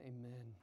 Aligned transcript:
Amen. 0.00 0.54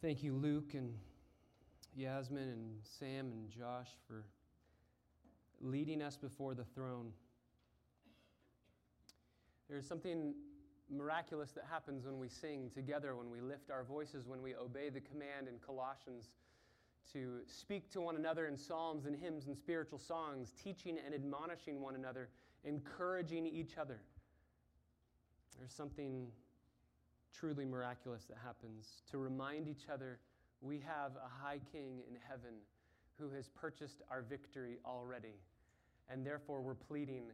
Thank 0.00 0.22
you, 0.22 0.32
Luke 0.32 0.72
and 0.72 0.94
Yasmin 1.94 2.48
and 2.48 2.78
Sam 2.98 3.32
and 3.32 3.50
Josh, 3.50 3.88
for 4.08 4.24
leading 5.60 6.00
us 6.00 6.16
before 6.16 6.54
the 6.54 6.64
throne. 6.64 7.12
There's 9.68 9.86
something 9.86 10.34
miraculous 10.90 11.52
that 11.52 11.64
happens 11.70 12.06
when 12.06 12.18
we 12.18 12.28
sing 12.28 12.70
together, 12.74 13.14
when 13.14 13.30
we 13.30 13.40
lift 13.40 13.70
our 13.70 13.84
voices, 13.84 14.26
when 14.26 14.42
we 14.42 14.54
obey 14.54 14.88
the 14.88 15.00
command 15.00 15.48
in 15.48 15.58
Colossians 15.64 16.30
to 17.12 17.40
speak 17.46 17.90
to 17.90 18.00
one 18.00 18.16
another 18.16 18.46
in 18.46 18.56
psalms 18.56 19.06
and 19.06 19.16
hymns 19.16 19.46
and 19.46 19.56
spiritual 19.56 19.98
songs, 19.98 20.52
teaching 20.62 20.96
and 21.04 21.14
admonishing 21.14 21.80
one 21.80 21.94
another, 21.94 22.28
encouraging 22.64 23.46
each 23.46 23.76
other. 23.78 24.00
There's 25.60 25.74
something 25.74 26.26
truly 27.38 27.66
miraculous 27.66 28.24
that 28.24 28.38
happens 28.42 29.02
to 29.10 29.18
remind 29.18 29.68
each 29.68 29.84
other 29.92 30.18
we 30.62 30.82
have 30.86 31.12
a 31.16 31.28
high 31.28 31.60
king 31.70 32.00
in 32.08 32.16
heaven 32.26 32.54
who 33.18 33.28
has 33.36 33.48
purchased 33.48 34.00
our 34.10 34.22
victory 34.22 34.78
already. 34.86 35.36
And 36.08 36.26
therefore, 36.26 36.62
we're 36.62 36.74
pleading, 36.74 37.24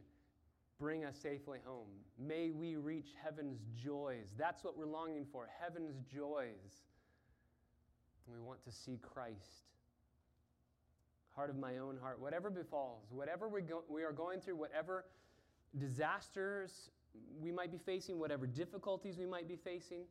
bring 0.77 1.05
us 1.05 1.15
safely 1.15 1.59
home. 1.65 1.87
May 2.19 2.51
we 2.51 2.75
reach 2.75 3.07
heaven's 3.23 3.59
joys. 3.81 4.27
That's 4.37 4.61
what 4.63 4.77
we're 4.77 4.85
longing 4.85 5.25
for 5.31 5.47
heaven's 5.61 5.95
joys. 6.13 6.83
We 8.27 8.39
want 8.39 8.61
to 8.65 8.71
see 8.71 8.99
Christ. 9.01 9.71
Heart 11.33 11.49
of 11.51 11.57
my 11.57 11.77
own 11.77 11.97
heart, 12.01 12.19
whatever 12.19 12.49
befalls, 12.49 13.05
whatever 13.09 13.47
we, 13.47 13.61
go, 13.61 13.83
we 13.87 14.03
are 14.03 14.11
going 14.11 14.41
through, 14.41 14.57
whatever 14.57 15.05
disasters 15.77 16.89
we 17.39 17.51
might 17.51 17.71
be 17.71 17.77
facing, 17.77 18.19
whatever 18.19 18.47
difficulties 18.47 19.17
we 19.17 19.25
might 19.25 19.47
be 19.47 19.55
facing, 19.55 20.01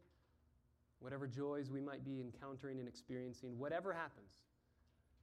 whatever 1.01 1.26
joys 1.26 1.71
we 1.71 1.80
might 1.80 2.04
be 2.04 2.21
encountering 2.21 2.79
and 2.79 2.88
experiencing, 2.88 3.59
whatever 3.59 3.93
happens, 3.93 4.32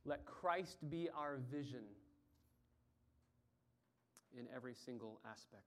let 0.06 0.26
Christ 0.26 0.78
be 0.90 1.10
our 1.18 1.40
vision 1.52 1.84
in 4.38 4.46
every 4.56 4.74
single 4.74 5.20
aspect. 5.30 5.64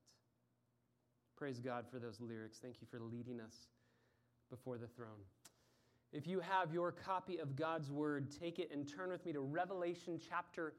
Praise 1.37 1.59
God 1.59 1.85
for 1.91 1.99
those 1.99 2.21
lyrics. 2.21 2.59
Thank 2.59 2.77
you 2.81 2.87
for 2.91 3.01
leading 3.01 3.41
us 3.41 3.55
before 4.51 4.79
the 4.79 4.87
throne. 4.87 5.25
If 6.13 6.27
you 6.27 6.41
have 6.41 6.73
your 6.73 6.93
copy 6.93 7.39
of 7.39 7.57
God's 7.57 7.91
Word, 7.91 8.29
take 8.41 8.59
it 8.59 8.71
and 8.73 8.89
turn 8.89 9.11
with 9.11 9.25
me 9.27 9.33
to 9.33 9.41
Revelation 9.41 10.19
chapter 10.29 10.75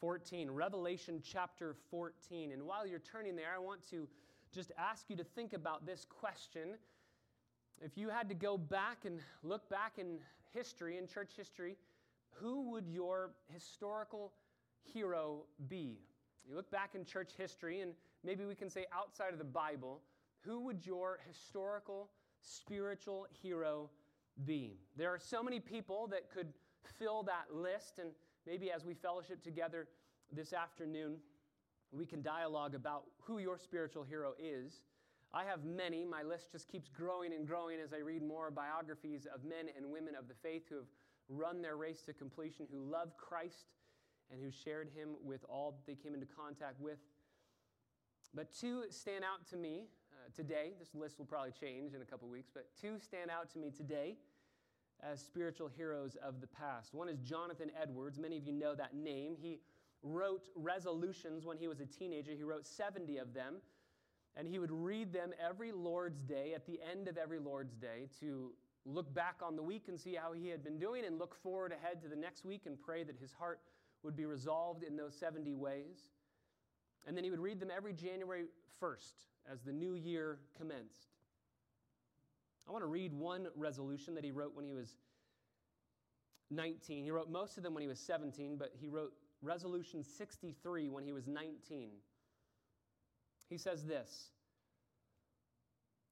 14. 0.00 0.50
Revelation 0.50 1.22
chapter 1.24 1.76
14. 1.90 2.52
And 2.52 2.62
while 2.64 2.86
you're 2.86 2.98
turning 2.98 3.36
there, 3.36 3.52
I 3.54 3.58
want 3.58 3.88
to 3.90 4.06
just 4.54 4.72
ask 4.78 5.10
you 5.10 5.16
to 5.16 5.24
think 5.24 5.52
about 5.52 5.84
this 5.84 6.06
question. 6.08 6.78
If 7.80 7.98
you 7.98 8.08
had 8.08 8.28
to 8.28 8.34
go 8.34 8.56
back 8.56 9.04
and 9.04 9.18
look 9.42 9.68
back 9.68 9.94
in 9.98 10.18
history, 10.52 10.96
in 10.96 11.08
church 11.08 11.32
history, 11.36 11.76
who 12.30 12.70
would 12.70 12.88
your 12.88 13.32
historical 13.52 14.32
hero 14.82 15.42
be? 15.68 15.98
You 16.48 16.54
look 16.54 16.70
back 16.70 16.94
in 16.94 17.04
church 17.04 17.32
history, 17.36 17.80
and 17.80 17.92
maybe 18.22 18.44
we 18.44 18.54
can 18.54 18.70
say 18.70 18.86
outside 18.92 19.32
of 19.32 19.38
the 19.38 19.44
Bible, 19.44 20.00
who 20.40 20.60
would 20.60 20.86
your 20.86 21.18
historical 21.26 22.10
spiritual 22.40 23.26
hero 23.42 23.90
be? 24.44 24.78
There 24.96 25.10
are 25.10 25.18
so 25.18 25.42
many 25.42 25.58
people 25.58 26.06
that 26.08 26.30
could 26.30 26.52
fill 26.98 27.22
that 27.24 27.52
list, 27.52 27.98
and 27.98 28.10
maybe 28.46 28.70
as 28.70 28.84
we 28.84 28.94
fellowship 28.94 29.42
together 29.42 29.88
this 30.32 30.52
afternoon, 30.52 31.16
we 31.96 32.06
can 32.06 32.22
dialogue 32.22 32.74
about 32.74 33.04
who 33.22 33.38
your 33.38 33.58
spiritual 33.58 34.02
hero 34.02 34.32
is. 34.38 34.82
I 35.32 35.44
have 35.44 35.64
many. 35.64 36.04
My 36.04 36.22
list 36.22 36.52
just 36.52 36.68
keeps 36.68 36.88
growing 36.88 37.32
and 37.32 37.46
growing 37.46 37.78
as 37.80 37.92
I 37.92 37.98
read 37.98 38.22
more 38.22 38.50
biographies 38.50 39.26
of 39.32 39.44
men 39.44 39.66
and 39.76 39.90
women 39.90 40.14
of 40.14 40.28
the 40.28 40.34
faith 40.42 40.62
who 40.68 40.76
have 40.76 40.86
run 41.28 41.62
their 41.62 41.76
race 41.76 42.02
to 42.02 42.12
completion, 42.12 42.66
who 42.70 42.90
love 42.90 43.16
Christ 43.16 43.66
and 44.30 44.40
who 44.40 44.50
shared 44.50 44.90
him 44.94 45.10
with 45.22 45.44
all 45.48 45.80
they 45.86 45.94
came 45.94 46.14
into 46.14 46.26
contact 46.26 46.80
with. 46.80 46.98
But 48.34 48.52
two 48.52 48.84
stand 48.90 49.24
out 49.24 49.48
to 49.50 49.56
me 49.56 49.86
uh, 50.12 50.30
today. 50.34 50.72
This 50.78 50.94
list 50.94 51.18
will 51.18 51.26
probably 51.26 51.52
change 51.52 51.94
in 51.94 52.02
a 52.02 52.04
couple 52.04 52.28
weeks, 52.28 52.50
but 52.52 52.66
two 52.80 52.98
stand 52.98 53.30
out 53.30 53.50
to 53.52 53.58
me 53.58 53.70
today 53.70 54.16
as 55.02 55.20
spiritual 55.20 55.68
heroes 55.68 56.16
of 56.24 56.40
the 56.40 56.46
past. 56.46 56.94
One 56.94 57.08
is 57.08 57.18
Jonathan 57.18 57.70
Edwards. 57.80 58.18
Many 58.18 58.38
of 58.38 58.44
you 58.44 58.52
know 58.52 58.74
that 58.74 58.94
name. 58.94 59.36
He 59.40 59.60
wrote 60.04 60.48
resolutions 60.54 61.46
when 61.46 61.56
he 61.56 61.66
was 61.66 61.80
a 61.80 61.86
teenager. 61.86 62.32
He 62.32 62.44
wrote 62.44 62.66
70 62.66 63.16
of 63.18 63.32
them, 63.32 63.56
and 64.36 64.46
he 64.46 64.58
would 64.58 64.70
read 64.70 65.12
them 65.12 65.32
every 65.44 65.72
Lord's 65.72 66.22
Day, 66.22 66.52
at 66.54 66.66
the 66.66 66.78
end 66.92 67.08
of 67.08 67.16
every 67.16 67.38
Lord's 67.38 67.74
Day, 67.74 68.08
to 68.20 68.52
look 68.84 69.12
back 69.14 69.36
on 69.42 69.56
the 69.56 69.62
week 69.62 69.84
and 69.88 69.98
see 69.98 70.14
how 70.14 70.32
he 70.32 70.48
had 70.48 70.62
been 70.62 70.78
doing, 70.78 71.04
and 71.06 71.18
look 71.18 71.34
forward 71.42 71.72
ahead 71.72 72.02
to 72.02 72.08
the 72.08 72.16
next 72.16 72.44
week 72.44 72.62
and 72.66 72.78
pray 72.78 73.02
that 73.02 73.16
his 73.16 73.32
heart 73.32 73.60
would 74.02 74.14
be 74.14 74.26
resolved 74.26 74.84
in 74.84 74.94
those 74.94 75.16
70 75.16 75.54
ways. 75.54 76.10
And 77.06 77.16
then 77.16 77.24
he 77.24 77.30
would 77.30 77.40
read 77.40 77.58
them 77.58 77.70
every 77.74 77.94
January 77.94 78.44
1st 78.82 79.24
as 79.50 79.62
the 79.62 79.72
new 79.72 79.94
year 79.94 80.38
commenced. 80.56 81.08
I 82.68 82.72
want 82.72 82.82
to 82.82 82.88
read 82.88 83.12
one 83.12 83.48
resolution 83.56 84.14
that 84.14 84.24
he 84.24 84.30
wrote 84.30 84.54
when 84.54 84.64
he 84.64 84.74
was 84.74 84.96
19. 86.50 87.04
He 87.04 87.10
wrote 87.10 87.30
most 87.30 87.56
of 87.56 87.62
them 87.62 87.74
when 87.74 87.82
he 87.82 87.88
was 87.88 88.00
17, 88.00 88.56
but 88.56 88.72
he 88.78 88.88
wrote 88.88 89.12
Resolution 89.44 90.02
63 90.02 90.88
when 90.88 91.04
he 91.04 91.12
was 91.12 91.26
19. 91.26 91.90
He 93.48 93.58
says 93.58 93.84
this 93.84 94.30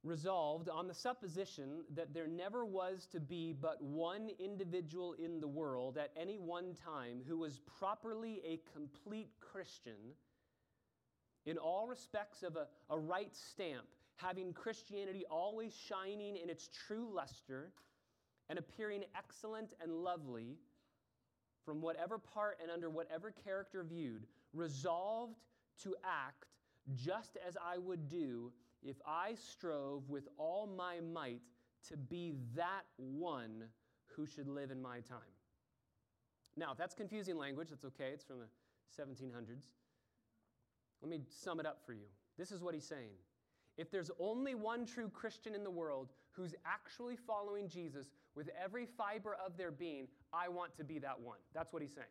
Resolved 0.04 0.68
on 0.68 0.88
the 0.88 0.94
supposition 0.94 1.84
that 1.94 2.12
there 2.12 2.26
never 2.26 2.64
was 2.64 3.06
to 3.12 3.20
be 3.20 3.52
but 3.52 3.80
one 3.80 4.30
individual 4.40 5.14
in 5.14 5.40
the 5.40 5.46
world 5.46 5.96
at 5.96 6.10
any 6.20 6.38
one 6.38 6.74
time 6.84 7.22
who 7.26 7.38
was 7.38 7.60
properly 7.78 8.40
a 8.44 8.60
complete 8.76 9.30
Christian 9.40 10.16
in 11.46 11.56
all 11.56 11.86
respects 11.86 12.42
of 12.42 12.56
a, 12.56 12.66
a 12.90 12.98
right 12.98 13.34
stamp, 13.34 13.86
having 14.16 14.52
Christianity 14.52 15.24
always 15.30 15.72
shining 15.72 16.36
in 16.36 16.50
its 16.50 16.68
true 16.86 17.08
luster 17.12 17.72
and 18.48 18.58
appearing 18.58 19.04
excellent 19.16 19.72
and 19.80 19.92
lovely 19.92 20.58
from 21.64 21.80
whatever 21.80 22.18
part 22.18 22.58
and 22.60 22.70
under 22.70 22.90
whatever 22.90 23.32
character 23.44 23.84
viewed, 23.84 24.26
resolved 24.52 25.38
to 25.82 25.94
act 26.04 26.46
just 26.94 27.38
as 27.46 27.56
I 27.56 27.78
would 27.78 28.08
do 28.08 28.52
if 28.82 28.96
I 29.06 29.34
strove 29.34 30.08
with 30.08 30.28
all 30.36 30.66
my 30.66 31.00
might 31.00 31.40
to 31.88 31.96
be 31.96 32.34
that 32.56 32.82
one 32.96 33.64
who 34.06 34.26
should 34.26 34.48
live 34.48 34.70
in 34.70 34.82
my 34.82 35.00
time. 35.00 35.18
Now, 36.56 36.72
if 36.72 36.78
that's 36.78 36.94
confusing 36.94 37.38
language, 37.38 37.68
that's 37.70 37.84
okay. 37.84 38.10
It's 38.12 38.24
from 38.24 38.38
the 38.40 39.02
1700s. 39.02 39.68
Let 41.00 41.10
me 41.10 41.20
sum 41.28 41.60
it 41.60 41.66
up 41.66 41.78
for 41.84 41.92
you. 41.92 42.06
This 42.38 42.52
is 42.52 42.62
what 42.62 42.74
he's 42.74 42.86
saying 42.86 43.12
if 43.78 43.90
there's 43.90 44.10
only 44.18 44.54
one 44.54 44.84
true 44.84 45.08
Christian 45.08 45.54
in 45.54 45.64
the 45.64 45.70
world 45.70 46.10
who's 46.32 46.54
actually 46.66 47.16
following 47.16 47.68
Jesus 47.68 48.10
with 48.34 48.48
every 48.62 48.86
fiber 48.86 49.36
of 49.44 49.56
their 49.56 49.70
being, 49.70 50.08
I 50.32 50.48
want 50.48 50.76
to 50.76 50.84
be 50.84 50.98
that 50.98 51.20
one. 51.20 51.38
That's 51.54 51.72
what 51.72 51.82
he's 51.82 51.94
saying. 51.94 52.06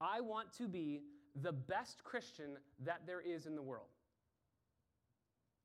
I 0.00 0.20
want 0.20 0.52
to 0.58 0.68
be 0.68 1.02
the 1.42 1.52
best 1.52 2.02
Christian 2.04 2.56
that 2.84 3.02
there 3.06 3.20
is 3.20 3.46
in 3.46 3.54
the 3.54 3.62
world. 3.62 3.88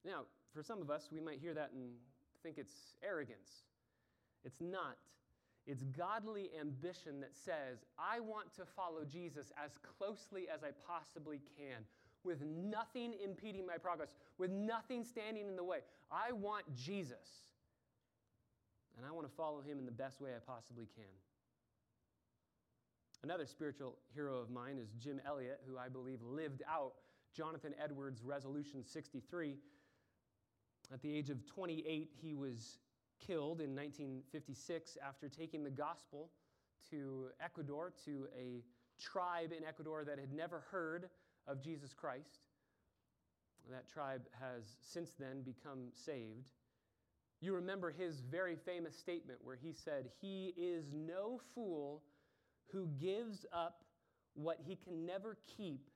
Now, 0.06 0.22
for 0.54 0.64
some 0.64 0.82
of 0.82 0.90
us, 0.90 1.10
we 1.12 1.20
might 1.20 1.40
hear 1.40 1.54
that 1.54 1.72
and 1.74 1.92
think 2.44 2.58
it's 2.58 2.96
arrogance. 3.04 3.64
It's 4.44 4.62
not. 4.62 4.98
It's 5.66 5.84
godly 5.84 6.52
ambition 6.60 7.20
that 7.20 7.36
says, 7.36 7.84
I 8.00 8.22
want 8.22 8.54
to 8.56 8.64
follow 8.66 9.04
Jesus 9.04 9.52
as 9.64 9.72
closely 9.98 10.46
as 10.54 10.64
I 10.64 10.70
possibly 10.88 11.42
can 11.58 11.84
with 12.28 12.44
nothing 12.44 13.14
impeding 13.24 13.66
my 13.66 13.78
progress, 13.78 14.10
with 14.38 14.52
nothing 14.52 15.04
standing 15.04 15.48
in 15.48 15.56
the 15.56 15.64
way. 15.64 15.80
I 16.12 16.34
want 16.34 16.66
Jesus, 16.76 17.46
and 18.98 19.06
I 19.06 19.12
want 19.12 19.26
to 19.28 19.34
follow 19.34 19.62
him 19.62 19.80
in 19.80 19.86
the 19.86 19.92
best 19.92 20.22
way 20.22 20.32
I 20.36 20.40
possibly 20.46 20.88
can. 20.94 21.06
Another 23.24 23.48
spiritual 23.48 23.96
hero 24.14 24.38
of 24.38 24.52
mine 24.52 24.78
is 24.78 24.90
Jim 25.00 25.20
Elliot, 25.26 25.62
who 25.68 25.78
I 25.78 25.90
believe 25.90 26.22
lived 26.22 26.62
out 26.70 26.94
Jonathan 27.36 27.74
Edwards' 27.84 28.22
Resolution 28.24 28.84
63. 28.84 29.56
At 30.94 31.02
the 31.02 31.14
age 31.14 31.30
of 31.30 31.46
28, 31.48 32.12
he 32.22 32.36
was 32.36 32.78
killed 33.26 33.62
in 33.62 33.76
1956 33.76 34.98
after 35.06 35.28
taking 35.28 35.64
the 35.64 35.70
gospel 35.70 36.30
to 36.92 37.28
Ecuador, 37.44 37.92
to 38.06 38.28
a 38.38 38.64
tribe 39.00 39.52
in 39.52 39.64
Ecuador 39.64 40.04
that 40.06 40.20
had 40.20 40.32
never 40.32 40.64
heard 40.72 41.10
of 41.48 41.62
Jesus 41.62 41.94
Christ. 41.94 42.40
That 43.70 43.88
tribe 43.88 44.22
has 44.40 44.64
since 44.82 45.12
then 45.20 45.42
become 45.42 45.90
saved. 45.94 46.52
You 47.42 47.54
remember 47.54 47.92
his 47.92 48.22
very 48.22 48.56
famous 48.56 48.98
statement 48.98 49.40
where 49.44 49.56
he 49.56 49.74
said, 49.74 50.10
He 50.22 50.54
is 50.58 50.86
no 50.94 51.40
fool 51.54 52.02
who 52.72 52.88
gives 53.00 53.46
up 53.54 53.84
what 54.34 54.60
he 54.66 54.76
can 54.76 55.06
never 55.06 55.38
keep 55.58 55.90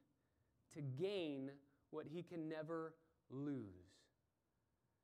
to 0.73 0.81
gain 0.81 1.51
what 1.91 2.05
he 2.07 2.23
can 2.23 2.47
never 2.47 2.93
lose. 3.29 3.65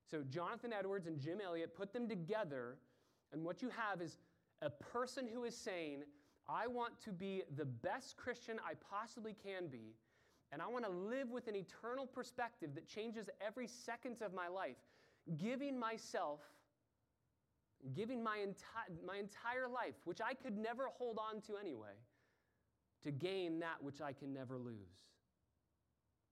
So 0.10 0.24
Jonathan 0.30 0.72
Edwards 0.74 1.08
and 1.08 1.20
Jim 1.20 1.40
Elliot 1.44 1.76
put 1.76 1.92
them 1.92 2.08
together, 2.08 2.78
and 3.34 3.44
what 3.44 3.62
you 3.62 3.70
have 3.70 4.02
is 4.02 4.18
a 4.62 4.70
person 4.70 5.28
who 5.32 5.44
is 5.44 5.56
saying, 5.56 6.04
I 6.48 6.68
want 6.68 7.00
to 7.04 7.12
be 7.12 7.44
the 7.58 7.66
best 7.66 8.16
Christian 8.16 8.58
I 8.66 8.74
possibly 8.90 9.36
can 9.44 9.68
be, 9.68 9.96
and 10.52 10.62
I 10.62 10.68
want 10.68 10.86
to 10.86 10.92
live 10.92 11.30
with 11.30 11.48
an 11.48 11.56
eternal 11.56 12.06
perspective 12.06 12.72
that 12.76 12.88
changes 12.88 13.30
every 13.46 13.68
second 13.68 14.22
of 14.22 14.34
my 14.34 14.48
life, 14.48 14.78
giving 15.38 15.78
myself, 15.78 16.40
giving 17.94 18.24
my, 18.24 18.38
enti- 18.38 19.06
my 19.06 19.18
entire 19.18 19.68
life, 19.68 19.96
which 20.06 20.20
I 20.22 20.34
could 20.34 20.58
never 20.58 20.86
hold 20.98 21.20
on 21.20 21.42
to 21.42 21.58
anyway, 21.58 21.96
to 23.04 23.12
gain 23.12 23.60
that 23.60 23.82
which 23.82 24.02
I 24.02 24.14
can 24.14 24.34
never 24.34 24.58
lose. 24.58 25.04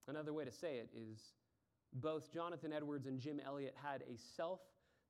Another 0.07 0.33
way 0.33 0.45
to 0.45 0.51
say 0.51 0.75
it 0.77 0.89
is 0.95 1.19
both 1.94 2.31
Jonathan 2.31 2.71
Edwards 2.71 3.07
and 3.07 3.19
Jim 3.19 3.41
Elliot 3.45 3.75
had 3.81 4.01
a 4.01 4.17
self 4.35 4.59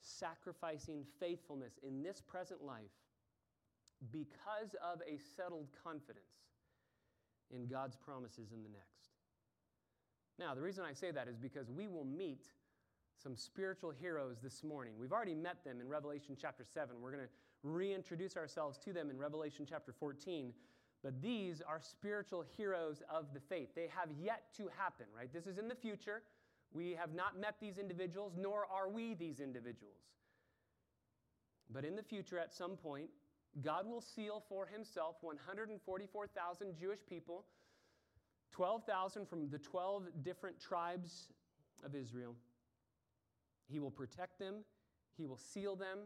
sacrificing 0.02 1.04
faithfulness 1.20 1.74
in 1.84 2.04
this 2.04 2.22
present 2.22 2.64
life 2.64 2.92
because 4.12 4.76
of 4.84 5.02
a 5.08 5.18
settled 5.36 5.68
confidence 5.84 6.26
in 7.54 7.68
God's 7.68 7.96
promises 7.96 8.52
in 8.52 8.64
the 8.64 8.70
next. 8.70 9.12
Now, 10.38 10.54
the 10.54 10.62
reason 10.62 10.84
I 10.84 10.94
say 10.94 11.12
that 11.12 11.28
is 11.28 11.38
because 11.38 11.70
we 11.70 11.88
will 11.88 12.06
meet 12.06 12.46
some 13.22 13.36
spiritual 13.36 13.92
heroes 13.92 14.38
this 14.44 14.64
morning. 14.64 14.94
We've 15.00 15.14
already 15.14 15.36
met 15.36 15.64
them 15.64 15.80
in 15.80 15.88
Revelation 15.88 16.36
chapter 16.40 16.66
7. 16.66 16.96
We're 17.00 17.12
going 17.12 17.24
to 17.24 17.30
reintroduce 17.64 18.36
ourselves 18.36 18.78
to 18.80 18.94
them 18.94 19.10
in 19.10 19.18
Revelation 19.18 19.66
chapter 19.68 19.94
14. 19.94 20.54
But 21.04 21.22
these 21.22 21.62
are 21.62 21.80
spiritual 21.80 22.44
heroes 22.58 23.02
of 23.10 23.28
the 23.34 23.40
faith. 23.40 23.70
They 23.76 23.88
have 23.96 24.10
yet 24.20 24.44
to 24.58 24.70
happen, 24.78 25.06
right? 25.16 25.32
This 25.32 25.48
is 25.48 25.58
in 25.58 25.68
the 25.68 25.76
future. 25.76 26.24
We 26.74 26.92
have 26.92 27.14
not 27.14 27.40
met 27.40 27.56
these 27.62 27.78
individuals, 27.78 28.34
nor 28.38 28.66
are 28.66 28.90
we 28.90 29.14
these 29.14 29.40
individuals. 29.40 30.02
But 31.72 31.86
in 31.86 31.96
the 31.96 32.04
future, 32.04 32.38
at 32.38 32.54
some 32.54 32.72
point, 32.76 33.10
God 33.64 33.88
will 33.88 34.02
seal 34.02 34.44
for 34.50 34.66
himself 34.66 35.16
144,000 35.22 36.76
Jewish 36.78 37.00
people, 37.10 37.46
12,000 38.52 39.28
from 39.28 39.50
the 39.50 39.60
12 39.60 40.08
different 40.24 40.60
tribes 40.60 41.30
of 41.84 41.96
Israel. 41.96 42.36
He 43.68 43.80
will 43.80 43.92
protect 43.92 44.40
them, 44.40 44.64
he 45.18 45.26
will 45.26 45.38
seal 45.38 45.76
them, 45.76 46.00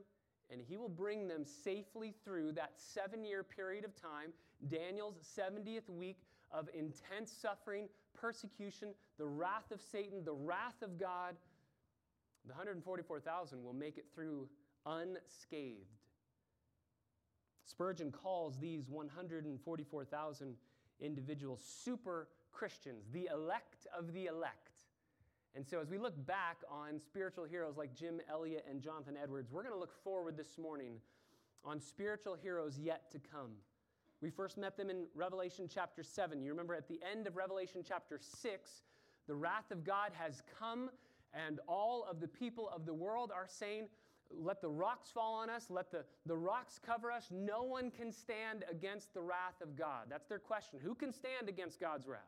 and 0.51 0.61
he 0.61 0.77
will 0.77 0.89
bring 0.89 1.27
them 1.27 1.45
safely 1.45 2.13
through 2.23 2.53
that 2.53 2.73
seven 2.75 3.23
year 3.23 3.43
period 3.43 3.85
of 3.85 3.95
time, 3.95 4.33
Daniel's 4.67 5.15
70th 5.37 5.89
week 5.89 6.17
of 6.51 6.69
intense 6.73 7.31
suffering, 7.31 7.87
persecution, 8.19 8.93
the 9.17 9.25
wrath 9.25 9.71
of 9.71 9.81
Satan, 9.81 10.23
the 10.23 10.33
wrath 10.33 10.81
of 10.81 10.99
God. 10.99 11.35
The 12.45 12.53
144,000 12.53 13.63
will 13.63 13.73
make 13.73 13.97
it 13.97 14.05
through 14.13 14.47
unscathed. 14.85 15.98
Spurgeon 17.69 18.11
calls 18.11 18.57
these 18.57 18.89
144,000 18.89 20.55
individuals 20.99 21.61
super 21.63 22.27
Christians, 22.51 23.05
the 23.13 23.29
elect 23.31 23.85
of 23.97 24.11
the 24.11 24.25
elect. 24.25 24.71
And 25.55 25.65
so, 25.65 25.79
as 25.79 25.89
we 25.89 25.99
look 25.99 26.25
back 26.25 26.57
on 26.69 26.99
spiritual 26.99 27.45
heroes 27.45 27.77
like 27.77 27.93
Jim 27.93 28.21
Elliot 28.29 28.65
and 28.69 28.81
Jonathan 28.81 29.15
Edwards, 29.21 29.51
we're 29.51 29.61
going 29.61 29.73
to 29.73 29.79
look 29.79 30.03
forward 30.03 30.35
this 30.35 30.57
morning 30.57 30.93
on 31.63 31.79
spiritual 31.79 32.35
heroes 32.35 32.79
yet 32.79 33.11
to 33.11 33.19
come. 33.19 33.51
We 34.21 34.31
first 34.31 34.57
met 34.57 34.75
them 34.75 34.89
in 34.89 35.05
Revelation 35.13 35.69
chapter 35.71 36.01
7. 36.03 36.41
You 36.41 36.49
remember 36.51 36.73
at 36.73 36.87
the 36.87 36.99
end 37.09 37.27
of 37.27 37.35
Revelation 37.35 37.83
chapter 37.87 38.19
6, 38.19 38.81
the 39.27 39.35
wrath 39.35 39.71
of 39.71 39.83
God 39.83 40.11
has 40.13 40.41
come, 40.59 40.89
and 41.33 41.59
all 41.67 42.05
of 42.09 42.19
the 42.19 42.27
people 42.27 42.69
of 42.73 42.85
the 42.85 42.93
world 42.93 43.31
are 43.33 43.47
saying, 43.47 43.87
Let 44.31 44.61
the 44.61 44.69
rocks 44.69 45.09
fall 45.09 45.35
on 45.35 45.49
us, 45.49 45.67
let 45.69 45.91
the, 45.91 46.05
the 46.25 46.37
rocks 46.37 46.79
cover 46.83 47.11
us. 47.11 47.27
No 47.31 47.63
one 47.63 47.89
can 47.89 48.11
stand 48.11 48.63
against 48.69 49.13
the 49.13 49.21
wrath 49.21 49.61
of 49.61 49.75
God. 49.75 50.05
That's 50.09 50.27
their 50.27 50.39
question. 50.39 50.79
Who 50.83 50.93
can 50.93 51.11
stand 51.11 51.49
against 51.49 51.79
God's 51.79 52.07
wrath? 52.07 52.21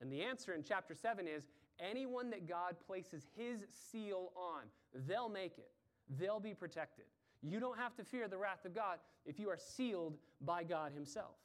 And 0.00 0.12
the 0.12 0.22
answer 0.22 0.52
in 0.52 0.62
chapter 0.62 0.94
7 0.94 1.26
is 1.26 1.48
anyone 1.78 2.30
that 2.30 2.48
God 2.48 2.76
places 2.86 3.26
his 3.36 3.64
seal 3.90 4.32
on, 4.36 4.64
they'll 5.06 5.28
make 5.28 5.58
it. 5.58 5.70
They'll 6.18 6.40
be 6.40 6.54
protected. 6.54 7.06
You 7.42 7.60
don't 7.60 7.78
have 7.78 7.94
to 7.96 8.04
fear 8.04 8.28
the 8.28 8.36
wrath 8.36 8.64
of 8.64 8.74
God 8.74 8.98
if 9.24 9.38
you 9.38 9.48
are 9.48 9.58
sealed 9.58 10.18
by 10.40 10.64
God 10.64 10.92
himself. 10.92 11.36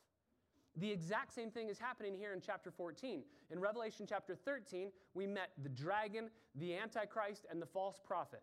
The 0.78 0.92
exact 0.92 1.34
same 1.34 1.52
thing 1.52 1.70
is 1.70 1.80
happening 1.80 2.16
here 2.18 2.34
in 2.34 2.42
chapter 2.42 2.70
14. 2.70 3.24
In 3.50 3.60
Revelation 3.60 4.06
chapter 4.08 4.36
13, 4.36 4.92
we 5.14 5.26
met 5.26 5.52
the 5.64 5.70
dragon, 5.70 6.30
the 6.56 6.76
Antichrist, 6.76 7.46
and 7.50 7.62
the 7.62 7.66
false 7.66 8.00
prophet. 8.06 8.42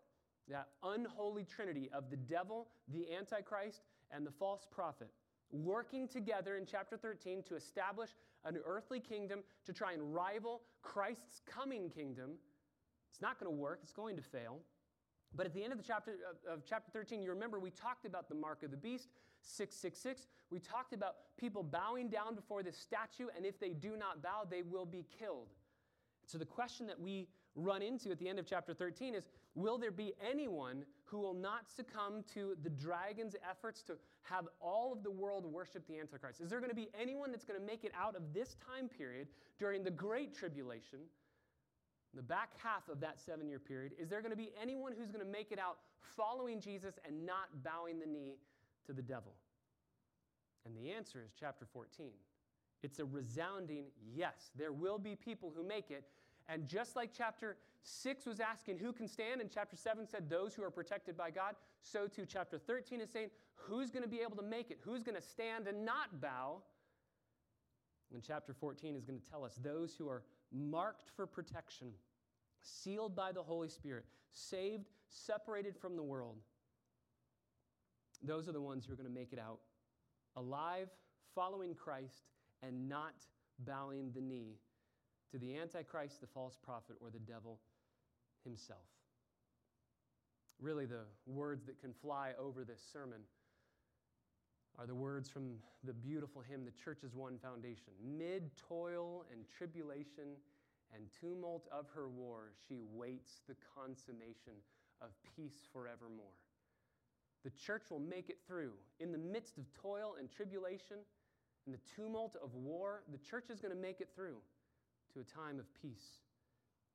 That 0.49 0.67
unholy 0.83 1.45
trinity 1.45 1.89
of 1.93 2.09
the 2.09 2.17
devil, 2.17 2.67
the 2.89 3.13
Antichrist, 3.15 3.81
and 4.11 4.25
the 4.25 4.31
false 4.31 4.67
prophet 4.69 5.09
working 5.53 6.07
together 6.07 6.57
in 6.57 6.65
chapter 6.65 6.97
13 6.97 7.43
to 7.43 7.55
establish 7.55 8.09
an 8.43 8.57
earthly 8.65 8.99
kingdom 8.99 9.41
to 9.65 9.71
try 9.71 9.93
and 9.93 10.13
rival 10.13 10.61
Christ's 10.81 11.41
coming 11.45 11.89
kingdom. 11.89 12.31
It's 13.11 13.21
not 13.21 13.39
going 13.39 13.51
to 13.51 13.55
work, 13.55 13.79
it's 13.83 13.93
going 13.93 14.15
to 14.17 14.23
fail. 14.23 14.59
But 15.35 15.45
at 15.45 15.53
the 15.53 15.63
end 15.63 15.71
of 15.71 15.77
the 15.77 15.83
chapter 15.83 16.15
of, 16.51 16.63
chapter 16.65 16.91
13, 16.91 17.21
you 17.21 17.29
remember 17.29 17.59
we 17.59 17.71
talked 17.71 18.05
about 18.05 18.27
the 18.27 18.35
mark 18.35 18.63
of 18.63 18.71
the 18.71 18.77
beast, 18.77 19.09
666. 19.41 20.27
We 20.49 20.59
talked 20.59 20.93
about 20.93 21.15
people 21.37 21.63
bowing 21.63 22.09
down 22.09 22.35
before 22.35 22.61
this 22.61 22.77
statue, 22.77 23.27
and 23.35 23.45
if 23.45 23.59
they 23.59 23.69
do 23.69 23.95
not 23.97 24.21
bow, 24.21 24.43
they 24.49 24.61
will 24.61 24.85
be 24.85 25.05
killed. 25.19 25.49
So 26.25 26.37
the 26.37 26.45
question 26.45 26.87
that 26.87 26.99
we 26.99 27.27
run 27.55 27.81
into 27.81 28.11
at 28.11 28.19
the 28.19 28.27
end 28.27 28.39
of 28.39 28.45
chapter 28.45 28.73
13 28.73 29.15
is 29.15 29.27
Will 29.55 29.77
there 29.77 29.91
be 29.91 30.13
anyone 30.27 30.83
who 31.05 31.19
will 31.19 31.33
not 31.33 31.69
succumb 31.69 32.23
to 32.33 32.57
the 32.63 32.69
dragon's 32.69 33.35
efforts 33.47 33.83
to 33.83 33.93
have 34.23 34.47
all 34.59 34.91
of 34.91 35.03
the 35.03 35.11
world 35.11 35.45
worship 35.45 35.85
the 35.87 35.99
Antichrist? 35.99 36.41
Is 36.41 36.49
there 36.49 36.59
going 36.59 36.71
to 36.71 36.75
be 36.75 36.89
anyone 36.99 37.31
that's 37.31 37.45
going 37.45 37.59
to 37.59 37.65
make 37.65 37.83
it 37.83 37.91
out 37.99 38.15
of 38.15 38.33
this 38.33 38.55
time 38.67 38.89
period 38.89 39.27
during 39.59 39.83
the 39.83 39.91
Great 39.91 40.33
Tribulation, 40.33 40.99
the 42.15 42.23
back 42.23 42.49
half 42.57 42.89
of 42.89 42.99
that 43.01 43.19
seven 43.19 43.47
year 43.47 43.59
period? 43.59 43.93
Is 43.99 44.09
there 44.09 44.21
going 44.21 44.31
to 44.31 44.37
be 44.37 44.51
anyone 44.59 44.93
who's 44.97 45.11
going 45.11 45.23
to 45.23 45.31
make 45.31 45.51
it 45.51 45.59
out 45.59 45.77
following 46.17 46.59
Jesus 46.59 46.95
and 47.05 47.23
not 47.25 47.63
bowing 47.63 47.99
the 47.99 48.07
knee 48.07 48.37
to 48.87 48.93
the 48.93 49.03
devil? 49.03 49.33
And 50.65 50.75
the 50.75 50.91
answer 50.91 51.21
is 51.23 51.31
chapter 51.39 51.65
14. 51.71 52.07
It's 52.81 52.99
a 52.99 53.05
resounding 53.05 53.85
yes. 54.15 54.51
There 54.57 54.71
will 54.71 54.97
be 54.97 55.15
people 55.15 55.53
who 55.55 55.63
make 55.63 55.91
it, 55.91 56.05
and 56.49 56.67
just 56.67 56.95
like 56.95 57.11
chapter 57.15 57.57
6 57.83 58.25
was 58.25 58.39
asking 58.39 58.77
who 58.77 58.93
can 58.93 59.07
stand, 59.07 59.41
and 59.41 59.49
chapter 59.51 59.75
7 59.75 60.07
said 60.07 60.29
those 60.29 60.53
who 60.53 60.63
are 60.63 60.71
protected 60.71 61.17
by 61.17 61.31
God, 61.31 61.55
so 61.81 62.07
too 62.07 62.25
chapter 62.25 62.57
13 62.57 63.01
is 63.01 63.09
saying 63.09 63.29
who's 63.55 63.89
going 63.89 64.03
to 64.03 64.09
be 64.09 64.19
able 64.21 64.35
to 64.37 64.43
make 64.43 64.71
it, 64.71 64.79
who's 64.81 65.03
going 65.03 65.15
to 65.15 65.21
stand 65.21 65.67
and 65.67 65.85
not 65.85 66.21
bow. 66.21 66.61
And 68.13 68.21
chapter 68.21 68.53
14 68.53 68.95
is 68.95 69.03
going 69.05 69.19
to 69.19 69.29
tell 69.29 69.43
us 69.43 69.59
those 69.63 69.95
who 69.95 70.07
are 70.07 70.23
marked 70.51 71.09
for 71.15 71.25
protection, 71.25 71.89
sealed 72.61 73.15
by 73.15 73.31
the 73.31 73.41
Holy 73.41 73.69
Spirit, 73.69 74.05
saved, 74.31 74.85
separated 75.09 75.75
from 75.75 75.95
the 75.95 76.03
world. 76.03 76.37
Those 78.21 78.47
are 78.47 78.53
the 78.53 78.61
ones 78.61 78.85
who 78.85 78.93
are 78.93 78.95
going 78.95 79.09
to 79.09 79.13
make 79.13 79.33
it 79.33 79.39
out 79.39 79.59
alive, 80.35 80.89
following 81.35 81.75
Christ, 81.75 82.29
and 82.61 82.87
not 82.87 83.13
bowing 83.59 84.11
the 84.13 84.21
knee 84.21 84.57
to 85.33 85.39
the 85.39 85.57
Antichrist, 85.57 86.21
the 86.21 86.27
false 86.27 86.55
prophet, 86.63 86.95
or 87.01 87.09
the 87.09 87.17
devil 87.17 87.57
himself. 88.43 88.85
Really, 90.61 90.85
the 90.85 91.05
words 91.25 91.65
that 91.65 91.81
can 91.81 91.91
fly 91.91 92.33
over 92.39 92.63
this 92.63 92.81
sermon 92.93 93.21
are 94.77 94.85
the 94.85 94.93
words 94.93 95.27
from 95.27 95.55
the 95.83 95.93
beautiful 95.93 96.43
hymn, 96.47 96.65
The 96.65 96.83
Church 96.83 96.99
is 97.03 97.15
One 97.15 97.39
Foundation. 97.39 97.93
Mid 97.99 98.51
toil 98.55 99.25
and 99.31 99.41
tribulation 99.57 100.37
and 100.93 101.03
tumult 101.19 101.67
of 101.71 101.87
her 101.95 102.09
war, 102.09 102.51
she 102.67 102.77
waits 102.93 103.41
the 103.47 103.55
consummation 103.75 104.53
of 105.01 105.09
peace 105.35 105.67
forevermore. 105.73 106.37
The 107.43 107.49
church 107.49 107.85
will 107.89 107.99
make 107.99 108.29
it 108.29 108.37
through. 108.47 108.73
In 108.99 109.11
the 109.11 109.17
midst 109.17 109.57
of 109.57 109.65
toil 109.73 110.15
and 110.19 110.29
tribulation 110.29 110.97
and 111.65 111.73
the 111.73 111.79
tumult 111.95 112.35
of 112.41 112.53
war, 112.53 113.01
the 113.11 113.17
church 113.17 113.49
is 113.49 113.59
going 113.59 113.73
to 113.73 113.81
make 113.81 113.99
it 113.99 114.09
through 114.15 114.37
to 115.13 115.19
a 115.19 115.23
time 115.23 115.59
of 115.59 115.65
peace 115.81 116.21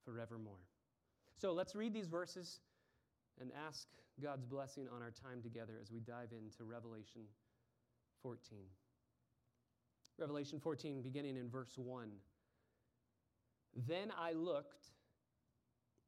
forevermore. 0.05 0.65
So 1.37 1.53
let's 1.53 1.75
read 1.75 1.93
these 1.93 2.07
verses 2.07 2.61
and 3.41 3.51
ask 3.67 3.87
God's 4.21 4.45
blessing 4.45 4.89
on 4.95 5.03
our 5.03 5.13
time 5.13 5.43
together 5.43 5.75
as 5.81 5.93
we 5.93 6.01
dive 6.01 6.33
into 6.33 6.65
Revelation 6.65 7.23
14. 8.23 8.59
Revelation 10.19 10.59
14, 10.59 11.03
beginning 11.03 11.37
in 11.37 11.49
verse 11.49 11.75
1. 11.77 12.09
Then 13.87 14.13
I 14.19 14.33
looked, 14.33 14.87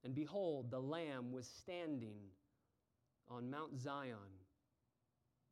and 0.05 0.15
behold, 0.15 0.71
the 0.71 0.81
Lamb 0.81 1.31
was 1.31 1.47
standing 1.47 2.19
on 3.29 3.49
Mount 3.49 3.79
Zion, 3.79 4.17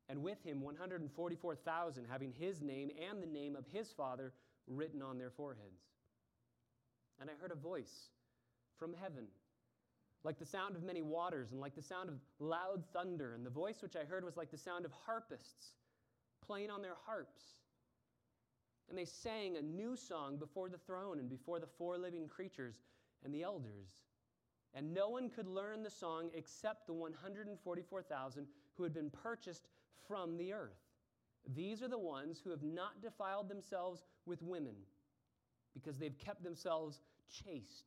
and 0.09 0.23
with 0.23 0.43
him 0.43 0.61
144,000, 0.61 2.05
having 2.11 2.33
his 2.33 2.61
name 2.61 2.91
and 3.09 3.23
the 3.23 3.27
name 3.27 3.55
of 3.55 3.67
his 3.73 3.93
Father 3.93 4.33
written 4.67 5.03
on 5.03 5.19
their 5.19 5.31
foreheads. 5.31 5.85
And 7.21 7.29
I 7.31 7.35
heard 7.41 7.53
a 7.53 7.57
voice 7.57 8.11
from 8.79 8.95
heaven 8.95 9.27
like 10.25 10.39
the 10.39 10.45
sound 10.45 10.77
of 10.77 10.83
many 10.83 11.03
waters, 11.03 11.53
and 11.53 11.61
like 11.61 11.75
the 11.75 11.83
sound 11.83 12.09
of 12.09 12.17
loud 12.39 12.83
thunder. 12.93 13.35
And 13.35 13.47
the 13.47 13.51
voice 13.51 13.83
which 13.83 13.97
I 13.97 14.05
heard 14.05 14.25
was 14.25 14.37
like 14.37 14.51
the 14.51 14.59
sound 14.59 14.85
of 14.85 14.93
harpists 15.07 15.73
playing 16.45 16.71
on 16.71 16.83
their 16.83 16.97
harps. 17.07 17.43
And 18.89 18.99
they 18.99 19.05
sang 19.05 19.57
a 19.57 19.63
new 19.63 19.97
song 19.97 20.37
before 20.37 20.69
the 20.69 20.79
throne 20.79 21.19
and 21.19 21.29
before 21.29 21.61
the 21.61 21.67
four 21.67 21.99
living 21.99 22.27
creatures 22.27 22.77
and 23.25 23.33
the 23.33 23.43
elders. 23.43 23.89
And 24.75 24.93
no 24.93 25.09
one 25.09 25.31
could 25.31 25.47
learn 25.47 25.83
the 25.83 25.91
song 25.91 26.31
except 26.35 26.87
the 26.87 26.93
144,000 26.93 28.47
who 28.77 28.83
had 28.83 28.95
been 28.95 29.11
purchased 29.11 29.69
from 30.07 30.37
the 30.37 30.53
earth. 30.53 30.79
These 31.55 31.83
are 31.83 31.89
the 31.89 31.99
ones 31.99 32.41
who 32.43 32.51
have 32.51 32.63
not 32.63 33.01
defiled 33.03 33.49
themselves 33.49 34.05
with 34.27 34.43
women 34.43 34.75
because 35.79 35.99
they've 35.99 36.19
kept 36.19 36.43
themselves 36.43 37.01
chaste. 37.31 37.85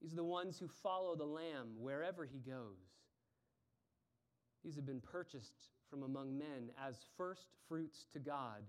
These 0.00 0.12
are 0.12 0.16
the 0.16 0.24
ones 0.24 0.58
who 0.58 0.68
follow 0.82 1.16
the 1.16 1.24
Lamb 1.24 1.68
wherever 1.78 2.24
he 2.24 2.38
goes. 2.38 2.78
These 4.64 4.76
have 4.76 4.86
been 4.86 5.00
purchased 5.00 5.70
from 5.90 6.02
among 6.02 6.36
men 6.36 6.70
as 6.86 6.96
first 7.16 7.48
fruits 7.68 8.06
to 8.12 8.18
God 8.18 8.62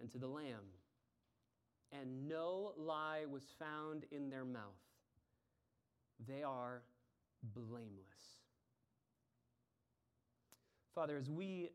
and 0.00 0.10
to 0.12 0.18
the 0.18 0.26
Lamb. 0.26 0.64
And 1.92 2.28
no 2.28 2.72
lie 2.76 3.24
was 3.30 3.44
found 3.58 4.04
in 4.10 4.28
their 4.28 4.44
mouth. 4.44 4.62
They 6.26 6.42
are 6.42 6.82
blameless. 7.54 8.40
Father, 10.94 11.16
as 11.16 11.30
we 11.30 11.70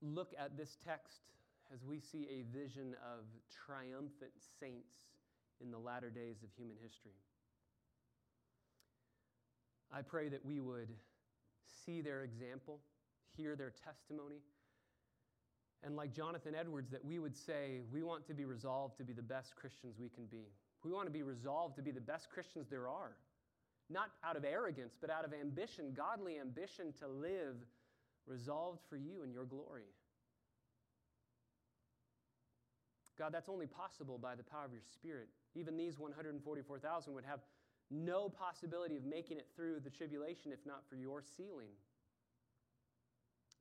look 0.00 0.32
at 0.38 0.56
this 0.56 0.78
text, 0.84 1.22
as 1.72 1.84
we 1.84 2.00
see 2.00 2.28
a 2.30 2.56
vision 2.56 2.94
of 3.02 3.24
triumphant 3.66 4.32
saints 4.60 4.94
in 5.60 5.70
the 5.70 5.78
latter 5.78 6.10
days 6.10 6.42
of 6.42 6.50
human 6.56 6.76
history, 6.82 7.18
I 9.92 10.02
pray 10.02 10.28
that 10.28 10.44
we 10.44 10.60
would 10.60 10.90
see 11.84 12.00
their 12.00 12.22
example, 12.22 12.80
hear 13.36 13.56
their 13.56 13.72
testimony, 13.84 14.42
and 15.82 15.94
like 15.94 16.12
Jonathan 16.12 16.54
Edwards, 16.58 16.90
that 16.90 17.04
we 17.04 17.18
would 17.18 17.36
say, 17.36 17.80
we 17.92 18.02
want 18.02 18.26
to 18.26 18.34
be 18.34 18.44
resolved 18.44 18.98
to 18.98 19.04
be 19.04 19.12
the 19.12 19.22
best 19.22 19.54
Christians 19.54 19.96
we 20.00 20.08
can 20.08 20.26
be. 20.26 20.48
We 20.82 20.92
want 20.92 21.06
to 21.06 21.12
be 21.12 21.22
resolved 21.22 21.76
to 21.76 21.82
be 21.82 21.90
the 21.90 22.00
best 22.00 22.28
Christians 22.30 22.66
there 22.68 22.88
are. 22.88 23.16
Not 23.88 24.10
out 24.24 24.36
of 24.36 24.44
arrogance, 24.44 24.96
but 25.00 25.10
out 25.10 25.24
of 25.24 25.32
ambition, 25.32 25.92
godly 25.96 26.38
ambition 26.40 26.92
to 27.00 27.06
live 27.06 27.56
resolved 28.26 28.80
for 28.88 28.96
you 28.96 29.22
and 29.22 29.32
your 29.32 29.44
glory. 29.44 29.84
God, 33.18 33.32
that's 33.32 33.48
only 33.48 33.66
possible 33.66 34.18
by 34.18 34.34
the 34.34 34.42
power 34.42 34.64
of 34.64 34.72
your 34.72 34.82
Spirit. 34.92 35.28
Even 35.54 35.76
these 35.76 35.98
144,000 35.98 37.14
would 37.14 37.24
have 37.24 37.40
no 37.90 38.28
possibility 38.28 38.96
of 38.96 39.04
making 39.04 39.38
it 39.38 39.46
through 39.54 39.80
the 39.82 39.90
tribulation 39.90 40.52
if 40.52 40.58
not 40.66 40.82
for 40.88 40.96
your 40.96 41.22
sealing, 41.36 41.70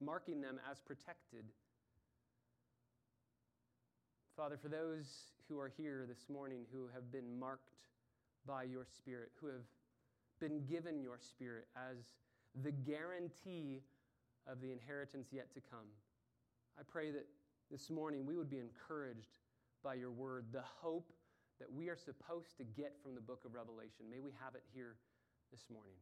marking 0.01 0.41
them 0.41 0.59
as 0.69 0.79
protected. 0.79 1.45
Father, 4.35 4.57
for 4.61 4.67
those 4.67 5.05
who 5.47 5.57
are 5.59 5.71
here 5.77 6.05
this 6.07 6.27
morning 6.29 6.65
who 6.73 6.89
have 6.93 7.11
been 7.11 7.39
marked 7.39 7.75
by 8.45 8.63
your 8.63 8.85
Spirit, 8.85 9.31
who 9.39 9.47
have 9.47 9.63
been 10.41 10.65
given 10.65 11.01
your 11.01 11.17
Spirit 11.19 11.67
as 11.77 11.97
the 12.61 12.71
guarantee 12.71 13.83
of 14.47 14.59
the 14.59 14.71
inheritance 14.71 15.27
yet 15.31 15.53
to 15.53 15.61
come, 15.71 15.87
I 16.77 16.81
pray 16.83 17.11
that 17.11 17.25
this 17.71 17.89
morning 17.89 18.25
we 18.25 18.35
would 18.35 18.49
be 18.49 18.59
encouraged 18.59 19.44
by 19.85 19.93
your 19.93 20.09
word, 20.09 20.45
the 20.51 20.65
hope 20.81 21.13
that 21.59 21.71
we 21.71 21.89
are 21.89 21.95
supposed 21.95 22.57
to 22.57 22.63
get 22.63 22.97
from 23.03 23.13
the 23.13 23.21
book 23.21 23.45
of 23.45 23.53
Revelation. 23.53 24.09
May 24.09 24.19
we 24.19 24.31
have 24.43 24.55
it 24.55 24.63
here 24.73 24.95
this 25.51 25.65
morning. 25.71 26.01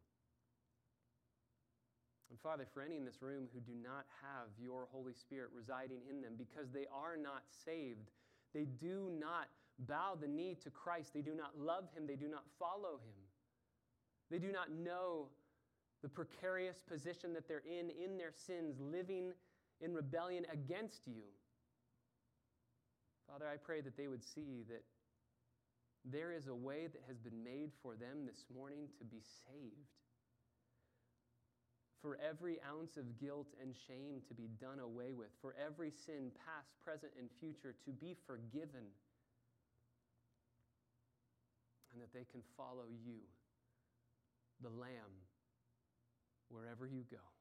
And 2.30 2.40
Father, 2.40 2.66
for 2.74 2.82
any 2.82 2.96
in 2.96 3.04
this 3.04 3.22
room 3.22 3.50
who 3.54 3.60
do 3.60 3.74
not 3.76 4.06
have 4.24 4.48
your 4.58 4.88
Holy 4.90 5.14
Spirit 5.14 5.50
residing 5.54 6.00
in 6.10 6.22
them 6.22 6.34
because 6.38 6.72
they 6.72 6.86
are 6.96 7.18
not 7.18 7.44
saved, 7.66 8.10
they 8.54 8.64
do 8.64 9.12
not 9.20 9.50
bow 9.80 10.18
the 10.20 10.28
knee 10.28 10.58
to 10.64 10.70
Christ, 10.70 11.14
they 11.14 11.22
do 11.22 11.36
not 11.36 11.60
love 11.60 11.84
him, 11.94 12.08
they 12.08 12.16
do 12.16 12.30
not 12.30 12.46
follow 12.58 13.02
him, 13.04 13.20
they 14.32 14.40
do 14.40 14.52
not 14.52 14.72
know 14.72 15.28
the 16.02 16.10
precarious 16.10 16.82
position 16.82 17.34
that 17.34 17.48
they're 17.48 17.64
in 17.68 17.90
in 17.90 18.18
their 18.18 18.32
sins, 18.34 18.80
living 18.80 19.34
in 19.82 19.94
rebellion 19.94 20.46
against 20.52 21.02
you. 21.06 21.24
Father, 23.34 23.50
I 23.50 23.58
pray 23.58 23.82
that 23.82 23.98
they 23.98 24.08
would 24.08 24.24
see 24.24 24.62
that 24.70 24.84
there 26.06 26.32
is 26.32 26.46
a 26.46 26.54
way 26.54 26.86
that 26.86 27.02
has 27.08 27.18
been 27.18 27.44
made 27.44 27.72
for 27.82 27.96
them 27.96 28.30
this 28.30 28.46
morning 28.54 28.86
to 29.00 29.04
be 29.04 29.26
saved. 29.42 29.90
For 32.00 32.20
every 32.22 32.60
ounce 32.62 32.96
of 32.96 33.18
guilt 33.18 33.48
and 33.60 33.74
shame 33.88 34.22
to 34.28 34.36
be 34.36 34.50
done 34.62 34.78
away 34.78 35.14
with, 35.18 35.34
for 35.42 35.56
every 35.58 35.90
sin, 36.06 36.30
past, 36.46 36.70
present, 36.86 37.12
and 37.18 37.28
future, 37.40 37.74
to 37.86 37.92
be 37.92 38.16
forgiven, 38.28 38.86
and 41.90 42.04
that 42.04 42.14
they 42.14 42.28
can 42.30 42.42
follow 42.56 42.86
you, 43.04 43.18
the 44.62 44.70
Lamb, 44.70 45.18
wherever 46.50 46.86
you 46.86 47.02
go. 47.10 47.33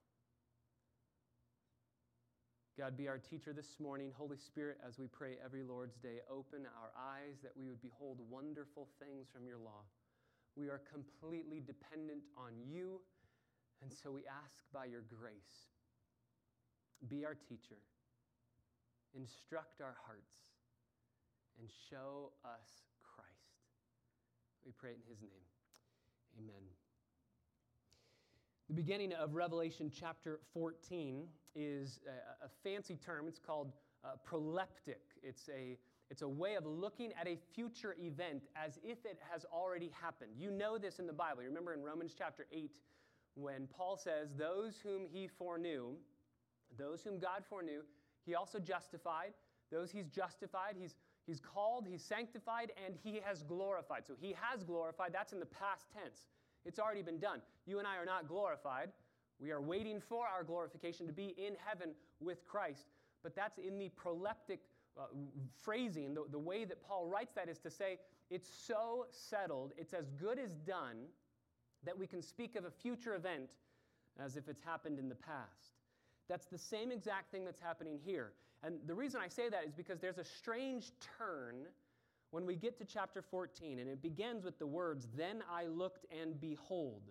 God, 2.78 2.96
be 2.96 3.06
our 3.06 3.18
teacher 3.18 3.52
this 3.52 3.76
morning. 3.78 4.12
Holy 4.16 4.38
Spirit, 4.38 4.78
as 4.86 4.98
we 4.98 5.06
pray 5.06 5.36
every 5.44 5.62
Lord's 5.62 5.98
Day, 5.98 6.24
open 6.30 6.64
our 6.80 6.88
eyes 6.96 7.36
that 7.42 7.52
we 7.54 7.66
would 7.66 7.82
behold 7.82 8.16
wonderful 8.30 8.88
things 8.98 9.28
from 9.30 9.46
your 9.46 9.58
law. 9.58 9.84
We 10.56 10.68
are 10.68 10.80
completely 10.90 11.60
dependent 11.60 12.22
on 12.34 12.52
you, 12.66 13.02
and 13.82 13.92
so 13.92 14.10
we 14.10 14.22
ask 14.24 14.64
by 14.72 14.86
your 14.86 15.02
grace, 15.02 15.68
be 17.10 17.26
our 17.26 17.34
teacher, 17.34 17.76
instruct 19.14 19.82
our 19.82 19.96
hearts, 20.06 20.32
and 21.60 21.68
show 21.90 22.32
us 22.42 22.88
Christ. 23.04 23.28
We 24.64 24.72
pray 24.72 24.92
in 24.92 25.02
his 25.10 25.20
name. 25.20 25.44
Amen. 26.38 26.64
The 28.68 28.74
beginning 28.74 29.12
of 29.12 29.34
Revelation 29.34 29.92
chapter 29.94 30.40
14 30.54 31.28
is 31.54 32.00
a, 32.06 32.46
a 32.46 32.48
fancy 32.62 32.96
term. 32.96 33.26
It's 33.28 33.38
called 33.38 33.72
uh, 34.04 34.10
proleptic. 34.28 35.02
It's 35.22 35.48
a, 35.48 35.78
it's 36.10 36.22
a 36.22 36.28
way 36.28 36.54
of 36.54 36.66
looking 36.66 37.12
at 37.20 37.26
a 37.26 37.38
future 37.54 37.96
event 38.00 38.42
as 38.56 38.78
if 38.82 39.04
it 39.04 39.18
has 39.30 39.44
already 39.52 39.90
happened. 40.00 40.32
You 40.36 40.50
know 40.50 40.78
this 40.78 40.98
in 40.98 41.06
the 41.06 41.12
Bible. 41.12 41.42
You 41.42 41.48
remember 41.48 41.72
in 41.72 41.82
Romans 41.82 42.14
chapter 42.16 42.46
8 42.52 42.70
when 43.34 43.66
Paul 43.66 43.96
says, 43.96 44.28
Those 44.36 44.74
whom 44.82 45.06
he 45.10 45.28
foreknew, 45.28 45.94
those 46.78 47.02
whom 47.02 47.18
God 47.18 47.44
foreknew, 47.48 47.82
he 48.24 48.34
also 48.34 48.58
justified. 48.58 49.32
Those 49.70 49.90
he's 49.90 50.06
justified, 50.06 50.76
he's, 50.78 50.96
he's 51.26 51.40
called, 51.40 51.86
he's 51.88 52.04
sanctified, 52.04 52.72
and 52.84 52.94
he 53.02 53.20
has 53.24 53.42
glorified. 53.42 54.06
So 54.06 54.14
he 54.20 54.34
has 54.38 54.62
glorified. 54.64 55.12
That's 55.12 55.32
in 55.32 55.40
the 55.40 55.46
past 55.46 55.86
tense. 55.92 56.26
It's 56.64 56.78
already 56.78 57.02
been 57.02 57.18
done. 57.18 57.40
You 57.66 57.78
and 57.78 57.88
I 57.88 57.96
are 57.96 58.04
not 58.04 58.28
glorified. 58.28 58.90
We 59.42 59.50
are 59.50 59.60
waiting 59.60 60.00
for 60.00 60.24
our 60.26 60.44
glorification 60.44 61.06
to 61.08 61.12
be 61.12 61.34
in 61.36 61.54
heaven 61.66 61.90
with 62.20 62.46
Christ. 62.46 62.86
But 63.24 63.34
that's 63.34 63.58
in 63.58 63.76
the 63.76 63.90
proleptic 63.90 64.58
uh, 64.96 65.06
phrasing. 65.62 66.14
The, 66.14 66.24
the 66.30 66.38
way 66.38 66.64
that 66.64 66.82
Paul 66.86 67.06
writes 67.06 67.32
that 67.34 67.48
is 67.48 67.58
to 67.58 67.70
say, 67.70 67.98
it's 68.30 68.48
so 68.48 69.06
settled, 69.10 69.72
it's 69.76 69.94
as 69.94 70.10
good 70.10 70.38
as 70.38 70.52
done, 70.58 71.06
that 71.84 71.98
we 71.98 72.06
can 72.06 72.22
speak 72.22 72.54
of 72.54 72.64
a 72.64 72.70
future 72.70 73.16
event 73.16 73.50
as 74.22 74.36
if 74.36 74.48
it's 74.48 74.62
happened 74.62 74.98
in 74.98 75.08
the 75.08 75.16
past. 75.16 75.78
That's 76.28 76.46
the 76.46 76.58
same 76.58 76.92
exact 76.92 77.32
thing 77.32 77.44
that's 77.44 77.60
happening 77.60 77.98
here. 78.04 78.32
And 78.62 78.76
the 78.86 78.94
reason 78.94 79.20
I 79.22 79.28
say 79.28 79.48
that 79.48 79.64
is 79.66 79.72
because 79.72 79.98
there's 79.98 80.18
a 80.18 80.24
strange 80.24 80.92
turn 81.18 81.66
when 82.30 82.46
we 82.46 82.54
get 82.54 82.78
to 82.78 82.84
chapter 82.84 83.20
14, 83.20 83.80
and 83.80 83.90
it 83.90 84.00
begins 84.00 84.44
with 84.44 84.58
the 84.58 84.66
words, 84.66 85.08
Then 85.16 85.42
I 85.50 85.66
looked 85.66 86.06
and 86.22 86.40
behold. 86.40 87.02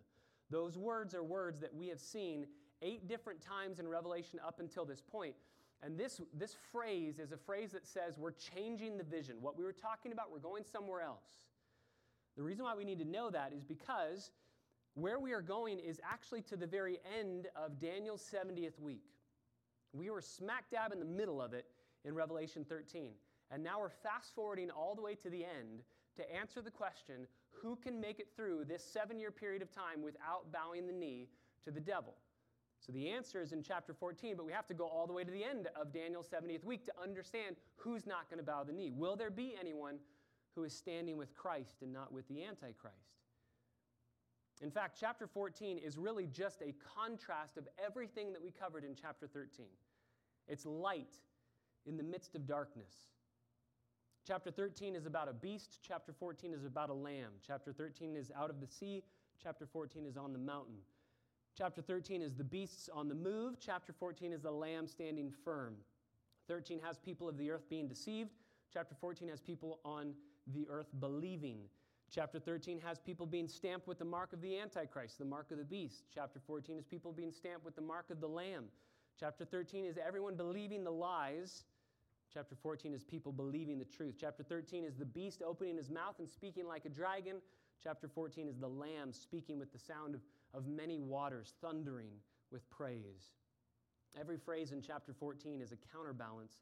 Those 0.52 0.78
words 0.78 1.16
are 1.16 1.24
words 1.24 1.62
that 1.62 1.74
we 1.74 1.88
have 1.88 2.00
seen 2.00 2.46
eight 2.82 3.08
different 3.08 3.42
times 3.42 3.80
in 3.80 3.88
Revelation 3.88 4.40
up 4.46 4.60
until 4.60 4.86
this 4.86 5.02
point. 5.02 5.36
And 5.82 5.98
this, 5.98 6.22
this 6.34 6.56
phrase 6.72 7.18
is 7.18 7.32
a 7.32 7.38
phrase 7.38 7.72
that 7.72 7.88
says 7.88 8.18
we're 8.18 8.32
changing 8.32 8.98
the 8.98 9.04
vision. 9.04 9.38
What 9.42 9.58
we 9.58 9.64
were 9.64 9.74
talking 9.74 10.12
about, 10.12 10.32
we're 10.32 10.40
going 10.40 10.64
somewhere 10.70 11.02
else. 11.02 11.24
The 12.38 12.44
reason 12.44 12.66
why 12.66 12.76
we 12.76 12.84
need 12.84 13.00
to 13.00 13.06
know 13.06 13.30
that 13.32 13.54
is 13.54 13.64
because 13.64 14.32
where 14.94 15.20
we 15.20 15.32
are 15.32 15.42
going 15.42 15.80
is 15.80 16.00
actually 16.04 16.42
to 16.44 16.58
the 16.58 16.68
very 16.68 17.00
end 17.20 17.48
of 17.56 17.80
Daniel's 17.80 18.22
70th 18.22 18.80
week. 18.80 19.06
We 19.94 20.10
were 20.10 20.22
smack 20.22 20.66
dab 20.70 20.92
in 20.92 21.00
the 21.00 21.06
middle 21.06 21.42
of 21.42 21.54
it 21.54 21.66
in 22.06 22.14
Revelation 22.14 22.66
13. 22.68 23.12
And 23.52 23.64
now 23.64 23.80
we're 23.80 23.90
fast 23.90 24.36
forwarding 24.36 24.70
all 24.70 24.96
the 24.96 25.02
way 25.02 25.16
to 25.16 25.30
the 25.30 25.44
end 25.44 25.84
to 26.18 26.36
answer 26.36 26.62
the 26.62 26.72
question 26.72 27.28
who 27.62 27.76
can 27.76 28.00
make 28.00 28.20
it 28.20 28.28
through 28.36 28.66
this 28.68 28.84
seven 28.84 29.20
year 29.20 29.32
period 29.32 29.62
of 29.62 29.72
time 29.72 30.02
without 30.02 30.52
bowing 30.52 30.88
the 30.88 30.94
knee 30.94 31.28
to 31.64 31.72
the 31.72 31.80
devil? 31.80 32.16
So 32.80 32.92
the 32.92 33.10
answer 33.10 33.42
is 33.42 33.52
in 33.52 33.62
chapter 33.62 33.94
14, 33.94 34.36
but 34.36 34.46
we 34.46 34.52
have 34.52 34.66
to 34.68 34.74
go 34.74 34.86
all 34.86 35.06
the 35.06 35.14
way 35.14 35.24
to 35.24 35.30
the 35.30 35.44
end 35.44 35.68
of 35.80 35.94
Daniel's 35.94 36.28
70th 36.28 36.64
week 36.64 36.84
to 36.86 36.94
understand 37.02 37.56
who's 37.76 38.08
not 38.08 38.28
going 38.30 38.40
to 38.40 38.46
bow 38.46 38.64
the 38.64 38.74
knee. 38.74 38.92
Will 38.92 39.16
there 39.16 39.30
be 39.30 39.56
anyone 39.60 39.98
who 40.56 40.64
is 40.64 40.74
standing 40.74 41.16
with 41.16 41.36
Christ 41.36 41.84
and 41.84 41.94
not 41.94 42.12
with 42.12 42.28
the 42.28 42.44
Antichrist? 42.44 43.22
In 44.62 44.72
fact, 44.72 44.98
chapter 45.00 45.28
14 45.28 45.78
is 45.78 45.98
really 45.98 46.28
just 46.28 46.62
a 46.62 46.74
contrast 46.96 47.58
of 47.58 47.68
everything 47.84 48.34
that 48.34 48.42
we 48.42 48.52
covered 48.52 48.84
in 48.84 48.96
chapter 49.00 49.28
13. 49.28 49.68
It's 50.48 50.66
light 50.66 51.16
in 51.86 51.98
the 51.98 52.04
midst 52.04 52.36
of 52.36 52.48
darkness. 52.48 52.94
Chapter 54.28 54.52
13 54.52 54.96
is 54.96 55.08
about 55.08 55.28
a 55.28 55.34
beast, 55.34 55.80
chapter 55.82 56.14
14 56.14 56.54
is 56.54 56.64
about 56.64 56.92
a 56.92 56.94
lamb. 56.94 57.32
Chapter 57.46 57.74
13 57.74 58.16
is 58.16 58.32
out 58.38 58.52
of 58.52 58.62
the 58.62 58.68
sea, 58.68 59.04
chapter 59.42 59.66
14 59.66 60.06
is 60.06 60.16
on 60.16 60.32
the 60.32 60.38
mountain. 60.38 60.78
Chapter 61.58 61.82
13 61.82 62.22
is 62.22 62.36
the 62.36 62.44
beasts 62.44 62.88
on 62.94 63.10
the 63.10 63.16
move, 63.16 63.56
chapter 63.60 63.92
14 63.92 64.32
is 64.32 64.44
the 64.44 64.52
lamb 64.52 64.88
standing 64.88 65.34
firm. 65.44 65.74
13 66.48 66.80
has 66.86 67.00
people 67.00 67.28
of 67.28 67.36
the 67.36 67.50
earth 67.50 67.68
being 67.68 67.88
deceived, 67.88 68.30
chapter 68.72 68.94
14 69.02 69.28
has 69.28 69.42
people 69.42 69.80
on 69.84 70.14
the 70.54 70.68
earth 70.70 70.90
believing. 71.00 71.58
Chapter 72.14 72.40
13 72.40 72.80
has 72.86 73.00
people 73.00 73.26
being 73.26 73.48
stamped 73.48 73.88
with 73.88 73.98
the 73.98 74.06
mark 74.06 74.34
of 74.34 74.42
the 74.42 74.60
Antichrist, 74.60 75.18
the 75.18 75.26
mark 75.26 75.50
of 75.50 75.58
the 75.58 75.64
beast. 75.64 76.04
Chapter 76.14 76.40
14 76.46 76.78
is 76.78 76.86
people 76.86 77.12
being 77.12 77.32
stamped 77.32 77.66
with 77.66 77.76
the 77.76 77.82
mark 77.82 78.12
of 78.12 78.22
the 78.22 78.28
Lamb. 78.28 78.66
Chapter 79.20 79.46
13 79.46 79.86
is 79.86 79.98
everyone 79.98 80.36
believing 80.36 80.84
the 80.84 80.92
lies. 80.92 81.64
Chapter 82.34 82.56
14 82.56 82.94
is 82.94 83.04
people 83.04 83.32
believing 83.32 83.78
the 83.78 83.86
truth. 83.86 84.16
Chapter 84.20 84.44
13 84.44 84.86
is 84.86 84.96
the 84.96 85.06
beast 85.06 85.42
opening 85.46 85.76
his 85.76 85.90
mouth 85.90 86.16
and 86.20 86.30
speaking 86.30 86.66
like 86.66 86.86
a 86.86 86.90
dragon. 86.90 87.38
Chapter 87.84 88.08
14 88.08 88.48
is 88.48 88.58
the 88.58 88.68
Lamb 88.68 89.12
speaking 89.12 89.60
with 89.60 89.74
the 89.74 89.80
sound 89.80 90.16
of, 90.16 90.22
of 90.54 90.68
many 90.68 91.02
waters, 91.02 91.54
thundering 91.62 92.14
with 92.52 92.70
praise. 92.70 93.34
Every 94.20 94.38
phrase 94.38 94.72
in 94.72 94.82
chapter 94.82 95.14
14 95.14 95.62
is 95.62 95.74
a 95.74 95.78
counterbalance 95.94 96.54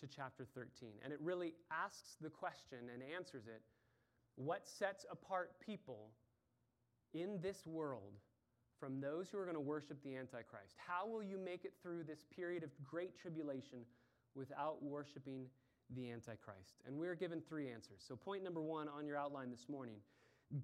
to 0.00 0.06
chapter 0.06 0.46
13. 0.54 0.90
And 1.04 1.12
it 1.12 1.20
really 1.20 1.54
asks 1.70 2.16
the 2.20 2.30
question 2.30 2.78
and 2.92 3.02
answers 3.14 3.46
it 3.46 3.62
what 4.36 4.66
sets 4.66 5.04
apart 5.10 5.52
people 5.60 6.08
in 7.12 7.38
this 7.42 7.66
world 7.66 8.14
from 8.80 9.00
those 9.00 9.28
who 9.30 9.38
are 9.38 9.44
going 9.44 9.54
to 9.54 9.60
worship 9.60 10.02
the 10.02 10.16
Antichrist? 10.16 10.74
How 10.76 11.06
will 11.06 11.22
you 11.22 11.38
make 11.38 11.64
it 11.64 11.74
through 11.82 12.02
this 12.02 12.24
period 12.34 12.64
of 12.64 12.70
great 12.82 13.16
tribulation 13.16 13.80
without 14.34 14.82
worshiping 14.82 15.46
the 15.94 16.10
Antichrist? 16.10 16.80
And 16.86 16.96
we're 16.96 17.14
given 17.14 17.40
three 17.40 17.70
answers. 17.70 18.02
So, 18.06 18.16
point 18.16 18.42
number 18.42 18.62
one 18.62 18.88
on 18.88 19.06
your 19.06 19.16
outline 19.16 19.50
this 19.50 19.68
morning 19.68 19.96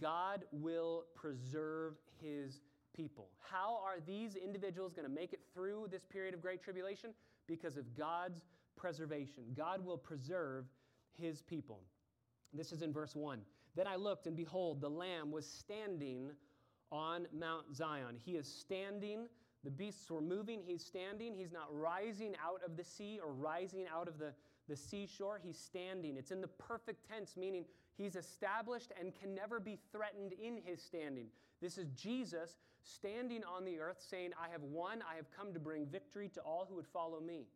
God 0.00 0.44
will 0.52 1.04
preserve 1.14 1.94
his 2.20 2.60
people. 2.94 3.28
How 3.38 3.80
are 3.82 4.00
these 4.06 4.34
individuals 4.34 4.92
going 4.92 5.08
to 5.08 5.14
make 5.14 5.32
it 5.32 5.40
through 5.54 5.88
this 5.90 6.04
period 6.04 6.34
of 6.34 6.42
great 6.42 6.62
tribulation? 6.62 7.10
Because 7.46 7.76
of 7.76 7.96
God's 7.96 8.42
preservation. 8.76 9.44
God 9.56 9.84
will 9.84 9.96
preserve 9.96 10.66
his 11.12 11.42
people. 11.42 11.80
This 12.52 12.72
is 12.72 12.82
in 12.82 12.92
verse 12.92 13.14
1. 13.14 13.40
Then 13.76 13.86
I 13.86 13.96
looked, 13.96 14.26
and 14.26 14.36
behold, 14.36 14.80
the 14.80 14.88
Lamb 14.88 15.30
was 15.30 15.46
standing 15.46 16.30
on 16.90 17.26
Mount 17.32 17.74
Zion. 17.74 18.16
He 18.18 18.32
is 18.32 18.46
standing. 18.46 19.28
The 19.64 19.70
beasts 19.70 20.10
were 20.10 20.20
moving. 20.20 20.60
He's 20.64 20.84
standing. 20.84 21.34
He's 21.34 21.52
not 21.52 21.66
rising 21.70 22.34
out 22.44 22.60
of 22.64 22.76
the 22.76 22.84
sea 22.84 23.20
or 23.24 23.32
rising 23.32 23.86
out 23.92 24.08
of 24.08 24.18
the, 24.18 24.32
the 24.68 24.76
seashore. 24.76 25.40
He's 25.42 25.58
standing. 25.58 26.16
It's 26.16 26.30
in 26.30 26.40
the 26.40 26.48
perfect 26.48 27.08
tense, 27.08 27.36
meaning 27.36 27.64
he's 27.96 28.16
established 28.16 28.92
and 28.98 29.12
can 29.14 29.34
never 29.34 29.58
be 29.58 29.78
threatened 29.92 30.32
in 30.32 30.58
his 30.64 30.80
standing. 30.80 31.26
This 31.60 31.76
is 31.76 31.88
Jesus 31.90 32.56
standing 32.82 33.42
on 33.44 33.64
the 33.64 33.78
earth 33.80 34.04
saying, 34.08 34.30
I 34.40 34.50
have 34.50 34.62
won. 34.62 35.02
I 35.10 35.16
have 35.16 35.30
come 35.36 35.52
to 35.52 35.60
bring 35.60 35.86
victory 35.86 36.28
to 36.34 36.40
all 36.40 36.66
who 36.68 36.76
would 36.76 36.86
follow 36.86 37.20
me. 37.20 37.46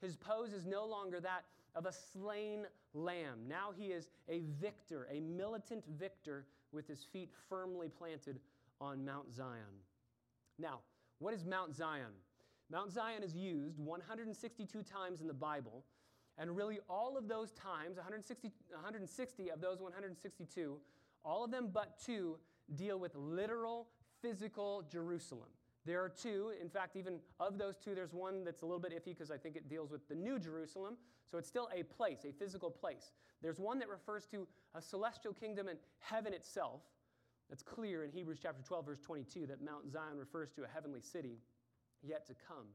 His 0.00 0.16
pose 0.16 0.52
is 0.52 0.66
no 0.66 0.86
longer 0.86 1.20
that 1.20 1.44
of 1.74 1.86
a 1.86 1.92
slain 1.92 2.66
lamb. 2.94 3.40
Now 3.46 3.70
he 3.76 3.86
is 3.88 4.08
a 4.28 4.40
victor, 4.60 5.06
a 5.12 5.20
militant 5.20 5.84
victor 5.98 6.46
with 6.72 6.88
his 6.88 7.04
feet 7.12 7.30
firmly 7.48 7.88
planted 7.88 8.40
on 8.80 9.04
Mount 9.04 9.34
Zion. 9.34 9.82
Now, 10.58 10.80
what 11.18 11.34
is 11.34 11.44
Mount 11.44 11.74
Zion? 11.74 12.12
Mount 12.70 12.92
Zion 12.92 13.22
is 13.22 13.34
used 13.34 13.78
162 13.78 14.82
times 14.82 15.20
in 15.20 15.26
the 15.26 15.34
Bible, 15.34 15.84
and 16.38 16.56
really 16.56 16.80
all 16.88 17.16
of 17.16 17.28
those 17.28 17.52
times, 17.52 17.96
160, 17.96 18.52
160 18.72 19.50
of 19.50 19.60
those 19.60 19.80
162, 19.80 20.76
all 21.24 21.44
of 21.44 21.50
them 21.50 21.70
but 21.72 21.98
two 22.04 22.36
deal 22.74 22.98
with 22.98 23.14
literal, 23.14 23.88
physical 24.20 24.84
Jerusalem. 24.90 25.48
There 25.86 26.02
are 26.02 26.08
two. 26.08 26.52
In 26.60 26.68
fact, 26.68 26.96
even 26.96 27.20
of 27.38 27.58
those 27.58 27.76
two, 27.76 27.94
there's 27.94 28.12
one 28.12 28.44
that's 28.44 28.62
a 28.62 28.66
little 28.66 28.80
bit 28.80 28.92
iffy 28.92 29.16
because 29.16 29.30
I 29.30 29.36
think 29.36 29.54
it 29.54 29.68
deals 29.68 29.92
with 29.92 30.06
the 30.08 30.16
New 30.16 30.38
Jerusalem. 30.38 30.96
So 31.30 31.38
it's 31.38 31.48
still 31.48 31.68
a 31.74 31.84
place, 31.84 32.24
a 32.24 32.32
physical 32.32 32.70
place. 32.70 33.12
There's 33.40 33.60
one 33.60 33.78
that 33.78 33.88
refers 33.88 34.26
to 34.26 34.48
a 34.74 34.82
celestial 34.82 35.32
kingdom 35.32 35.68
and 35.68 35.78
heaven 36.00 36.34
itself. 36.34 36.80
That's 37.48 37.62
clear 37.62 38.04
in 38.04 38.10
Hebrews 38.10 38.38
chapter 38.42 38.62
12, 38.62 38.86
verse 38.86 39.00
22, 39.00 39.46
that 39.46 39.64
Mount 39.64 39.90
Zion 39.90 40.18
refers 40.18 40.50
to 40.52 40.64
a 40.64 40.68
heavenly 40.68 41.00
city 41.00 41.38
yet 42.02 42.26
to 42.26 42.34
come. 42.48 42.66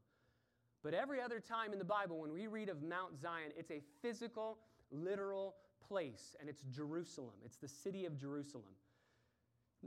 But 0.84 0.94
every 0.94 1.22
other 1.22 1.40
time 1.40 1.74
in 1.74 1.80
the 1.80 1.86
Bible, 1.86 2.20
when 2.20 2.34
we 2.34 2.48
read 2.48 2.70
of 2.70 2.82
Mount 2.82 3.20
Zion, 3.20 3.52
it's 3.58 3.72
a 3.72 3.82
physical, 4.02 4.58
literal 4.92 5.56
place, 5.88 6.36
and 6.40 6.50
it's 6.50 6.64
Jerusalem. 6.74 7.36
It's 7.46 7.58
the 7.58 7.68
city 7.68 8.06
of 8.06 8.18
Jerusalem. 8.18 8.74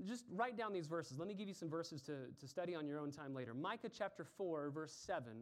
Just 0.07 0.25
write 0.33 0.57
down 0.57 0.73
these 0.73 0.87
verses. 0.87 1.19
Let 1.19 1.29
me 1.29 1.35
give 1.35 1.49
you 1.49 1.55
some 1.55 1.71
verses 1.71 2.03
to, 2.03 2.13
to 2.39 2.49
study 2.49 2.75
on 2.75 2.87
your 2.87 2.99
own 2.99 3.11
time 3.11 3.35
later. 3.35 3.55
Micah 3.55 3.89
chapter 3.89 4.25
4, 4.25 4.71
verse 4.71 4.93
7. 4.93 5.33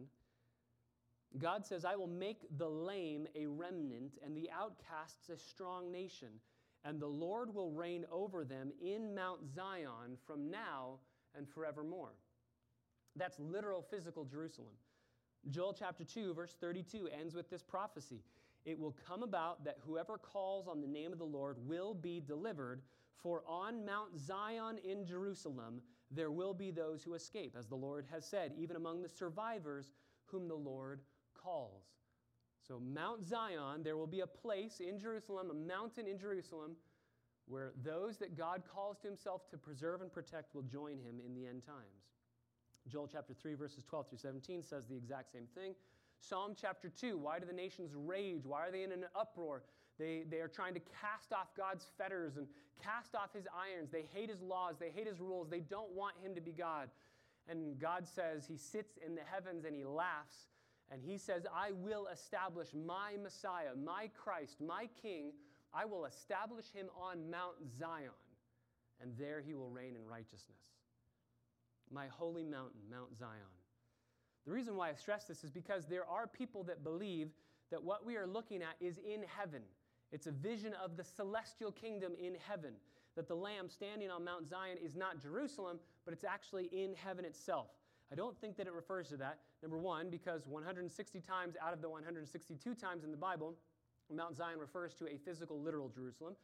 God 1.39 1.65
says, 1.65 1.83
I 1.83 1.95
will 1.95 2.07
make 2.07 2.45
the 2.57 2.69
lame 2.69 3.27
a 3.35 3.47
remnant 3.47 4.19
and 4.23 4.37
the 4.37 4.49
outcasts 4.51 5.29
a 5.29 5.37
strong 5.37 5.91
nation, 5.91 6.29
and 6.85 6.99
the 6.99 7.07
Lord 7.07 7.53
will 7.53 7.71
reign 7.71 8.05
over 8.11 8.43
them 8.43 8.71
in 8.81 9.15
Mount 9.15 9.39
Zion 9.53 10.17
from 10.25 10.49
now 10.49 10.99
and 11.35 11.47
forevermore. 11.47 12.13
That's 13.15 13.39
literal 13.39 13.81
physical 13.81 14.25
Jerusalem. 14.25 14.73
Joel 15.49 15.75
chapter 15.77 16.03
2, 16.03 16.33
verse 16.33 16.55
32 16.59 17.09
ends 17.09 17.35
with 17.35 17.49
this 17.49 17.63
prophecy 17.63 18.21
It 18.65 18.79
will 18.79 18.95
come 19.07 19.23
about 19.23 19.63
that 19.65 19.77
whoever 19.85 20.17
calls 20.17 20.67
on 20.67 20.81
the 20.81 20.87
name 20.87 21.11
of 21.11 21.19
the 21.19 21.25
Lord 21.25 21.57
will 21.67 21.93
be 21.93 22.21
delivered. 22.25 22.81
For 23.17 23.43
on 23.47 23.85
Mount 23.85 24.17
Zion 24.17 24.77
in 24.83 25.05
Jerusalem 25.05 25.81
there 26.11 26.31
will 26.31 26.53
be 26.53 26.71
those 26.71 27.03
who 27.03 27.13
escape, 27.13 27.55
as 27.57 27.67
the 27.67 27.75
Lord 27.75 28.05
has 28.11 28.25
said, 28.25 28.53
even 28.57 28.75
among 28.75 29.01
the 29.01 29.09
survivors 29.09 29.91
whom 30.25 30.47
the 30.47 30.55
Lord 30.55 31.01
calls. 31.33 31.83
So, 32.67 32.79
Mount 32.79 33.23
Zion, 33.23 33.83
there 33.83 33.97
will 33.97 34.07
be 34.07 34.21
a 34.21 34.27
place 34.27 34.79
in 34.79 34.97
Jerusalem, 34.99 35.49
a 35.51 35.53
mountain 35.53 36.07
in 36.07 36.17
Jerusalem, 36.17 36.77
where 37.47 37.73
those 37.83 38.17
that 38.17 38.37
God 38.37 38.63
calls 38.73 38.97
to 38.99 39.07
himself 39.07 39.49
to 39.51 39.57
preserve 39.57 40.01
and 40.01 40.11
protect 40.11 40.55
will 40.55 40.63
join 40.63 40.93
him 40.93 41.19
in 41.25 41.33
the 41.35 41.45
end 41.45 41.65
times. 41.65 42.07
Joel 42.87 43.09
chapter 43.11 43.33
3, 43.33 43.55
verses 43.55 43.83
12 43.83 44.09
through 44.09 44.17
17 44.17 44.63
says 44.63 44.87
the 44.87 44.95
exact 44.95 45.31
same 45.31 45.47
thing. 45.55 45.73
Psalm 46.19 46.53
chapter 46.59 46.89
2, 46.89 47.17
why 47.17 47.39
do 47.39 47.45
the 47.45 47.53
nations 47.53 47.91
rage? 47.95 48.45
Why 48.45 48.67
are 48.67 48.71
they 48.71 48.83
in 48.83 48.91
an 48.91 49.05
uproar? 49.13 49.63
They, 49.99 50.23
they 50.29 50.37
are 50.37 50.47
trying 50.47 50.73
to 50.73 50.79
cast 51.01 51.33
off 51.33 51.47
God's 51.55 51.85
fetters 51.97 52.37
and 52.37 52.47
cast 52.81 53.13
off 53.13 53.33
his 53.33 53.45
irons. 53.53 53.89
They 53.91 54.05
hate 54.13 54.29
his 54.29 54.41
laws. 54.41 54.75
They 54.79 54.89
hate 54.89 55.07
his 55.07 55.19
rules. 55.19 55.49
They 55.49 55.59
don't 55.59 55.91
want 55.91 56.15
him 56.23 56.33
to 56.35 56.41
be 56.41 56.51
God. 56.51 56.89
And 57.47 57.77
God 57.77 58.07
says 58.07 58.45
he 58.47 58.57
sits 58.57 58.97
in 59.05 59.15
the 59.15 59.21
heavens 59.21 59.65
and 59.65 59.75
he 59.75 59.83
laughs. 59.83 60.47
And 60.93 61.01
he 61.01 61.17
says, 61.17 61.47
I 61.51 61.71
will 61.71 62.07
establish 62.13 62.67
my 62.73 63.13
Messiah, 63.21 63.73
my 63.83 64.11
Christ, 64.15 64.57
my 64.61 64.87
King. 65.01 65.31
I 65.73 65.85
will 65.85 66.05
establish 66.05 66.65
him 66.71 66.85
on 66.95 67.31
Mount 67.31 67.55
Zion. 67.79 68.11
And 69.01 69.11
there 69.17 69.41
he 69.41 69.55
will 69.55 69.71
reign 69.71 69.95
in 69.95 70.05
righteousness. 70.05 70.61
My 71.91 72.05
holy 72.07 72.43
mountain, 72.43 72.81
Mount 72.91 73.17
Zion. 73.17 73.31
The 74.45 74.51
reason 74.51 74.75
why 74.75 74.89
I 74.89 74.93
stress 74.93 75.25
this 75.25 75.43
is 75.43 75.49
because 75.49 75.87
there 75.87 76.05
are 76.05 76.27
people 76.27 76.63
that 76.65 76.83
believe 76.83 77.29
that 77.71 77.83
what 77.83 78.05
we 78.05 78.15
are 78.15 78.27
looking 78.27 78.61
at 78.61 78.75
is 78.79 78.99
in 78.99 79.23
heaven. 79.35 79.63
It's 80.11 80.27
a 80.27 80.31
vision 80.31 80.73
of 80.83 80.95
the 80.95 81.03
celestial 81.03 81.71
kingdom 81.71 82.13
in 82.21 82.35
heaven. 82.47 82.73
That 83.15 83.27
the 83.27 83.35
Lamb 83.35 83.67
standing 83.67 84.11
on 84.11 84.23
Mount 84.23 84.47
Zion 84.47 84.77
is 84.83 84.95
not 84.95 85.19
Jerusalem, 85.19 85.79
but 86.05 86.13
it's 86.13 86.23
actually 86.23 86.65
in 86.65 86.93
heaven 86.93 87.25
itself. 87.25 87.71
I 88.13 88.15
don't 88.15 88.39
think 88.39 88.57
that 88.57 88.67
it 88.67 88.73
refers 88.73 89.09
to 89.09 89.17
that. 89.17 89.39
Number 89.63 89.79
one, 89.79 90.11
because 90.11 90.45
160 90.45 91.19
times 91.19 91.55
out 91.59 91.73
of 91.73 91.81
the 91.81 91.89
162 91.89 92.75
times 92.75 93.03
in 93.03 93.09
the 93.09 93.17
Bible, 93.17 93.55
Mount 94.13 94.35
Zion 94.35 94.59
refers 94.59 94.93
to 94.95 95.07
a 95.07 95.17
physical, 95.17 95.59
literal 95.59 95.89
Jerusalem. 95.89 96.35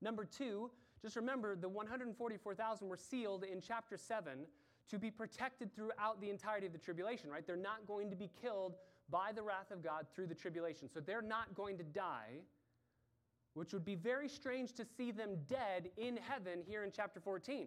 Number 0.00 0.24
two, 0.24 0.70
just 1.02 1.16
remember 1.16 1.54
the 1.54 1.68
144,000 1.68 2.88
were 2.88 2.96
sealed 2.96 3.44
in 3.44 3.60
chapter 3.60 3.98
7 3.98 4.46
to 4.88 4.98
be 4.98 5.10
protected 5.10 5.74
throughout 5.76 6.18
the 6.22 6.30
entirety 6.30 6.66
of 6.66 6.72
the 6.72 6.78
tribulation, 6.78 7.28
right? 7.28 7.46
They're 7.46 7.56
not 7.56 7.86
going 7.86 8.08
to 8.08 8.16
be 8.16 8.30
killed 8.40 8.76
by 9.10 9.32
the 9.34 9.42
wrath 9.42 9.70
of 9.70 9.84
God 9.84 10.06
through 10.14 10.28
the 10.28 10.34
tribulation. 10.34 10.88
So 10.88 11.00
they're 11.00 11.20
not 11.20 11.54
going 11.54 11.76
to 11.76 11.84
die 11.84 12.40
which 13.58 13.72
would 13.72 13.84
be 13.84 13.96
very 13.96 14.28
strange 14.28 14.72
to 14.72 14.84
see 14.84 15.10
them 15.10 15.30
dead 15.48 15.90
in 15.96 16.16
heaven 16.16 16.60
here 16.64 16.84
in 16.84 16.92
chapter 16.94 17.18
14. 17.18 17.66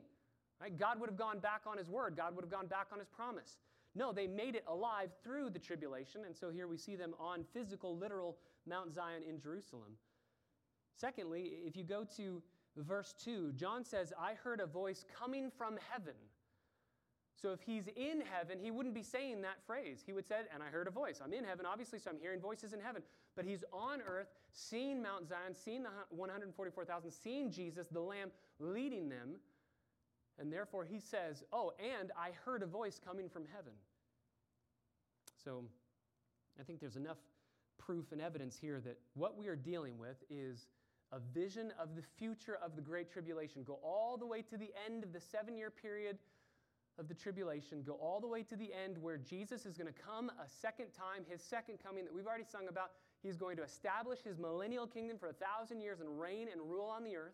Right? 0.61 0.77
God 0.77 0.99
would 0.99 1.09
have 1.09 1.17
gone 1.17 1.39
back 1.39 1.61
on 1.65 1.77
his 1.77 1.89
word, 1.89 2.15
God 2.15 2.35
would 2.35 2.43
have 2.43 2.51
gone 2.51 2.67
back 2.67 2.87
on 2.93 2.99
his 2.99 3.07
promise. 3.07 3.57
No, 3.93 4.13
they 4.13 4.27
made 4.27 4.55
it 4.55 4.63
alive 4.67 5.09
through 5.23 5.49
the 5.49 5.59
tribulation, 5.59 6.21
and 6.25 6.35
so 6.35 6.49
here 6.49 6.67
we 6.67 6.77
see 6.77 6.95
them 6.95 7.13
on 7.19 7.43
physical, 7.53 7.97
literal 7.97 8.37
Mount 8.65 8.93
Zion 8.93 9.23
in 9.27 9.39
Jerusalem. 9.39 9.97
Secondly, 10.95 11.53
if 11.65 11.75
you 11.75 11.83
go 11.83 12.05
to 12.15 12.41
verse 12.77 13.13
2, 13.23 13.53
John 13.53 13.83
says, 13.83 14.13
I 14.17 14.35
heard 14.35 14.61
a 14.61 14.65
voice 14.65 15.03
coming 15.19 15.51
from 15.57 15.77
heaven. 15.91 16.13
So 17.41 17.51
if 17.53 17.61
he's 17.61 17.87
in 17.95 18.21
heaven, 18.21 18.59
he 18.61 18.69
wouldn't 18.69 18.93
be 18.93 19.03
saying 19.03 19.41
that 19.41 19.65
phrase. 19.65 20.03
He 20.05 20.13
would 20.13 20.27
say, 20.27 20.35
and 20.53 20.61
I 20.61 20.67
heard 20.67 20.87
a 20.87 20.91
voice. 20.91 21.19
I'm 21.23 21.33
in 21.33 21.43
heaven, 21.43 21.65
obviously, 21.65 21.97
so 21.97 22.11
I'm 22.11 22.19
hearing 22.19 22.39
voices 22.39 22.71
in 22.71 22.79
heaven. 22.79 23.01
But 23.35 23.45
he's 23.45 23.63
on 23.73 23.99
earth, 24.07 24.27
seeing 24.53 25.01
Mount 25.01 25.27
Zion, 25.27 25.55
seeing 25.55 25.83
the 25.83 25.89
144,000, 26.09 27.11
seeing 27.11 27.49
Jesus, 27.51 27.87
the 27.87 27.99
Lamb, 27.99 28.29
leading 28.59 29.09
them. 29.09 29.37
And 30.41 30.51
therefore 30.51 30.83
he 30.83 30.99
says, 30.99 31.43
Oh, 31.53 31.71
and 31.79 32.11
I 32.17 32.31
heard 32.43 32.63
a 32.63 32.65
voice 32.65 32.99
coming 33.03 33.29
from 33.29 33.45
heaven. 33.55 33.73
So 35.43 35.63
I 36.59 36.63
think 36.63 36.79
there's 36.79 36.95
enough 36.95 37.19
proof 37.77 38.11
and 38.11 38.19
evidence 38.19 38.57
here 38.59 38.81
that 38.81 38.97
what 39.13 39.37
we 39.37 39.47
are 39.47 39.55
dealing 39.55 39.99
with 39.99 40.17
is 40.29 40.67
a 41.11 41.19
vision 41.33 41.71
of 41.79 41.95
the 41.95 42.01
future 42.17 42.57
of 42.63 42.75
the 42.75 42.81
Great 42.81 43.11
Tribulation. 43.11 43.63
Go 43.63 43.79
all 43.83 44.17
the 44.17 44.25
way 44.25 44.41
to 44.41 44.57
the 44.57 44.71
end 44.87 45.03
of 45.03 45.13
the 45.13 45.21
seven 45.21 45.55
year 45.55 45.69
period 45.69 46.17
of 46.97 47.07
the 47.07 47.13
tribulation, 47.13 47.81
go 47.83 47.93
all 47.93 48.19
the 48.19 48.27
way 48.27 48.43
to 48.43 48.55
the 48.55 48.71
end 48.73 48.97
where 48.97 49.17
Jesus 49.17 49.65
is 49.65 49.77
going 49.77 49.91
to 49.91 49.99
come 49.99 50.29
a 50.29 50.47
second 50.47 50.87
time, 50.91 51.23
his 51.27 51.41
second 51.41 51.77
coming 51.81 52.03
that 52.03 52.13
we've 52.13 52.27
already 52.27 52.43
sung 52.43 52.67
about. 52.67 52.91
He's 53.23 53.37
going 53.37 53.55
to 53.57 53.63
establish 53.63 54.19
his 54.19 54.37
millennial 54.37 54.87
kingdom 54.87 55.17
for 55.17 55.29
a 55.29 55.33
thousand 55.33 55.81
years 55.81 56.01
and 56.01 56.19
reign 56.19 56.47
and 56.51 56.61
rule 56.61 56.89
on 56.89 57.03
the 57.03 57.15
earth. 57.15 57.33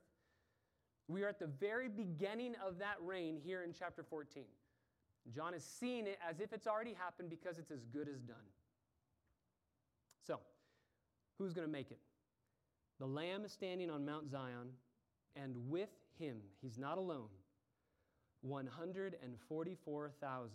We 1.08 1.24
are 1.24 1.30
at 1.30 1.39
the 1.39 1.48
very 1.48 1.88
beginning 1.88 2.56
of 2.65 2.80
that 2.80 2.96
reign 3.02 3.38
here 3.43 3.63
in 3.63 3.74
chapter 3.78 4.04
14. 4.04 4.43
John 5.34 5.54
is 5.54 5.63
seeing 5.63 6.08
it 6.08 6.20
as 6.28 6.39
if 6.39 6.54
it's 6.54 6.67
already 6.67 6.93
happened 6.93 7.30
because 7.30 7.58
it's 7.58 7.72
as 7.72 7.86
good 7.86 8.08
as 8.08 8.22
done. 8.22 8.38
So, 10.26 10.39
who's 11.38 11.54
going 11.54 11.67
to 11.67 11.72
make 11.72 11.91
it? 11.91 12.00
The 13.00 13.06
Lamb 13.06 13.46
is 13.46 13.52
standing 13.52 13.89
on 13.89 14.06
Mount 14.06 14.30
Zion, 14.30 14.70
and 15.36 15.56
with 15.70 15.89
him, 16.17 16.38
he's 16.62 16.78
not 16.78 16.98
alone, 16.98 17.30
144,000 18.41 20.52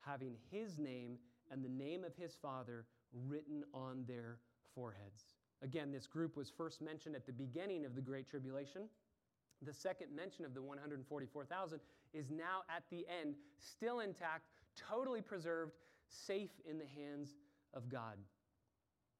having 0.00 0.34
his 0.50 0.78
name 0.78 1.18
and 1.50 1.64
the 1.64 1.68
name 1.68 2.04
of 2.04 2.14
his 2.14 2.36
Father 2.40 2.84
written 3.26 3.64
on 3.72 4.04
their 4.06 4.38
foreheads. 4.74 5.34
Again, 5.62 5.90
this 5.90 6.06
group 6.06 6.36
was 6.36 6.50
first 6.50 6.80
mentioned 6.80 7.16
at 7.16 7.26
the 7.26 7.32
beginning 7.32 7.84
of 7.84 7.94
the 7.94 8.00
Great 8.00 8.28
Tribulation. 8.28 8.82
The 9.62 9.72
second 9.72 10.14
mention 10.14 10.44
of 10.44 10.54
the 10.54 10.62
144,000 10.62 11.80
is 12.12 12.30
now 12.30 12.62
at 12.74 12.84
the 12.90 13.06
end, 13.20 13.34
still 13.58 14.00
intact, 14.00 14.44
totally 14.76 15.20
preserved, 15.20 15.72
safe 16.08 16.50
in 16.68 16.78
the 16.78 16.86
hands 16.86 17.34
of 17.74 17.88
God. 17.88 18.16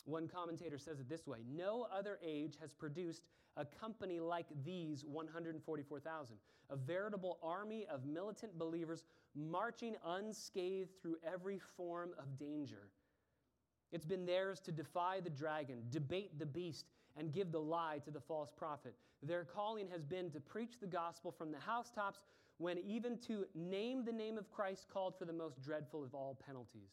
One 0.04 0.28
commentator 0.28 0.78
says 0.78 1.00
it 1.00 1.08
this 1.08 1.26
way 1.26 1.38
No 1.50 1.86
other 1.92 2.18
age 2.24 2.56
has 2.60 2.72
produced 2.72 3.22
a 3.56 3.64
company 3.64 4.20
like 4.20 4.46
these 4.64 5.04
144,000, 5.04 6.36
a 6.70 6.76
veritable 6.76 7.38
army 7.42 7.86
of 7.92 8.06
militant 8.06 8.56
believers 8.58 9.04
marching 9.34 9.96
unscathed 10.06 10.90
through 11.02 11.16
every 11.26 11.60
form 11.76 12.10
of 12.18 12.38
danger. 12.38 12.88
It's 13.90 14.06
been 14.06 14.26
theirs 14.26 14.60
to 14.60 14.72
defy 14.72 15.20
the 15.20 15.30
dragon, 15.30 15.82
debate 15.90 16.38
the 16.38 16.46
beast, 16.46 16.86
and 17.18 17.32
give 17.32 17.50
the 17.50 17.60
lie 17.60 17.98
to 18.04 18.10
the 18.10 18.20
false 18.20 18.50
prophet. 18.56 18.94
Their 19.22 19.44
calling 19.44 19.88
has 19.90 20.04
been 20.04 20.30
to 20.30 20.40
preach 20.40 20.78
the 20.80 20.86
gospel 20.86 21.32
from 21.32 21.50
the 21.50 21.58
housetops 21.58 22.20
when 22.58 22.78
even 22.78 23.18
to 23.26 23.44
name 23.54 24.04
the 24.04 24.12
name 24.12 24.38
of 24.38 24.50
Christ 24.50 24.86
called 24.92 25.18
for 25.18 25.24
the 25.24 25.32
most 25.32 25.60
dreadful 25.60 26.04
of 26.04 26.14
all 26.14 26.38
penalties. 26.46 26.90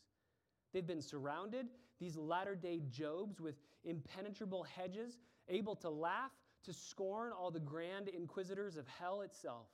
They've 0.74 0.86
been 0.86 1.02
surrounded, 1.02 1.68
these 2.00 2.18
latter 2.18 2.56
day 2.56 2.82
Jobs, 2.90 3.40
with 3.40 3.56
impenetrable 3.84 4.64
hedges, 4.64 5.20
able 5.48 5.76
to 5.78 5.90
laugh, 5.90 6.32
to 6.66 6.74
scorn 6.74 7.32
all 7.32 7.52
the 7.52 7.60
grand 7.60 8.08
inquisitors 8.08 8.76
of 8.76 8.88
hell 8.88 9.22
itself. 9.22 9.68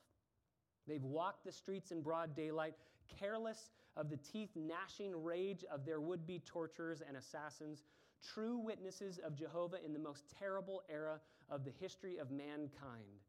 They've 0.86 1.02
walked 1.02 1.44
the 1.44 1.52
streets 1.52 1.90
in 1.90 2.02
broad 2.02 2.36
daylight, 2.36 2.74
careless 3.18 3.70
of 3.96 4.10
the 4.10 4.18
teeth 4.18 4.50
gnashing 4.54 5.22
rage 5.22 5.64
of 5.72 5.84
their 5.84 6.00
would 6.00 6.26
be 6.26 6.40
torturers 6.40 7.02
and 7.06 7.16
assassins, 7.16 7.84
true 8.22 8.58
witnesses 8.58 9.18
of 9.24 9.36
Jehovah 9.36 9.78
in 9.84 9.92
the 9.92 9.98
most 9.98 10.24
terrible 10.38 10.82
era 10.88 11.20
of 11.50 11.64
the 11.64 11.72
history 11.80 12.18
of 12.18 12.30
mankind. 12.30 13.20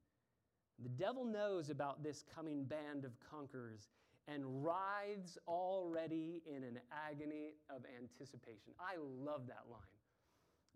The 0.82 0.90
devil 0.90 1.26
knows 1.26 1.70
about 1.70 2.04
this 2.04 2.24
coming 2.36 2.64
band 2.64 3.06
of 3.06 3.12
conquerors 3.30 3.90
and 4.28 4.44
writhes 4.64 5.38
already 5.48 6.42
in 6.46 6.64
an 6.64 6.80
agony 7.10 7.56
of 7.70 7.84
anticipation. 8.00 8.74
I 8.80 8.96
love 9.24 9.48
that 9.48 9.66
line. 9.70 9.82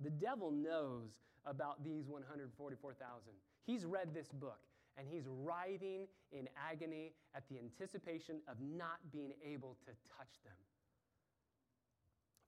The 0.04 0.10
devil 0.10 0.52
knows 0.52 1.10
about 1.46 1.84
these 1.84 2.08
144,000. 2.08 3.34
He's 3.66 3.86
read 3.86 4.14
this 4.14 4.28
book 4.28 4.60
and 4.98 5.08
he's 5.08 5.26
writhing 5.28 6.08
in 6.32 6.50
agony 6.70 7.14
at 7.36 7.44
the 7.50 7.58
anticipation 7.60 8.38
of 8.48 8.58
not 8.60 9.00
being 9.12 9.32
able 9.46 9.78
to 9.86 9.92
touch 10.18 10.42
them. 10.44 10.54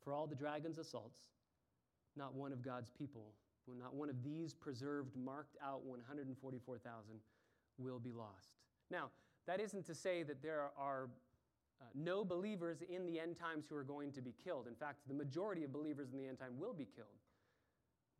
For 0.04 0.14
all 0.14 0.28
the 0.28 0.36
dragon's 0.36 0.80
assaults, 0.80 1.20
not 2.20 2.36
one 2.36 2.52
of 2.52 2.62
God's 2.62 2.92
people, 2.92 3.34
not 3.80 3.96
one 3.96 4.10
of 4.10 4.24
these 4.24 4.54
preserved, 4.54 5.16
marked 5.16 5.56
out 5.64 5.86
144,000 5.86 7.20
will 7.78 8.00
be 8.00 8.12
lost. 8.12 8.50
Now, 8.92 9.10
that 9.48 9.60
isn't 9.60 9.86
to 9.86 9.96
say 9.96 10.24
that 10.24 10.42
there 10.42 10.70
are 10.78 11.10
uh, 11.82 11.86
no 11.96 12.26
believers 12.26 12.80
in 12.88 13.06
the 13.06 13.20
end 13.20 13.38
times 13.40 13.66
who 13.70 13.76
are 13.76 13.84
going 13.84 14.12
to 14.14 14.22
be 14.22 14.34
killed. 14.44 14.68
In 14.68 14.76
fact, 14.76 15.08
the 15.08 15.14
majority 15.14 15.64
of 15.64 15.72
believers 15.72 16.10
in 16.12 16.20
the 16.20 16.28
end 16.28 16.40
time 16.40 16.58
will 16.58 16.74
be 16.74 16.88
killed. 16.96 17.08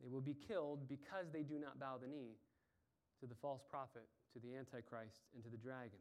They 0.02 0.08
will 0.08 0.22
be 0.22 0.36
killed 0.48 0.88
because 0.88 1.30
they 1.32 1.42
do 1.42 1.58
not 1.58 1.78
bow 1.78 1.98
the 2.00 2.08
knee 2.08 2.38
to 3.20 3.26
the 3.26 3.34
false 3.34 3.62
prophet, 3.68 4.08
to 4.32 4.40
the 4.40 4.56
Antichrist, 4.56 5.20
and 5.34 5.44
to 5.44 5.50
the 5.50 5.58
dragon. 5.58 6.00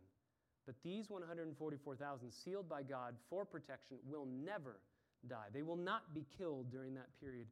But 0.66 0.76
these 0.84 1.10
144,000 1.10 2.32
sealed 2.32 2.70
by 2.70 2.84
God 2.84 3.16
for 3.30 3.44
protection 3.44 3.98
will 4.06 4.26
never 4.26 4.80
die. 5.28 5.48
They 5.54 5.64
will 5.64 5.76
not 5.76 6.14
be 6.14 6.26
killed 6.38 6.72
during 6.72 6.94
that 6.94 7.10
period 7.20 7.48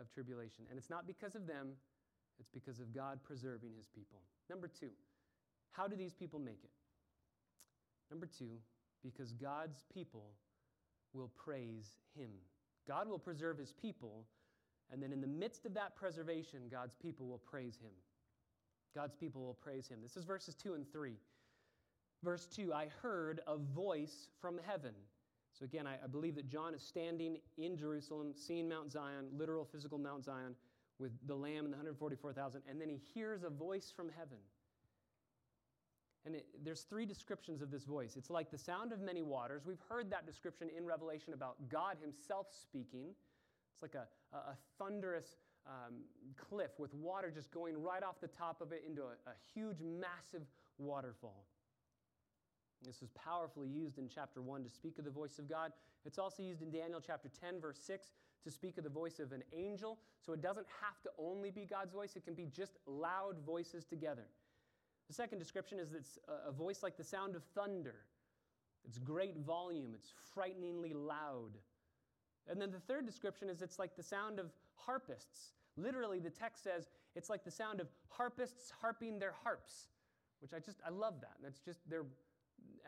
of 0.00 0.10
tribulation. 0.10 0.64
And 0.68 0.78
it's 0.78 0.90
not 0.90 1.06
because 1.06 1.34
of 1.34 1.46
them, 1.46 1.68
it's 2.38 2.48
because 2.48 2.80
of 2.80 2.94
God 2.94 3.20
preserving 3.22 3.72
his 3.76 3.86
people. 3.88 4.18
Number 4.48 4.68
two, 4.68 4.90
how 5.72 5.86
do 5.86 5.96
these 5.96 6.14
people 6.14 6.38
make 6.38 6.60
it? 6.64 6.70
Number 8.10 8.26
two, 8.26 8.58
because 9.02 9.32
God's 9.32 9.84
people 9.92 10.32
will 11.12 11.30
praise 11.36 11.96
him. 12.16 12.30
God 12.88 13.08
will 13.08 13.18
preserve 13.18 13.58
his 13.58 13.72
people, 13.72 14.24
and 14.92 15.02
then 15.02 15.12
in 15.12 15.20
the 15.20 15.26
midst 15.26 15.66
of 15.66 15.74
that 15.74 15.94
preservation, 15.94 16.60
God's 16.70 16.94
people 17.00 17.26
will 17.26 17.38
praise 17.38 17.76
him. 17.76 17.92
God's 18.94 19.14
people 19.14 19.42
will 19.42 19.54
praise 19.54 19.86
him. 19.86 19.98
This 20.02 20.16
is 20.16 20.24
verses 20.24 20.54
2 20.56 20.74
and 20.74 20.90
3. 20.90 21.14
Verse 22.24 22.46
2 22.46 22.72
I 22.72 22.88
heard 23.02 23.40
a 23.46 23.56
voice 23.56 24.28
from 24.40 24.58
heaven. 24.66 24.94
So 25.58 25.64
again, 25.64 25.86
I, 25.86 25.94
I, 26.02 26.06
believe 26.06 26.36
that 26.36 26.48
John 26.48 26.74
is 26.74 26.82
standing 26.82 27.38
in 27.58 27.76
Jerusalem, 27.76 28.32
seeing 28.34 28.68
Mount 28.68 28.92
Zion, 28.92 29.26
literal 29.36 29.64
physical 29.64 29.98
Mount 29.98 30.24
Zion, 30.24 30.54
with 30.98 31.12
the 31.26 31.34
Lamb 31.34 31.64
and 31.64 31.72
the 31.72 31.78
144,000, 31.78 32.62
and 32.68 32.80
then 32.80 32.88
he 32.88 33.00
hears 33.14 33.42
a 33.42 33.50
voice 33.50 33.92
from 33.94 34.10
heaven. 34.16 34.38
And 36.26 36.34
it, 36.34 36.46
there's 36.62 36.82
three 36.82 37.06
descriptions 37.06 37.62
of 37.62 37.70
this 37.70 37.84
voice. 37.84 38.16
It's 38.16 38.28
like 38.28 38.50
the 38.50 38.58
sound 38.58 38.92
of 38.92 39.00
many 39.00 39.22
waters. 39.22 39.62
We've 39.64 39.82
heard 39.88 40.10
that 40.10 40.26
description 40.26 40.68
in 40.76 40.84
Revelation 40.84 41.32
about 41.32 41.56
God 41.70 41.96
Himself 42.00 42.48
speaking. 42.52 43.14
It's 43.72 43.82
like 43.82 43.94
a, 43.94 44.06
a, 44.36 44.40
a 44.50 44.56
thunderous 44.78 45.36
um, 45.66 45.94
cliff 46.36 46.72
with 46.78 46.92
water 46.94 47.30
just 47.30 47.50
going 47.50 47.80
right 47.82 48.02
off 48.02 48.20
the 48.20 48.28
top 48.28 48.60
of 48.60 48.72
it 48.72 48.84
into 48.86 49.02
a, 49.02 49.30
a 49.30 49.34
huge, 49.54 49.78
massive 49.80 50.42
waterfall. 50.78 51.46
This 52.86 53.02
is 53.02 53.10
powerfully 53.10 53.68
used 53.68 53.98
in 53.98 54.08
chapter 54.08 54.40
1 54.40 54.64
to 54.64 54.70
speak 54.70 54.98
of 54.98 55.04
the 55.04 55.10
voice 55.10 55.38
of 55.38 55.48
God. 55.48 55.72
It's 56.06 56.18
also 56.18 56.42
used 56.42 56.62
in 56.62 56.70
Daniel 56.70 57.00
chapter 57.04 57.28
10, 57.40 57.60
verse 57.60 57.78
6, 57.84 58.12
to 58.44 58.50
speak 58.50 58.78
of 58.78 58.84
the 58.84 58.90
voice 58.90 59.20
of 59.20 59.32
an 59.32 59.42
angel. 59.52 59.98
So 60.24 60.32
it 60.32 60.40
doesn't 60.40 60.66
have 60.80 61.00
to 61.02 61.10
only 61.18 61.50
be 61.50 61.66
God's 61.66 61.92
voice, 61.92 62.16
it 62.16 62.24
can 62.24 62.34
be 62.34 62.46
just 62.46 62.78
loud 62.86 63.36
voices 63.44 63.84
together. 63.84 64.26
The 65.08 65.14
second 65.14 65.38
description 65.38 65.78
is 65.78 65.90
that 65.90 65.98
it's 65.98 66.18
a 66.46 66.52
voice 66.52 66.82
like 66.82 66.96
the 66.96 67.04
sound 67.04 67.36
of 67.36 67.42
thunder. 67.54 67.96
It's 68.86 68.98
great 68.98 69.36
volume, 69.38 69.92
it's 69.94 70.14
frighteningly 70.32 70.94
loud. 70.94 71.58
And 72.48 72.60
then 72.60 72.70
the 72.70 72.80
third 72.80 73.04
description 73.04 73.50
is 73.50 73.60
it's 73.60 73.78
like 73.78 73.94
the 73.94 74.02
sound 74.02 74.38
of 74.38 74.52
harpists. 74.74 75.52
Literally, 75.76 76.18
the 76.18 76.30
text 76.30 76.64
says 76.64 76.88
it's 77.14 77.28
like 77.28 77.44
the 77.44 77.50
sound 77.50 77.80
of 77.80 77.88
harpists 78.08 78.72
harping 78.80 79.18
their 79.18 79.34
harps, 79.44 79.88
which 80.40 80.52
I 80.54 80.58
just, 80.58 80.78
I 80.86 80.90
love 80.90 81.20
that. 81.20 81.34
That's 81.42 81.60
just, 81.60 81.80
they're 81.88 82.06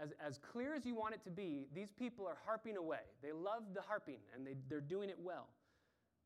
as, 0.00 0.12
as 0.24 0.38
clear 0.38 0.74
as 0.74 0.84
you 0.84 0.94
want 0.94 1.14
it 1.14 1.24
to 1.24 1.30
be, 1.30 1.66
these 1.74 1.90
people 1.90 2.26
are 2.26 2.38
harping 2.44 2.76
away. 2.76 3.04
They 3.22 3.32
love 3.32 3.62
the 3.74 3.82
harping 3.82 4.18
and 4.34 4.46
they, 4.46 4.54
they're 4.68 4.80
doing 4.80 5.10
it 5.10 5.18
well. 5.18 5.48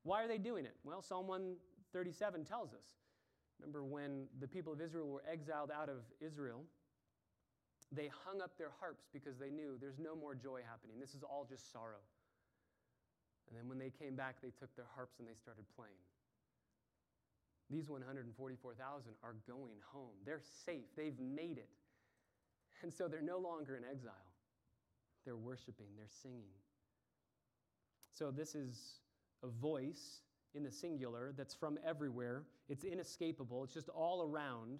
Why 0.02 0.22
are 0.22 0.28
they 0.28 0.38
doing 0.38 0.64
it? 0.64 0.76
Well, 0.84 1.02
Psalm 1.02 1.26
137 1.26 2.44
tells 2.44 2.72
us. 2.72 2.94
Remember 3.58 3.84
when 3.84 4.26
the 4.40 4.46
people 4.46 4.72
of 4.72 4.80
Israel 4.80 5.08
were 5.08 5.24
exiled 5.30 5.70
out 5.70 5.88
of 5.88 6.04
Israel, 6.20 6.62
they 7.92 8.10
hung 8.26 8.42
up 8.42 8.58
their 8.58 8.72
harps 8.80 9.06
because 9.12 9.38
they 9.38 9.50
knew 9.50 9.78
there's 9.80 9.98
no 9.98 10.14
more 10.14 10.34
joy 10.34 10.60
happening. 10.68 11.00
This 11.00 11.14
is 11.14 11.22
all 11.22 11.46
just 11.48 11.72
sorrow. 11.72 12.02
And 13.48 13.56
then 13.56 13.68
when 13.68 13.78
they 13.78 13.90
came 13.90 14.16
back, 14.16 14.36
they 14.42 14.50
took 14.50 14.74
their 14.76 14.90
harps 14.94 15.18
and 15.18 15.28
they 15.28 15.34
started 15.34 15.64
playing. 15.76 16.02
These 17.70 17.88
144,000 17.88 19.12
are 19.22 19.34
going 19.46 19.78
home. 19.90 20.14
They're 20.24 20.42
safe. 20.64 20.86
They've 20.96 21.18
made 21.18 21.58
it. 21.58 21.70
And 22.82 22.92
so 22.92 23.08
they're 23.08 23.22
no 23.22 23.38
longer 23.38 23.76
in 23.76 23.84
exile. 23.84 24.12
They're 25.24 25.36
worshiping, 25.36 25.86
they're 25.96 26.06
singing. 26.22 26.54
So 28.12 28.30
this 28.30 28.54
is 28.54 29.00
a 29.42 29.48
voice 29.48 30.20
in 30.54 30.62
the 30.62 30.70
singular 30.70 31.34
that's 31.36 31.54
from 31.54 31.78
everywhere. 31.84 32.44
It's 32.68 32.84
inescapable, 32.84 33.64
it's 33.64 33.74
just 33.74 33.88
all 33.88 34.22
around. 34.22 34.78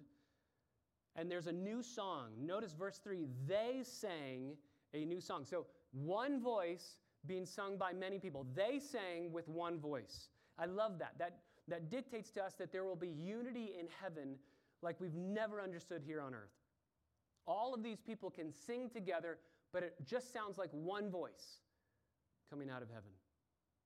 And 1.15 1.29
there's 1.29 1.47
a 1.47 1.51
new 1.51 1.81
song. 1.81 2.29
Notice 2.39 2.73
verse 2.73 2.99
3 3.03 3.25
they 3.47 3.81
sang 3.83 4.55
a 4.93 5.03
new 5.03 5.19
song. 5.19 5.45
So 5.45 5.65
one 5.91 6.41
voice 6.41 6.99
being 7.25 7.45
sung 7.45 7.77
by 7.77 7.93
many 7.93 8.19
people. 8.19 8.45
They 8.55 8.79
sang 8.79 9.31
with 9.31 9.47
one 9.47 9.79
voice. 9.79 10.29
I 10.57 10.65
love 10.65 10.99
that. 10.99 11.13
That, 11.17 11.39
that 11.67 11.89
dictates 11.89 12.31
to 12.31 12.43
us 12.43 12.53
that 12.55 12.71
there 12.71 12.85
will 12.85 12.95
be 12.95 13.09
unity 13.09 13.73
in 13.79 13.87
heaven 14.01 14.35
like 14.81 14.99
we've 15.01 15.15
never 15.15 15.61
understood 15.61 16.01
here 16.05 16.21
on 16.21 16.33
earth. 16.33 16.56
All 17.47 17.73
of 17.73 17.81
these 17.81 17.99
people 17.99 18.29
can 18.29 18.51
sing 18.51 18.89
together, 18.89 19.39
but 19.71 19.83
it 19.83 19.95
just 20.05 20.33
sounds 20.33 20.57
like 20.57 20.69
one 20.71 21.09
voice 21.09 21.59
coming 22.49 22.69
out 22.69 22.81
of 22.81 22.89
heaven. 22.89 23.09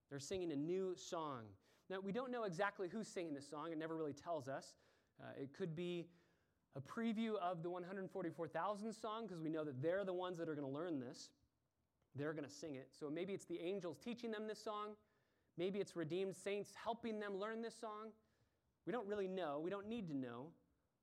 They're 0.09 0.19
singing 0.19 0.51
a 0.51 0.55
new 0.55 0.95
song. 0.95 1.43
Now, 1.89 1.99
we 1.99 2.11
don't 2.11 2.31
know 2.31 2.43
exactly 2.43 2.89
who's 2.89 3.07
singing 3.07 3.33
this 3.33 3.47
song, 3.47 3.71
it 3.71 3.77
never 3.77 3.95
really 3.95 4.13
tells 4.13 4.47
us. 4.47 4.73
Uh, 5.21 5.27
it 5.39 5.53
could 5.53 5.75
be 5.75 6.07
a 6.75 6.81
preview 6.81 7.35
of 7.35 7.63
the 7.63 7.69
144,000 7.69 8.93
song 8.93 9.27
because 9.27 9.41
we 9.41 9.49
know 9.49 9.63
that 9.63 9.81
they're 9.81 10.05
the 10.05 10.13
ones 10.13 10.37
that 10.37 10.47
are 10.47 10.55
going 10.55 10.67
to 10.67 10.73
learn 10.73 10.99
this. 10.99 11.29
They're 12.15 12.33
going 12.33 12.47
to 12.47 12.53
sing 12.53 12.75
it. 12.75 12.89
So 12.97 13.09
maybe 13.09 13.33
it's 13.33 13.45
the 13.45 13.59
angels 13.59 13.97
teaching 14.03 14.31
them 14.31 14.47
this 14.47 14.61
song. 14.63 14.89
Maybe 15.57 15.79
it's 15.79 15.95
redeemed 15.95 16.35
saints 16.35 16.71
helping 16.81 17.19
them 17.19 17.37
learn 17.37 17.61
this 17.61 17.75
song. 17.79 18.09
We 18.85 18.93
don't 18.93 19.07
really 19.07 19.27
know. 19.27 19.61
We 19.63 19.69
don't 19.69 19.87
need 19.87 20.07
to 20.07 20.15
know. 20.15 20.47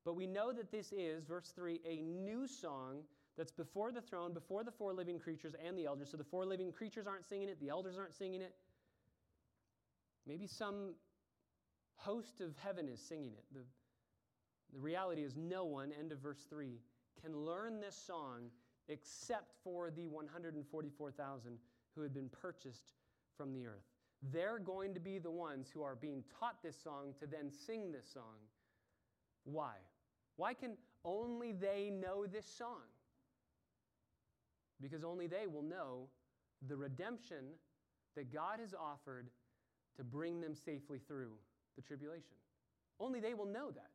But 0.08 0.16
we 0.16 0.26
know 0.26 0.52
that 0.54 0.72
this 0.72 0.90
is, 0.90 1.22
verse 1.26 1.52
3, 1.54 1.82
a 1.86 2.00
new 2.00 2.46
song 2.46 3.00
that's 3.36 3.52
before 3.52 3.92
the 3.92 4.00
throne, 4.00 4.32
before 4.32 4.64
the 4.64 4.70
four 4.70 4.94
living 4.94 5.18
creatures 5.18 5.52
and 5.62 5.76
the 5.76 5.84
elders. 5.84 6.10
So 6.10 6.16
the 6.16 6.24
four 6.24 6.46
living 6.46 6.72
creatures 6.72 7.06
aren't 7.06 7.26
singing 7.26 7.50
it, 7.50 7.60
the 7.60 7.68
elders 7.68 7.98
aren't 7.98 8.14
singing 8.14 8.40
it. 8.40 8.54
Maybe 10.26 10.46
some 10.46 10.94
host 11.96 12.40
of 12.40 12.56
heaven 12.56 12.88
is 12.88 13.02
singing 13.02 13.32
it. 13.34 13.44
The, 13.52 13.60
the 14.72 14.80
reality 14.80 15.24
is, 15.24 15.36
no 15.36 15.66
one, 15.66 15.92
end 15.92 16.10
of 16.10 16.20
verse 16.20 16.46
3, 16.48 16.78
can 17.22 17.36
learn 17.36 17.78
this 17.78 17.94
song 17.94 18.44
except 18.88 19.52
for 19.62 19.90
the 19.90 20.06
144,000 20.06 21.58
who 21.94 22.00
had 22.00 22.14
been 22.14 22.30
purchased 22.30 22.94
from 23.36 23.52
the 23.52 23.66
earth. 23.66 23.84
They're 24.32 24.58
going 24.58 24.94
to 24.94 25.00
be 25.00 25.18
the 25.18 25.30
ones 25.30 25.68
who 25.70 25.82
are 25.82 25.96
being 25.96 26.24
taught 26.40 26.62
this 26.62 26.82
song 26.82 27.12
to 27.20 27.26
then 27.26 27.50
sing 27.50 27.92
this 27.92 28.06
song. 28.10 28.36
Why? 29.44 29.74
Why 30.38 30.54
can 30.54 30.76
only 31.04 31.52
they 31.52 31.90
know 31.90 32.24
this 32.24 32.46
song? 32.46 32.86
Because 34.80 35.02
only 35.02 35.26
they 35.26 35.48
will 35.48 35.64
know 35.64 36.08
the 36.68 36.76
redemption 36.76 37.44
that 38.14 38.32
God 38.32 38.60
has 38.60 38.72
offered 38.72 39.28
to 39.96 40.04
bring 40.04 40.40
them 40.40 40.54
safely 40.54 41.00
through 41.06 41.32
the 41.74 41.82
tribulation. 41.82 42.36
Only 43.00 43.18
they 43.18 43.34
will 43.34 43.46
know 43.46 43.72
that. 43.72 43.90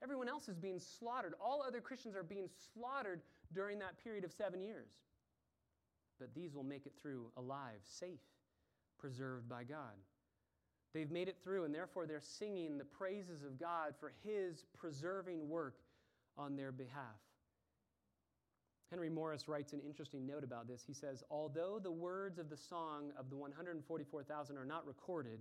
Everyone 0.00 0.28
else 0.28 0.48
is 0.48 0.56
being 0.56 0.78
slaughtered. 0.78 1.34
All 1.40 1.60
other 1.60 1.80
Christians 1.80 2.14
are 2.14 2.22
being 2.22 2.48
slaughtered 2.72 3.20
during 3.52 3.80
that 3.80 4.02
period 4.02 4.24
of 4.24 4.32
seven 4.32 4.62
years. 4.62 4.92
But 6.20 6.32
these 6.34 6.54
will 6.54 6.62
make 6.62 6.86
it 6.86 6.92
through 7.02 7.32
alive, 7.36 7.80
safe, 7.82 8.20
preserved 8.96 9.48
by 9.48 9.64
God. 9.64 9.98
They've 10.92 11.10
made 11.10 11.28
it 11.28 11.36
through, 11.42 11.64
and 11.64 11.74
therefore 11.74 12.06
they're 12.06 12.20
singing 12.20 12.76
the 12.76 12.84
praises 12.84 13.44
of 13.44 13.58
God 13.58 13.94
for 13.98 14.12
His 14.24 14.64
preserving 14.76 15.48
work 15.48 15.76
on 16.36 16.56
their 16.56 16.72
behalf. 16.72 17.20
Henry 18.90 19.08
Morris 19.08 19.46
writes 19.46 19.72
an 19.72 19.80
interesting 19.86 20.26
note 20.26 20.42
about 20.42 20.66
this. 20.66 20.82
He 20.84 20.92
says, 20.92 21.22
Although 21.30 21.78
the 21.80 21.92
words 21.92 22.38
of 22.38 22.50
the 22.50 22.56
song 22.56 23.12
of 23.16 23.30
the 23.30 23.36
144,000 23.36 24.56
are 24.56 24.64
not 24.64 24.84
recorded, 24.84 25.38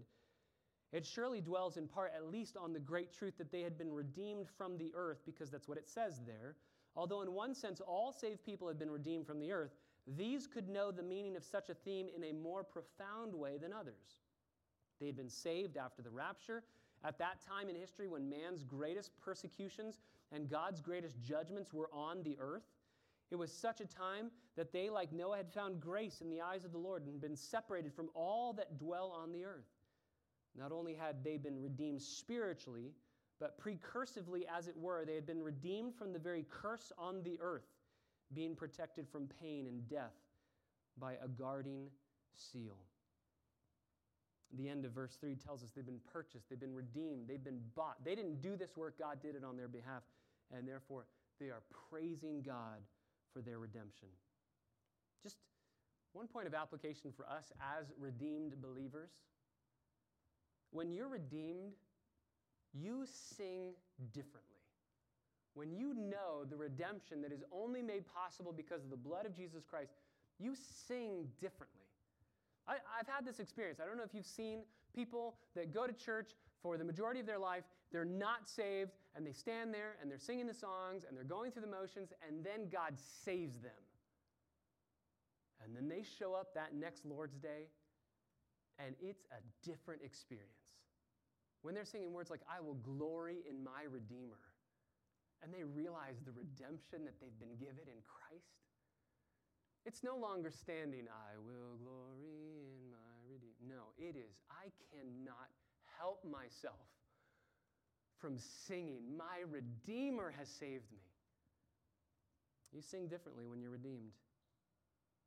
it 0.91 1.05
surely 1.05 1.41
dwells 1.41 1.77
in 1.77 1.87
part, 1.87 2.13
at 2.15 2.27
least, 2.31 2.57
on 2.57 2.73
the 2.73 2.79
great 2.79 3.11
truth 3.11 3.37
that 3.39 3.51
they 3.51 3.61
had 3.61 3.77
been 3.77 3.91
redeemed 3.91 4.47
from 4.55 4.77
the 4.77 4.91
earth, 4.95 5.19
because 5.25 5.49
that's 5.49 5.67
what 5.67 5.79
it 5.79 5.87
says 5.87 6.21
there. 6.27 6.55
Although, 6.95 7.21
in 7.21 7.33
one 7.33 7.55
sense, 7.55 7.81
all 7.81 8.11
saved 8.11 8.43
people 8.43 8.67
had 8.67 8.77
been 8.77 8.91
redeemed 8.91 9.25
from 9.25 9.39
the 9.39 9.51
earth, 9.51 9.71
these 10.17 10.47
could 10.47 10.67
know 10.69 10.91
the 10.91 11.03
meaning 11.03 11.35
of 11.35 11.43
such 11.43 11.69
a 11.69 11.75
theme 11.75 12.07
in 12.15 12.23
a 12.23 12.33
more 12.33 12.63
profound 12.63 13.33
way 13.33 13.57
than 13.57 13.73
others. 13.73 14.19
They 14.99 15.07
had 15.07 15.15
been 15.15 15.29
saved 15.29 15.77
after 15.77 16.01
the 16.01 16.09
rapture. 16.09 16.63
At 17.03 17.17
that 17.19 17.39
time 17.47 17.69
in 17.69 17.75
history, 17.75 18.07
when 18.07 18.29
man's 18.29 18.63
greatest 18.63 19.11
persecutions 19.21 19.99
and 20.31 20.49
God's 20.49 20.81
greatest 20.81 21.21
judgments 21.21 21.73
were 21.73 21.89
on 21.93 22.23
the 22.23 22.37
earth, 22.39 22.67
it 23.31 23.37
was 23.37 23.51
such 23.51 23.79
a 23.79 23.85
time 23.85 24.31
that 24.57 24.73
they, 24.73 24.89
like 24.89 25.13
Noah, 25.13 25.37
had 25.37 25.53
found 25.53 25.79
grace 25.79 26.21
in 26.21 26.29
the 26.29 26.41
eyes 26.41 26.65
of 26.65 26.71
the 26.71 26.77
Lord 26.77 27.05
and 27.05 27.21
been 27.21 27.35
separated 27.35 27.93
from 27.93 28.09
all 28.13 28.53
that 28.53 28.77
dwell 28.77 29.11
on 29.15 29.31
the 29.31 29.45
earth. 29.45 29.69
Not 30.57 30.71
only 30.71 30.93
had 30.95 31.23
they 31.23 31.37
been 31.37 31.61
redeemed 31.61 32.01
spiritually, 32.01 32.91
but 33.39 33.57
precursively, 33.57 34.45
as 34.53 34.67
it 34.67 34.75
were, 34.75 35.05
they 35.05 35.15
had 35.15 35.25
been 35.25 35.41
redeemed 35.41 35.95
from 35.95 36.11
the 36.11 36.19
very 36.19 36.45
curse 36.49 36.91
on 36.97 37.23
the 37.23 37.39
earth, 37.39 37.69
being 38.33 38.55
protected 38.55 39.07
from 39.07 39.29
pain 39.39 39.67
and 39.67 39.87
death 39.87 40.15
by 40.97 41.13
a 41.23 41.27
guarding 41.27 41.87
seal. 42.35 42.77
The 44.57 44.67
end 44.67 44.85
of 44.85 44.91
verse 44.91 45.15
3 45.19 45.35
tells 45.35 45.63
us 45.63 45.69
they've 45.75 45.85
been 45.85 46.01
purchased, 46.11 46.49
they've 46.49 46.59
been 46.59 46.73
redeemed, 46.73 47.27
they've 47.27 47.43
been 47.43 47.61
bought. 47.75 48.03
They 48.03 48.15
didn't 48.15 48.41
do 48.41 48.55
this 48.55 48.75
work, 48.75 48.97
God 48.97 49.21
did 49.21 49.35
it 49.35 49.43
on 49.43 49.57
their 49.57 49.67
behalf, 49.67 50.01
and 50.55 50.67
therefore 50.67 51.05
they 51.39 51.47
are 51.47 51.61
praising 51.89 52.41
God 52.41 52.81
for 53.31 53.41
their 53.41 53.59
redemption. 53.59 54.07
Just 55.21 55.37
one 56.13 56.27
point 56.27 56.47
of 56.47 56.55
application 56.55 57.11
for 57.15 57.27
us 57.29 57.51
as 57.61 57.85
redeemed 57.99 58.59
believers 58.61 59.11
when 60.71 60.91
you're 60.91 61.07
redeemed, 61.07 61.73
you 62.73 63.05
sing 63.37 63.73
differently. 64.13 64.43
When 65.55 65.71
you 65.71 65.93
know 65.95 66.45
the 66.47 66.55
redemption 66.55 67.21
that 67.23 67.31
is 67.31 67.43
only 67.51 67.81
made 67.81 68.05
possible 68.05 68.53
because 68.53 68.83
of 68.83 68.89
the 68.89 68.97
blood 68.97 69.25
of 69.25 69.35
Jesus 69.35 69.63
Christ, 69.65 69.91
you 70.37 70.55
sing 70.87 71.27
differently. 71.41 71.88
I, 72.69 72.97
have 72.97 73.07
had 73.07 73.25
this 73.25 73.39
experience. 73.39 73.79
I 73.81 73.85
don't 73.85 73.97
know 73.97 74.03
if 74.03 74.13
you've 74.13 74.25
seen 74.25 74.61
people 74.95 75.35
that 75.55 75.73
go 75.73 75.87
to 75.87 75.93
church 75.93 76.31
for 76.61 76.77
the 76.77 76.83
majority 76.83 77.19
of 77.19 77.25
their 77.25 77.39
life, 77.39 77.63
they're 77.91 78.05
not 78.05 78.47
saved, 78.47 78.91
and 79.15 79.25
they 79.25 79.31
stand 79.31 79.73
there 79.73 79.95
and 80.01 80.11
they're 80.11 80.19
singing 80.19 80.45
the 80.45 80.53
songs 80.53 81.03
and 81.07 81.17
they're 81.17 81.23
going 81.23 81.51
through 81.51 81.63
the 81.63 81.67
motions, 81.67 82.13
and 82.27 82.43
then 82.43 82.69
God 82.71 82.93
saves 83.25 83.59
them. 83.59 83.71
And 85.63 85.75
then 85.75 85.89
they 85.89 86.03
show 86.03 86.33
up 86.33 86.53
that 86.53 86.75
next 86.75 87.05
Lord's 87.05 87.37
Day 87.37 87.67
and 88.79 88.95
it's 89.01 89.27
a 89.31 89.41
different 89.67 90.01
experience. 90.03 90.79
When 91.61 91.75
they're 91.75 91.85
singing 91.85 92.13
words 92.13 92.31
like, 92.31 92.41
I 92.47 92.63
will 92.63 92.79
glory 92.79 93.43
in 93.43 93.61
my 93.61 93.83
Redeemer, 93.91 94.39
and 95.43 95.53
they 95.53 95.63
realize 95.63 96.23
the 96.23 96.31
redemption 96.31 97.03
that 97.03 97.19
they've 97.19 97.39
been 97.39 97.59
given 97.59 97.83
in 97.91 97.99
Christ, 98.07 98.55
it's 99.85 100.03
no 100.03 100.15
longer 100.15 100.51
standing, 100.51 101.07
I 101.11 101.35
will 101.35 101.75
glory 101.83 102.08
it 103.99 104.15
is, 104.15 104.39
I 104.49 104.71
cannot 104.91 105.49
help 105.99 106.23
myself 106.23 106.87
from 108.19 108.37
singing, 108.37 109.01
My 109.17 109.43
Redeemer 109.49 110.33
has 110.37 110.49
saved 110.49 110.91
me. 110.91 110.99
You 112.73 112.81
sing 112.81 113.07
differently 113.07 113.45
when 113.45 113.61
you're 113.61 113.71
redeemed. 113.71 114.11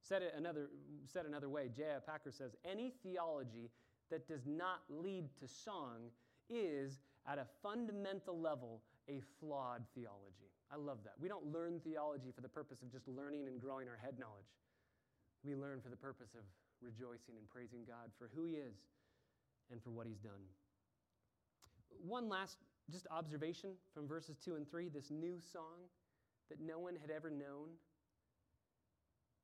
Said 0.02 0.22
it 0.22 0.34
another, 0.36 0.68
said 1.06 1.26
another 1.26 1.48
way, 1.48 1.70
J.I. 1.74 1.98
Packer 2.06 2.30
says, 2.30 2.54
any 2.70 2.92
theology 3.02 3.70
that 4.10 4.28
does 4.28 4.46
not 4.46 4.80
lead 4.88 5.24
to 5.40 5.48
song 5.48 6.10
is, 6.50 7.00
at 7.26 7.38
a 7.38 7.46
fundamental 7.62 8.38
level, 8.38 8.82
a 9.08 9.20
flawed 9.40 9.84
theology. 9.94 10.50
I 10.72 10.76
love 10.76 10.98
that. 11.04 11.14
We 11.20 11.28
don't 11.28 11.52
learn 11.52 11.80
theology 11.84 12.32
for 12.34 12.40
the 12.40 12.48
purpose 12.48 12.82
of 12.82 12.90
just 12.90 13.06
learning 13.06 13.46
and 13.46 13.60
growing 13.60 13.88
our 13.88 13.96
head 13.96 14.18
knowledge. 14.18 14.50
We 15.44 15.54
learn 15.54 15.80
for 15.80 15.88
the 15.88 15.96
purpose 15.96 16.34
of 16.34 16.42
rejoicing 16.82 17.38
and 17.38 17.48
praising 17.48 17.80
God 17.86 18.10
for 18.18 18.30
who 18.34 18.44
He 18.44 18.54
is 18.54 18.76
and 19.70 19.82
for 19.82 19.90
what 19.90 20.06
He's 20.06 20.18
done. 20.18 20.42
One 22.06 22.28
last 22.28 22.58
just 22.90 23.06
observation 23.10 23.70
from 23.94 24.08
verses 24.08 24.36
2 24.44 24.56
and 24.56 24.68
3 24.68 24.88
this 24.88 25.10
new 25.10 25.38
song 25.52 25.86
that 26.50 26.60
no 26.60 26.78
one 26.78 26.96
had 27.00 27.10
ever 27.10 27.30
known 27.30 27.70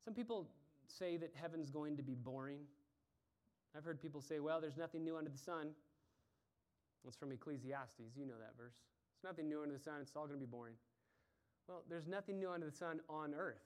some 0.09 0.15
people 0.15 0.49
say 0.87 1.19
that 1.19 1.33
heaven's 1.35 1.69
going 1.69 1.99
to 1.99 2.03
be 2.03 2.15
boring. 2.15 2.61
I've 3.77 3.85
heard 3.85 4.01
people 4.01 4.23
say, 4.23 4.41
well, 4.41 4.59
there's 4.59 4.79
nothing 4.79 5.05
new 5.05 5.19
under 5.19 5.29
the 5.29 5.37
sun. 5.37 5.69
That's 7.05 7.15
from 7.15 7.31
Ecclesiastes. 7.31 8.17
You 8.17 8.25
know 8.25 8.39
that 8.41 8.57
verse. 8.57 8.73
There's 9.13 9.31
nothing 9.31 9.51
new 9.51 9.61
under 9.61 9.75
the 9.75 9.83
sun. 9.83 9.97
It's 10.01 10.17
all 10.17 10.27
going 10.27 10.41
to 10.41 10.47
be 10.47 10.51
boring. 10.51 10.77
Well, 11.69 11.83
there's 11.91 12.07
nothing 12.07 12.41
new 12.41 12.51
under 12.51 12.65
the 12.65 12.77
sun 12.77 13.01
on 13.11 13.35
earth. 13.35 13.61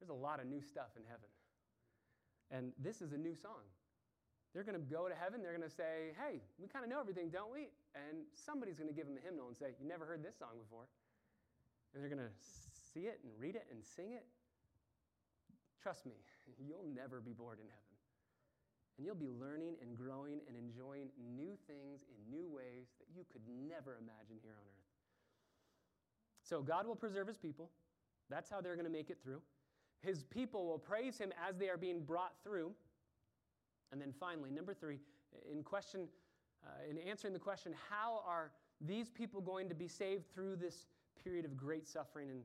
There's 0.00 0.08
a 0.08 0.14
lot 0.14 0.40
of 0.40 0.46
new 0.46 0.62
stuff 0.62 0.96
in 0.96 1.02
heaven. 1.04 1.28
And 2.52 2.72
this 2.76 3.00
is 3.00 3.12
a 3.12 3.18
new 3.18 3.34
song. 3.34 3.64
they're 4.52 4.62
going 4.62 4.76
to 4.76 4.84
go 4.84 5.08
to 5.08 5.16
heaven. 5.16 5.40
They're 5.40 5.56
going 5.56 5.66
to 5.66 5.72
say, 5.72 6.12
Hey, 6.20 6.44
we 6.60 6.68
kind 6.68 6.84
of 6.84 6.90
know 6.92 7.00
everything, 7.00 7.32
don't 7.32 7.50
we? 7.50 7.72
And 7.96 8.28
somebody's 8.36 8.76
going 8.76 8.92
to 8.92 8.94
give 8.94 9.08
them 9.08 9.16
a 9.16 9.24
hymnal 9.24 9.48
and 9.48 9.56
say, 9.56 9.72
You 9.80 9.88
never 9.88 10.04
heard 10.04 10.22
this 10.22 10.36
song 10.36 10.60
before. 10.60 10.84
And 11.92 12.04
they're 12.04 12.12
going 12.12 12.22
to 12.22 12.36
see 12.92 13.08
it 13.08 13.20
and 13.24 13.32
read 13.40 13.56
it 13.56 13.64
and 13.72 13.80
sing 13.80 14.12
it. 14.12 14.28
Trust 15.80 16.04
me, 16.04 16.20
you'll 16.68 16.86
never 16.94 17.20
be 17.24 17.32
bored 17.32 17.58
in 17.58 17.66
heaven. 17.66 17.96
And 18.98 19.06
you'll 19.08 19.16
be 19.16 19.32
learning 19.32 19.80
and 19.80 19.96
growing 19.96 20.44
and 20.46 20.52
enjoying 20.52 21.08
new 21.16 21.56
things 21.66 22.04
in 22.04 22.20
new 22.28 22.44
ways 22.52 22.92
that 23.00 23.08
you 23.16 23.24
could 23.32 23.42
never 23.48 23.96
imagine 23.96 24.36
here 24.44 24.52
on 24.52 24.68
earth. 24.68 24.92
So 26.44 26.60
God 26.60 26.86
will 26.86 26.96
preserve 26.96 27.26
his 27.26 27.38
people. 27.38 27.70
That's 28.28 28.50
how 28.50 28.60
they're 28.60 28.76
going 28.76 28.86
to 28.86 28.92
make 28.92 29.08
it 29.08 29.18
through. 29.24 29.40
His 30.02 30.24
people 30.24 30.66
will 30.66 30.78
praise 30.78 31.18
him 31.18 31.32
as 31.48 31.56
they 31.56 31.68
are 31.68 31.76
being 31.76 32.02
brought 32.02 32.34
through. 32.42 32.72
And 33.92 34.00
then 34.00 34.12
finally, 34.18 34.50
number 34.50 34.74
three, 34.74 34.98
in 35.50 35.62
question, 35.62 36.08
uh, 36.64 36.90
in 36.90 36.98
answering 36.98 37.32
the 37.32 37.38
question, 37.38 37.72
how 37.88 38.22
are 38.26 38.50
these 38.80 39.08
people 39.08 39.40
going 39.40 39.68
to 39.68 39.74
be 39.74 39.88
saved 39.88 40.24
through 40.34 40.56
this 40.56 40.86
period 41.22 41.44
of 41.44 41.56
great 41.56 41.86
suffering 41.86 42.30
and 42.30 42.40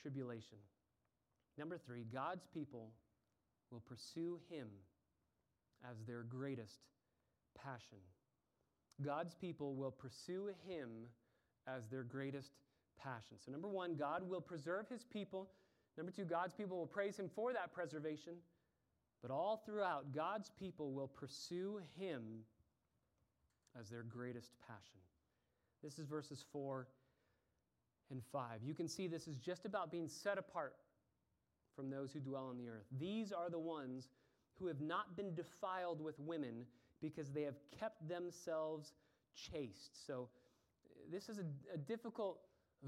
tribulation? 0.00 0.58
Number 1.58 1.78
three, 1.78 2.04
God's 2.12 2.46
people 2.46 2.90
will 3.70 3.80
pursue 3.80 4.38
him 4.48 4.68
as 5.88 5.96
their 6.06 6.22
greatest 6.22 6.80
passion. 7.60 7.98
God's 9.04 9.34
people 9.34 9.74
will 9.74 9.90
pursue 9.90 10.50
him 10.66 10.88
as 11.66 11.86
their 11.88 12.02
greatest 12.02 12.52
passion. 13.02 13.36
So, 13.44 13.50
number 13.50 13.68
one, 13.68 13.96
God 13.96 14.28
will 14.28 14.40
preserve 14.40 14.88
his 14.88 15.04
people. 15.04 15.50
Number 15.96 16.12
two, 16.12 16.24
God's 16.24 16.54
people 16.54 16.76
will 16.76 16.86
praise 16.86 17.18
him 17.18 17.30
for 17.34 17.52
that 17.52 17.72
preservation. 17.72 18.34
But 19.22 19.30
all 19.30 19.62
throughout, 19.64 20.12
God's 20.12 20.50
people 20.58 20.92
will 20.92 21.08
pursue 21.08 21.80
him 21.96 22.22
as 23.78 23.88
their 23.88 24.02
greatest 24.02 24.52
passion. 24.66 25.00
This 25.82 25.98
is 25.98 26.06
verses 26.06 26.44
4 26.52 26.86
and 28.10 28.22
5. 28.32 28.62
You 28.62 28.74
can 28.74 28.88
see 28.88 29.06
this 29.06 29.26
is 29.26 29.38
just 29.38 29.64
about 29.64 29.90
being 29.90 30.08
set 30.08 30.38
apart 30.38 30.74
from 31.74 31.90
those 31.90 32.12
who 32.12 32.20
dwell 32.20 32.48
on 32.48 32.58
the 32.58 32.68
earth. 32.68 32.86
These 32.98 33.32
are 33.32 33.50
the 33.50 33.58
ones 33.58 34.08
who 34.58 34.66
have 34.66 34.80
not 34.80 35.16
been 35.16 35.34
defiled 35.34 36.00
with 36.00 36.18
women 36.18 36.64
because 37.00 37.30
they 37.30 37.42
have 37.42 37.56
kept 37.78 38.06
themselves 38.08 38.92
chaste. 39.34 40.06
So, 40.06 40.28
this 41.10 41.28
is 41.28 41.38
a, 41.38 41.44
a, 41.74 41.76
difficult 41.76 42.38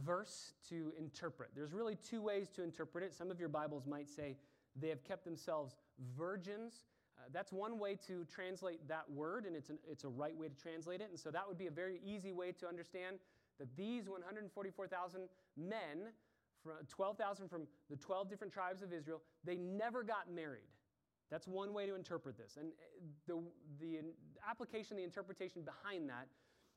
verse 0.04 0.52
to 0.68 0.92
interpret. 0.98 1.50
There's 1.54 1.72
really 1.72 1.96
two 1.96 2.20
ways 2.20 2.48
to 2.56 2.62
interpret 2.62 3.04
it. 3.04 3.14
Some 3.14 3.30
of 3.30 3.40
your 3.40 3.48
Bibles 3.48 3.86
might 3.86 4.08
say 4.08 4.36
they 4.74 4.88
have 4.88 5.02
kept 5.04 5.24
themselves 5.24 5.76
virgins. 6.16 6.84
Uh, 7.18 7.22
that's 7.32 7.52
one 7.52 7.78
way 7.78 7.96
to 8.06 8.24
translate 8.24 8.86
that 8.88 9.04
word, 9.10 9.46
and 9.46 9.56
it's, 9.56 9.70
an, 9.70 9.78
it's 9.90 10.04
a 10.04 10.08
right 10.08 10.36
way 10.36 10.48
to 10.48 10.54
translate 10.54 11.00
it. 11.00 11.08
And 11.10 11.18
so 11.18 11.30
that 11.30 11.46
would 11.48 11.58
be 11.58 11.66
a 11.66 11.70
very 11.70 12.00
easy 12.04 12.32
way 12.32 12.52
to 12.52 12.68
understand 12.68 13.16
that 13.58 13.74
these 13.76 14.08
144,000 14.08 15.20
men, 15.56 16.12
12,000 16.88 17.48
from 17.48 17.62
the 17.88 17.96
12 17.96 18.28
different 18.28 18.52
tribes 18.52 18.82
of 18.82 18.92
Israel, 18.92 19.22
they 19.44 19.56
never 19.56 20.02
got 20.02 20.30
married. 20.34 20.68
That's 21.30 21.48
one 21.48 21.72
way 21.72 21.86
to 21.86 21.94
interpret 21.94 22.36
this. 22.36 22.56
And 22.58 22.68
uh, 22.68 23.02
the, 23.26 23.42
the 23.80 24.00
application, 24.48 24.96
the 24.96 25.04
interpretation 25.04 25.62
behind 25.62 26.08
that 26.08 26.28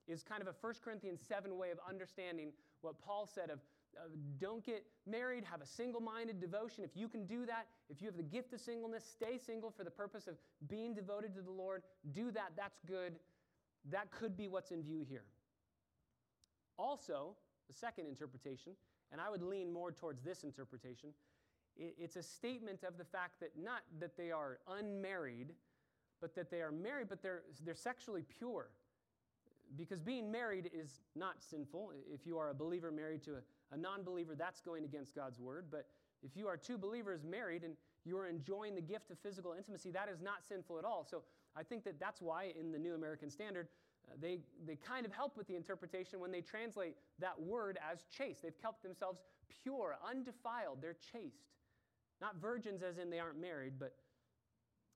is 0.09 0.23
kind 0.23 0.41
of 0.41 0.47
a 0.47 0.55
1 0.59 0.73
Corinthians 0.83 1.21
7 1.27 1.57
way 1.57 1.71
of 1.71 1.77
understanding 1.87 2.51
what 2.81 2.99
Paul 2.99 3.27
said 3.31 3.49
of 3.49 3.59
uh, 3.97 4.01
don't 4.39 4.63
get 4.65 4.85
married, 5.07 5.43
have 5.43 5.61
a 5.61 5.65
single 5.65 6.01
minded 6.01 6.39
devotion. 6.39 6.83
If 6.83 6.95
you 6.95 7.07
can 7.07 7.25
do 7.25 7.45
that, 7.45 7.67
if 7.89 8.01
you 8.01 8.07
have 8.07 8.17
the 8.17 8.23
gift 8.23 8.53
of 8.53 8.61
singleness, 8.61 9.03
stay 9.03 9.37
single 9.37 9.71
for 9.71 9.83
the 9.83 9.91
purpose 9.91 10.27
of 10.27 10.35
being 10.67 10.93
devoted 10.93 11.33
to 11.35 11.41
the 11.41 11.51
Lord. 11.51 11.83
Do 12.13 12.31
that, 12.31 12.51
that's 12.55 12.79
good. 12.87 13.15
That 13.89 14.11
could 14.11 14.37
be 14.37 14.47
what's 14.47 14.71
in 14.71 14.83
view 14.83 15.05
here. 15.07 15.23
Also, 16.77 17.35
the 17.67 17.73
second 17.73 18.07
interpretation, 18.07 18.73
and 19.11 19.19
I 19.19 19.29
would 19.29 19.41
lean 19.41 19.71
more 19.73 19.91
towards 19.91 20.21
this 20.21 20.43
interpretation, 20.43 21.09
it's 21.75 22.15
a 22.15 22.23
statement 22.23 22.83
of 22.83 22.97
the 22.97 23.05
fact 23.05 23.39
that 23.39 23.51
not 23.61 23.81
that 23.99 24.17
they 24.17 24.31
are 24.31 24.59
unmarried, 24.67 25.53
but 26.19 26.35
that 26.35 26.51
they 26.51 26.61
are 26.61 26.71
married, 26.71 27.07
but 27.09 27.21
they're, 27.21 27.43
they're 27.63 27.75
sexually 27.75 28.23
pure. 28.37 28.69
Because 29.77 29.99
being 29.99 30.31
married 30.31 30.69
is 30.73 31.01
not 31.15 31.43
sinful. 31.43 31.91
If 32.11 32.25
you 32.25 32.37
are 32.37 32.49
a 32.49 32.53
believer 32.53 32.91
married 32.91 33.23
to 33.23 33.35
a, 33.35 33.75
a 33.75 33.77
non 33.77 34.03
believer, 34.03 34.35
that's 34.35 34.61
going 34.61 34.83
against 34.83 35.15
God's 35.15 35.39
word. 35.39 35.65
But 35.69 35.87
if 36.23 36.35
you 36.35 36.47
are 36.47 36.57
two 36.57 36.77
believers 36.77 37.23
married 37.23 37.63
and 37.63 37.75
you 38.05 38.17
are 38.17 38.27
enjoying 38.27 38.75
the 38.75 38.81
gift 38.81 39.11
of 39.11 39.19
physical 39.19 39.53
intimacy, 39.53 39.91
that 39.91 40.09
is 40.09 40.21
not 40.21 40.45
sinful 40.47 40.79
at 40.79 40.85
all. 40.85 41.05
So 41.09 41.23
I 41.55 41.63
think 41.63 41.83
that 41.83 41.99
that's 41.99 42.21
why 42.21 42.53
in 42.59 42.71
the 42.71 42.79
New 42.79 42.95
American 42.95 43.29
Standard, 43.29 43.67
uh, 44.07 44.15
they, 44.19 44.39
they 44.65 44.75
kind 44.75 45.05
of 45.05 45.11
help 45.11 45.37
with 45.37 45.47
the 45.47 45.55
interpretation 45.55 46.19
when 46.19 46.31
they 46.31 46.41
translate 46.41 46.95
that 47.19 47.39
word 47.39 47.77
as 47.91 48.03
chaste. 48.15 48.41
They've 48.43 48.61
kept 48.61 48.81
themselves 48.81 49.19
pure, 49.63 49.97
undefiled, 50.07 50.81
they're 50.81 50.97
chaste. 51.11 51.49
Not 52.21 52.35
virgins, 52.35 52.81
as 52.81 52.97
in 52.97 53.09
they 53.09 53.19
aren't 53.19 53.39
married, 53.39 53.73
but 53.79 53.95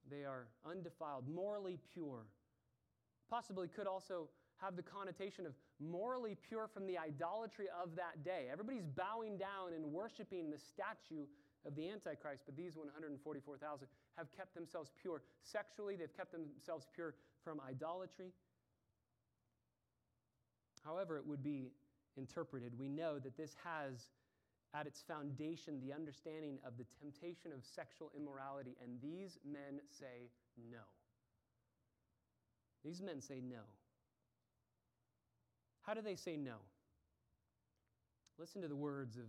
they 0.09 0.25
are 0.25 0.47
undefiled, 0.69 1.27
morally 1.27 1.79
pure. 1.93 2.25
Possibly 3.29 3.67
could 3.67 3.87
also 3.87 4.27
have 4.63 4.75
the 4.75 4.83
connotation 4.83 5.45
of 5.45 5.53
morally 5.79 6.37
pure 6.47 6.67
from 6.73 6.87
the 6.87 6.97
idolatry 6.97 7.67
of 7.83 7.95
that 7.95 8.23
day. 8.23 8.47
Everybody's 8.51 8.85
bowing 8.85 9.37
down 9.37 9.73
and 9.75 9.85
worshiping 9.85 10.49
the 10.49 10.57
statue 10.57 11.25
of 11.65 11.75
the 11.75 11.89
Antichrist, 11.89 12.43
but 12.45 12.55
these 12.55 12.75
144,000 12.75 13.87
have 14.17 14.27
kept 14.35 14.53
themselves 14.55 14.91
pure. 15.01 15.21
Sexually, 15.43 15.95
they've 15.95 16.15
kept 16.15 16.31
themselves 16.31 16.87
pure 16.93 17.15
from 17.43 17.59
idolatry. 17.67 18.31
However, 20.83 21.17
it 21.17 21.25
would 21.25 21.43
be 21.43 21.71
interpreted, 22.17 22.77
we 22.77 22.89
know 22.89 23.19
that 23.19 23.37
this 23.37 23.55
has 23.63 24.09
at 24.75 24.87
its 24.87 25.01
foundation 25.01 25.79
the 25.79 25.93
understanding 25.93 26.57
of 26.65 26.77
the 26.77 26.85
temptation 26.99 27.51
of 27.53 27.63
sexual 27.63 28.11
immorality, 28.17 28.75
and 28.83 28.99
these 29.01 29.37
men 29.45 29.79
say 29.89 30.29
no. 30.71 30.83
These 32.83 33.01
men 33.01 33.21
say 33.21 33.39
no. 33.41 33.61
How 35.83 35.93
do 35.93 36.01
they 36.01 36.15
say 36.15 36.37
no? 36.37 36.55
Listen 38.39 38.61
to 38.61 38.67
the 38.67 38.75
words 38.75 39.17
of 39.17 39.25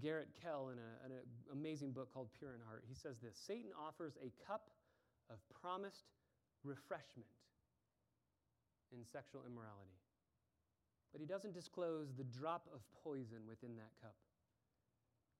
Garrett 0.00 0.28
Kell 0.40 0.70
in 0.70 0.78
an 0.78 1.18
amazing 1.52 1.90
book 1.90 2.14
called 2.14 2.28
Pure 2.38 2.54
in 2.54 2.60
Heart. 2.66 2.84
He 2.88 2.94
says 2.94 3.18
this 3.22 3.36
Satan 3.36 3.70
offers 3.78 4.14
a 4.22 4.32
cup 4.46 4.70
of 5.28 5.36
promised 5.60 6.06
refreshment 6.64 7.28
in 8.92 9.04
sexual 9.04 9.42
immorality, 9.46 9.98
but 11.12 11.20
he 11.20 11.26
doesn't 11.26 11.54
disclose 11.54 12.08
the 12.16 12.24
drop 12.24 12.68
of 12.72 12.80
poison 13.04 13.42
within 13.48 13.76
that 13.76 13.90
cup. 14.00 14.14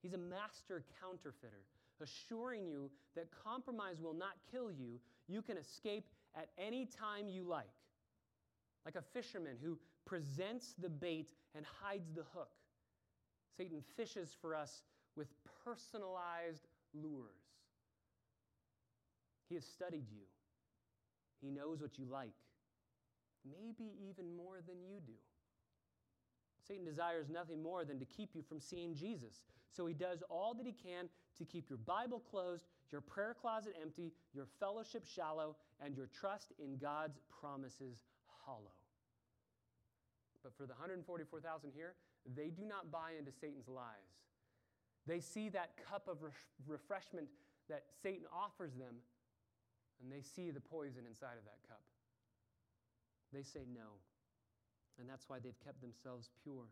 He's 0.02 0.14
a 0.14 0.18
master 0.18 0.84
counterfeiter, 1.00 1.62
assuring 2.02 2.66
you 2.66 2.90
that 3.14 3.28
compromise 3.44 4.00
will 4.00 4.14
not 4.14 4.34
kill 4.50 4.70
you. 4.70 5.00
You 5.28 5.42
can 5.42 5.56
escape 5.56 6.06
at 6.34 6.48
any 6.58 6.86
time 6.86 7.28
you 7.28 7.44
like. 7.44 7.66
Like 8.84 8.96
a 8.96 9.02
fisherman 9.02 9.56
who 9.62 9.78
presents 10.10 10.74
the 10.82 10.88
bait 10.88 11.30
and 11.54 11.64
hides 11.80 12.10
the 12.12 12.24
hook. 12.34 12.50
Satan 13.56 13.80
fishes 13.96 14.36
for 14.40 14.56
us 14.56 14.82
with 15.14 15.28
personalized 15.64 16.66
lures. 16.92 17.30
He 19.48 19.54
has 19.54 19.64
studied 19.64 20.10
you, 20.10 20.26
he 21.40 21.50
knows 21.50 21.80
what 21.80 21.96
you 21.96 22.06
like, 22.10 22.34
maybe 23.44 23.92
even 24.08 24.36
more 24.36 24.58
than 24.66 24.82
you 24.82 24.98
do. 25.06 25.12
Satan 26.66 26.84
desires 26.84 27.28
nothing 27.28 27.62
more 27.62 27.84
than 27.84 27.98
to 28.00 28.04
keep 28.04 28.30
you 28.34 28.42
from 28.42 28.60
seeing 28.60 28.94
Jesus. 28.94 29.42
So 29.72 29.86
he 29.86 29.94
does 29.94 30.22
all 30.28 30.54
that 30.54 30.66
he 30.66 30.72
can 30.72 31.08
to 31.38 31.44
keep 31.44 31.68
your 31.70 31.78
Bible 31.78 32.20
closed, 32.30 32.66
your 32.90 33.00
prayer 33.00 33.34
closet 33.40 33.74
empty, 33.80 34.12
your 34.34 34.46
fellowship 34.58 35.04
shallow, 35.04 35.56
and 35.84 35.96
your 35.96 36.08
trust 36.20 36.52
in 36.58 36.76
God's 36.76 37.18
promises 37.40 38.02
hollow. 38.44 38.79
But 40.42 40.56
for 40.56 40.64
the 40.64 40.74
144,000 40.74 41.70
here, 41.74 41.94
they 42.36 42.48
do 42.48 42.64
not 42.64 42.90
buy 42.90 43.12
into 43.18 43.32
Satan's 43.32 43.68
lies. 43.68 44.16
They 45.06 45.20
see 45.20 45.48
that 45.50 45.72
cup 45.88 46.08
of 46.08 46.18
refreshment 46.66 47.28
that 47.68 47.84
Satan 48.02 48.26
offers 48.32 48.74
them, 48.74 48.96
and 50.02 50.12
they 50.12 50.22
see 50.22 50.50
the 50.50 50.60
poison 50.60 51.02
inside 51.08 51.36
of 51.38 51.44
that 51.44 51.60
cup. 51.68 51.82
They 53.32 53.42
say 53.42 53.64
no. 53.72 54.00
And 54.98 55.08
that's 55.08 55.28
why 55.28 55.38
they've 55.38 55.58
kept 55.64 55.80
themselves 55.80 56.30
pure. 56.42 56.68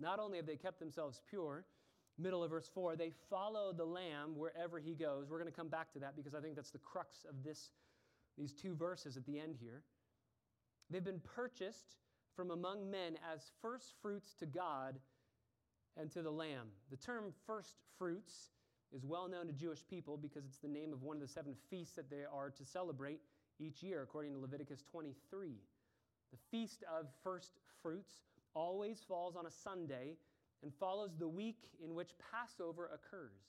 Not 0.00 0.18
only 0.18 0.36
have 0.38 0.46
they 0.46 0.56
kept 0.56 0.80
themselves 0.80 1.20
pure, 1.28 1.64
middle 2.18 2.42
of 2.42 2.50
verse 2.50 2.68
4, 2.74 2.96
they 2.96 3.12
follow 3.30 3.72
the 3.72 3.84
Lamb 3.84 4.36
wherever 4.36 4.78
he 4.78 4.94
goes. 4.94 5.30
We're 5.30 5.38
going 5.38 5.50
to 5.50 5.56
come 5.56 5.68
back 5.68 5.92
to 5.92 5.98
that 6.00 6.16
because 6.16 6.34
I 6.34 6.40
think 6.40 6.56
that's 6.56 6.70
the 6.70 6.78
crux 6.78 7.24
of 7.28 7.42
this, 7.44 7.70
these 8.36 8.52
two 8.52 8.74
verses 8.74 9.16
at 9.16 9.24
the 9.24 9.38
end 9.38 9.56
here. 9.60 9.82
They've 10.90 11.04
been 11.04 11.20
purchased 11.20 11.96
from 12.34 12.50
among 12.50 12.90
men 12.90 13.16
as 13.32 13.50
first 13.60 13.94
fruits 14.00 14.34
to 14.40 14.46
God 14.46 14.98
and 15.96 16.10
to 16.12 16.22
the 16.22 16.30
Lamb. 16.30 16.68
The 16.90 16.96
term 16.96 17.32
first 17.46 17.76
fruits 17.98 18.50
is 18.94 19.04
well 19.04 19.28
known 19.28 19.46
to 19.46 19.52
Jewish 19.52 19.86
people 19.88 20.16
because 20.16 20.44
it's 20.44 20.58
the 20.58 20.68
name 20.68 20.92
of 20.92 21.02
one 21.02 21.16
of 21.16 21.22
the 21.22 21.28
seven 21.28 21.54
feasts 21.70 21.96
that 21.96 22.10
they 22.10 22.24
are 22.30 22.50
to 22.50 22.64
celebrate 22.64 23.20
each 23.58 23.82
year, 23.82 24.02
according 24.02 24.32
to 24.32 24.38
Leviticus 24.38 24.82
23. 24.90 25.54
The 26.30 26.38
Feast 26.50 26.84
of 26.98 27.06
First 27.22 27.58
Fruits 27.82 28.16
always 28.54 29.02
falls 29.06 29.36
on 29.36 29.46
a 29.46 29.50
Sunday 29.50 30.16
and 30.62 30.72
follows 30.74 31.16
the 31.18 31.28
week 31.28 31.68
in 31.82 31.94
which 31.94 32.10
Passover 32.32 32.90
occurs. 32.94 33.40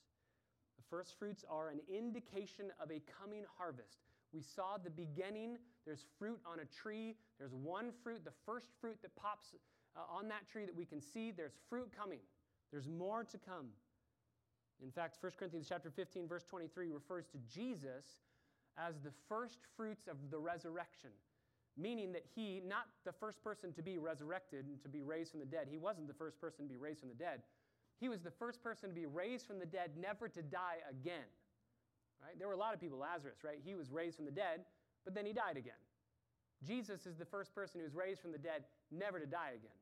The 0.78 0.84
first 0.90 1.18
fruits 1.18 1.46
are 1.50 1.70
an 1.70 1.80
indication 1.94 2.72
of 2.82 2.92
a 2.92 3.02
coming 3.20 3.44
harvest. 3.58 4.13
We 4.34 4.42
saw 4.42 4.78
the 4.84 4.90
beginning, 4.90 5.58
there's 5.86 6.06
fruit 6.18 6.40
on 6.46 6.60
a 6.60 6.66
tree. 6.66 7.16
There's 7.38 7.54
one 7.54 7.92
fruit, 8.04 8.24
the 8.24 8.34
first 8.46 8.68
fruit 8.80 8.98
that 9.02 9.16
pops 9.16 9.54
uh, 9.96 10.00
on 10.10 10.28
that 10.30 10.48
tree 10.50 10.66
that 10.66 10.76
we 10.76 10.86
can 10.86 11.02
see. 11.02 11.32
There's 11.32 11.54
fruit 11.70 11.90
coming. 11.96 12.20
There's 12.72 12.88
more 12.88 13.24
to 13.26 13.38
come. 13.38 13.68
In 14.82 14.92
fact, 14.92 15.18
1 15.22 15.32
Corinthians 15.38 15.68
chapter 15.70 15.92
15 15.92 16.28
verse 16.28 16.44
23 16.44 16.90
refers 16.90 17.26
to 17.28 17.38
Jesus 17.54 18.06
as 18.78 18.96
the 19.04 19.12
first 19.30 19.60
fruits 19.78 20.08
of 20.08 20.18
the 20.32 20.40
resurrection, 20.40 21.12
meaning 21.78 22.12
that 22.14 22.24
he, 22.34 22.62
not 22.66 22.86
the 23.06 23.12
first 23.12 23.44
person 23.44 23.72
to 23.74 23.84
be 23.84 24.00
resurrected 24.00 24.66
and 24.66 24.82
to 24.82 24.90
be 24.90 25.04
raised 25.04 25.32
from 25.32 25.42
the 25.42 25.46
dead, 25.46 25.68
he 25.70 25.78
wasn't 25.78 26.08
the 26.08 26.14
first 26.14 26.42
person 26.42 26.66
to 26.66 26.70
be 26.70 26.78
raised 26.78 27.02
from 27.02 27.10
the 27.10 27.16
dead. 27.16 27.44
He 28.00 28.10
was 28.10 28.22
the 28.22 28.32
first 28.32 28.64
person 28.64 28.90
to 28.90 28.96
be 28.96 29.06
raised 29.06 29.46
from 29.46 29.60
the 29.60 29.66
dead, 29.66 29.92
never 30.00 30.28
to 30.28 30.42
die 30.42 30.78
again. 30.90 31.30
Right? 32.24 32.40
There 32.40 32.48
were 32.48 32.56
a 32.56 32.64
lot 32.64 32.74
of 32.74 32.80
people, 32.80 32.98
Lazarus, 32.98 33.44
right? 33.44 33.60
He 33.64 33.76
was 33.76 33.92
raised 33.92 34.16
from 34.16 34.26
the 34.26 34.32
dead, 34.32 34.64
but 35.04 35.14
then 35.14 35.26
he 35.26 35.34
died 35.34 35.58
again. 35.58 35.82
Jesus 36.64 37.06
is 37.06 37.18
the 37.18 37.26
first 37.28 37.54
person 37.54 37.82
who 37.82 37.84
was 37.84 37.94
raised 37.94 38.22
from 38.22 38.32
the 38.32 38.40
dead, 38.40 38.64
never 38.92 39.20
to 39.20 39.26
die 39.28 39.60
again. 39.60 39.76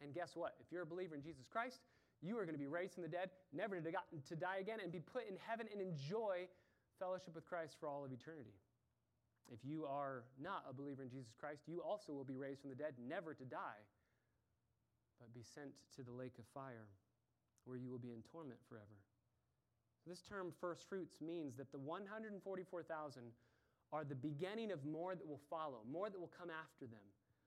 And 0.00 0.14
guess 0.14 0.36
what? 0.36 0.54
If 0.60 0.70
you're 0.70 0.86
a 0.86 0.86
believer 0.86 1.16
in 1.16 1.22
Jesus 1.22 1.46
Christ, 1.50 1.80
you 2.22 2.38
are 2.38 2.44
going 2.44 2.54
to 2.54 2.62
be 2.62 2.70
raised 2.70 2.94
from 2.94 3.02
the 3.02 3.10
dead, 3.10 3.30
never 3.52 3.80
to, 3.80 3.90
to 3.90 4.36
die 4.36 4.58
again, 4.60 4.78
and 4.82 4.92
be 4.92 5.00
put 5.00 5.28
in 5.28 5.34
heaven 5.42 5.66
and 5.72 5.82
enjoy 5.82 6.46
fellowship 6.98 7.34
with 7.34 7.44
Christ 7.44 7.74
for 7.80 7.88
all 7.88 8.04
of 8.04 8.12
eternity. 8.12 8.54
If 9.52 9.58
you 9.64 9.84
are 9.84 10.24
not 10.40 10.64
a 10.68 10.72
believer 10.72 11.02
in 11.02 11.10
Jesus 11.10 11.34
Christ, 11.38 11.62
you 11.66 11.82
also 11.82 12.12
will 12.12 12.24
be 12.24 12.36
raised 12.36 12.60
from 12.62 12.70
the 12.70 12.76
dead, 12.76 12.94
never 12.96 13.34
to 13.34 13.44
die, 13.44 13.82
but 15.20 15.34
be 15.34 15.42
sent 15.42 15.70
to 15.96 16.02
the 16.02 16.12
lake 16.12 16.38
of 16.38 16.44
fire, 16.54 16.88
where 17.64 17.76
you 17.76 17.90
will 17.90 17.98
be 17.98 18.12
in 18.12 18.22
torment 18.30 18.58
forever. 18.68 18.96
This 20.06 20.20
term 20.20 20.52
first 20.60 20.88
fruits 20.88 21.16
means 21.20 21.56
that 21.56 21.72
the 21.72 21.78
144,000 21.78 23.22
are 23.92 24.04
the 24.04 24.14
beginning 24.14 24.70
of 24.70 24.84
more 24.84 25.14
that 25.14 25.26
will 25.26 25.40
follow, 25.48 25.78
more 25.90 26.10
that 26.10 26.18
will 26.18 26.32
come 26.38 26.50
after 26.50 26.86
them, 26.86 27.04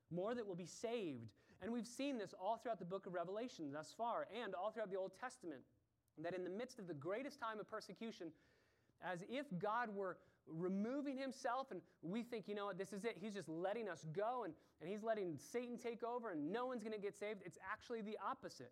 more 0.10 0.34
that 0.34 0.48
will 0.48 0.56
be 0.56 0.66
saved. 0.66 1.30
And 1.62 1.72
we've 1.72 1.88
seen 1.88 2.18
this 2.18 2.34
all 2.40 2.58
throughout 2.58 2.80
the 2.80 2.86
book 2.86 3.06
of 3.06 3.14
Revelation 3.14 3.72
thus 3.72 3.94
far 3.96 4.28
and 4.44 4.56
all 4.56 4.72
throughout 4.72 4.90
the 4.90 4.98
Old 4.98 5.12
Testament, 5.20 5.62
that 6.24 6.34
in 6.34 6.44
the 6.44 6.50
midst 6.50 6.80
of 6.80 6.88
the 6.88 6.94
greatest 6.94 7.40
time 7.40 7.60
of 7.60 7.70
persecution, 7.70 8.32
as 9.04 9.24
if 9.30 9.46
God 9.60 9.90
were 9.94 10.18
removing 10.48 11.18
himself 11.18 11.68
and 11.72 11.82
we 12.02 12.24
think, 12.24 12.48
you 12.48 12.56
know 12.56 12.68
what, 12.68 12.78
this 12.78 12.94
is 12.94 13.04
it. 13.06 13.18
He's 13.20 13.34
just 13.34 13.50
letting 13.50 13.90
us 13.90 14.06
go 14.14 14.44
and, 14.46 14.54
and 14.82 14.90
he's 14.90 15.04
letting 15.04 15.38
Satan 15.52 15.78
take 15.78 16.04
over 16.04 16.32
and 16.32 16.52
no 16.52 16.66
one's 16.66 16.82
going 16.82 16.96
to 16.96 17.02
get 17.02 17.16
saved. 17.16 17.42
It's 17.46 17.58
actually 17.72 18.02
the 18.02 18.18
opposite. 18.26 18.72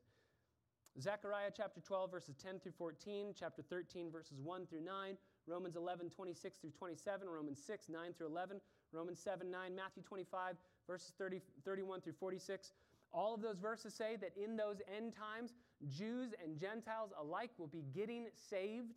Zechariah 0.99 1.51
chapter 1.55 1.81
12, 1.81 2.09
verses 2.09 2.35
10 2.41 2.59
through 2.59 2.71
14, 2.77 3.33
chapter 3.37 3.61
13, 3.61 4.09
verses 4.09 4.39
1 4.41 4.65
through 4.65 4.83
9, 4.83 5.17
Romans 5.45 5.75
11, 5.75 6.09
26 6.09 6.57
through 6.57 6.69
27, 6.69 7.27
Romans 7.27 7.59
6, 7.67 7.89
9 7.89 8.13
through 8.17 8.27
11, 8.27 8.61
Romans 8.93 9.19
7, 9.19 9.51
9, 9.51 9.75
Matthew 9.75 10.03
25, 10.03 10.55
verses 10.87 11.11
30, 11.17 11.41
31 11.65 11.99
through 11.99 12.13
46. 12.13 12.71
All 13.11 13.33
of 13.33 13.41
those 13.41 13.59
verses 13.59 13.93
say 13.93 14.15
that 14.15 14.31
in 14.41 14.55
those 14.55 14.77
end 14.95 15.13
times, 15.13 15.53
Jews 15.89 16.33
and 16.41 16.57
Gentiles 16.57 17.11
alike 17.19 17.51
will 17.57 17.67
be 17.67 17.83
getting 17.93 18.27
saved. 18.49 18.93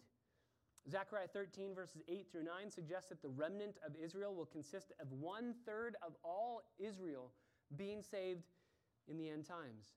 Zechariah 0.89 1.27
13, 1.33 1.75
verses 1.75 2.03
8 2.09 2.29
through 2.31 2.45
9 2.45 2.71
suggests 2.71 3.09
that 3.09 3.23
the 3.23 3.29
remnant 3.29 3.77
of 3.85 3.93
Israel 4.01 4.35
will 4.37 4.47
consist 4.47 4.93
of 5.01 5.11
one 5.11 5.53
third 5.67 5.97
of 6.07 6.15
all 6.23 6.63
Israel 6.79 7.33
being 7.77 8.03
saved 8.03 8.45
in 9.09 9.19
the 9.19 9.29
end 9.29 9.47
times. 9.47 9.89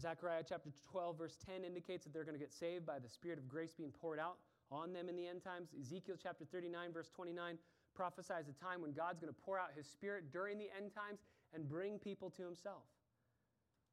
Zechariah 0.00 0.42
chapter 0.48 0.70
12, 0.90 1.18
verse 1.18 1.36
10 1.46 1.64
indicates 1.64 2.04
that 2.04 2.12
they're 2.12 2.24
going 2.24 2.36
to 2.36 2.40
get 2.40 2.52
saved 2.52 2.84
by 2.84 2.98
the 2.98 3.08
Spirit 3.08 3.38
of 3.38 3.48
grace 3.48 3.72
being 3.72 3.92
poured 3.92 4.18
out 4.18 4.36
on 4.70 4.92
them 4.92 5.08
in 5.08 5.16
the 5.16 5.26
end 5.26 5.42
times. 5.42 5.68
Ezekiel 5.78 6.16
chapter 6.20 6.44
39, 6.44 6.92
verse 6.92 7.10
29 7.14 7.58
prophesies 7.94 8.48
a 8.48 8.64
time 8.64 8.82
when 8.82 8.92
God's 8.92 9.20
going 9.20 9.32
to 9.32 9.40
pour 9.44 9.58
out 9.58 9.70
his 9.76 9.86
Spirit 9.86 10.32
during 10.32 10.58
the 10.58 10.68
end 10.76 10.92
times 10.92 11.20
and 11.54 11.68
bring 11.68 11.98
people 11.98 12.28
to 12.30 12.42
himself. 12.42 12.82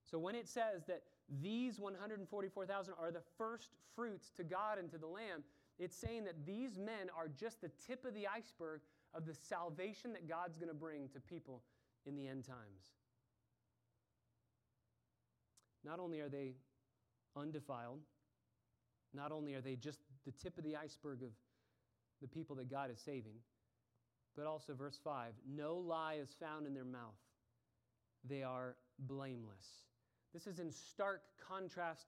So 0.09 0.17
when 0.17 0.35
it 0.35 0.47
says 0.47 0.83
that 0.87 1.03
these 1.41 1.79
144,000 1.79 2.93
are 2.99 3.11
the 3.11 3.21
first 3.37 3.69
fruits 3.95 4.31
to 4.37 4.43
God 4.43 4.79
and 4.79 4.89
to 4.91 4.97
the 4.97 5.07
Lamb, 5.07 5.43
it's 5.77 5.95
saying 5.95 6.25
that 6.25 6.45
these 6.45 6.77
men 6.77 7.09
are 7.15 7.27
just 7.27 7.61
the 7.61 7.71
tip 7.87 8.05
of 8.05 8.13
the 8.13 8.27
iceberg 8.27 8.81
of 9.13 9.25
the 9.25 9.33
salvation 9.33 10.13
that 10.13 10.27
God's 10.27 10.57
going 10.57 10.69
to 10.69 10.75
bring 10.75 11.07
to 11.09 11.19
people 11.19 11.61
in 12.05 12.15
the 12.15 12.27
end 12.27 12.45
times. 12.45 12.91
Not 15.83 15.99
only 15.99 16.19
are 16.19 16.29
they 16.29 16.53
undefiled, 17.35 17.99
not 19.13 19.31
only 19.31 19.53
are 19.55 19.61
they 19.61 19.75
just 19.75 19.99
the 20.25 20.31
tip 20.31 20.57
of 20.57 20.63
the 20.63 20.75
iceberg 20.75 21.23
of 21.23 21.31
the 22.21 22.27
people 22.27 22.55
that 22.57 22.69
God 22.69 22.91
is 22.91 22.99
saving, 22.99 23.35
but 24.35 24.45
also, 24.45 24.73
verse 24.73 24.99
5 25.03 25.33
no 25.47 25.75
lie 25.75 26.15
is 26.21 26.29
found 26.39 26.65
in 26.65 26.73
their 26.73 26.85
mouth. 26.85 27.19
They 28.27 28.43
are 28.43 28.75
blameless. 28.99 29.83
This 30.33 30.47
is 30.47 30.59
in 30.59 30.71
stark 30.71 31.23
contrast 31.45 32.05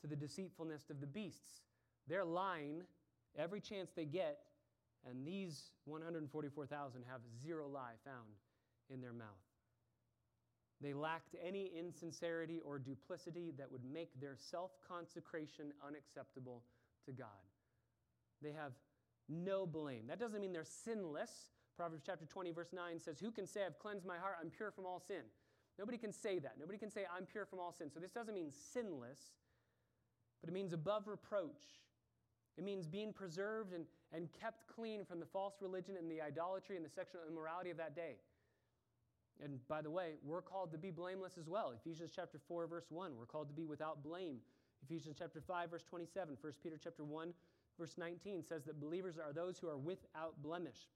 to 0.00 0.06
the 0.06 0.16
deceitfulness 0.16 0.88
of 0.88 1.00
the 1.00 1.06
beasts. 1.06 1.62
They're 2.08 2.24
lying 2.24 2.82
every 3.36 3.60
chance 3.60 3.90
they 3.94 4.06
get, 4.06 4.38
and 5.08 5.26
these 5.26 5.70
144,000 5.84 7.02
have 7.10 7.20
zero 7.42 7.68
lie 7.68 7.94
found 8.04 8.34
in 8.88 9.00
their 9.00 9.12
mouth. 9.12 9.49
They 10.80 10.94
lacked 10.94 11.34
any 11.44 11.70
insincerity 11.78 12.60
or 12.64 12.78
duplicity 12.78 13.52
that 13.58 13.70
would 13.70 13.84
make 13.84 14.18
their 14.20 14.36
self 14.36 14.70
consecration 14.86 15.72
unacceptable 15.86 16.62
to 17.04 17.12
God. 17.12 17.28
They 18.42 18.52
have 18.52 18.72
no 19.28 19.66
blame. 19.66 20.06
That 20.08 20.18
doesn't 20.18 20.40
mean 20.40 20.52
they're 20.52 20.64
sinless. 20.64 21.30
Proverbs 21.76 22.02
chapter 22.04 22.26
20, 22.26 22.50
verse 22.52 22.72
9 22.72 22.98
says, 22.98 23.20
Who 23.20 23.30
can 23.30 23.46
say, 23.46 23.60
I've 23.64 23.78
cleansed 23.78 24.06
my 24.06 24.18
heart, 24.18 24.36
I'm 24.40 24.50
pure 24.50 24.70
from 24.70 24.86
all 24.86 25.00
sin? 25.00 25.22
Nobody 25.78 25.98
can 25.98 26.12
say 26.12 26.38
that. 26.38 26.56
Nobody 26.58 26.78
can 26.78 26.90
say, 26.90 27.04
I'm 27.14 27.24
pure 27.24 27.46
from 27.46 27.58
all 27.58 27.72
sin. 27.72 27.90
So 27.92 28.00
this 28.00 28.10
doesn't 28.10 28.34
mean 28.34 28.50
sinless, 28.72 29.20
but 30.40 30.50
it 30.50 30.52
means 30.52 30.72
above 30.72 31.08
reproach. 31.08 31.62
It 32.58 32.64
means 32.64 32.86
being 32.86 33.12
preserved 33.12 33.72
and, 33.72 33.84
and 34.12 34.28
kept 34.32 34.66
clean 34.66 35.04
from 35.04 35.20
the 35.20 35.26
false 35.26 35.54
religion 35.60 35.96
and 35.96 36.10
the 36.10 36.20
idolatry 36.20 36.76
and 36.76 36.84
the 36.84 36.90
sexual 36.90 37.22
immorality 37.26 37.70
of 37.70 37.78
that 37.78 37.94
day. 37.94 38.16
And 39.42 39.58
by 39.68 39.80
the 39.80 39.90
way, 39.90 40.14
we're 40.22 40.42
called 40.42 40.70
to 40.72 40.78
be 40.78 40.90
blameless 40.90 41.38
as 41.38 41.48
well. 41.48 41.72
Ephesians 41.72 42.12
chapter 42.14 42.38
4 42.46 42.66
verse 42.66 42.86
1, 42.90 43.12
we're 43.18 43.26
called 43.26 43.48
to 43.48 43.54
be 43.54 43.64
without 43.64 44.02
blame. 44.02 44.36
Ephesians 44.82 45.16
chapter 45.18 45.40
5 45.40 45.70
verse 45.70 45.84
27, 45.84 46.36
1 46.40 46.52
Peter 46.62 46.78
chapter 46.82 47.04
1 47.04 47.32
verse 47.78 47.94
19 47.96 48.44
says 48.44 48.64
that 48.64 48.80
believers 48.80 49.16
are 49.18 49.32
those 49.32 49.58
who 49.58 49.68
are 49.68 49.78
without 49.78 50.34
blemish. 50.42 50.88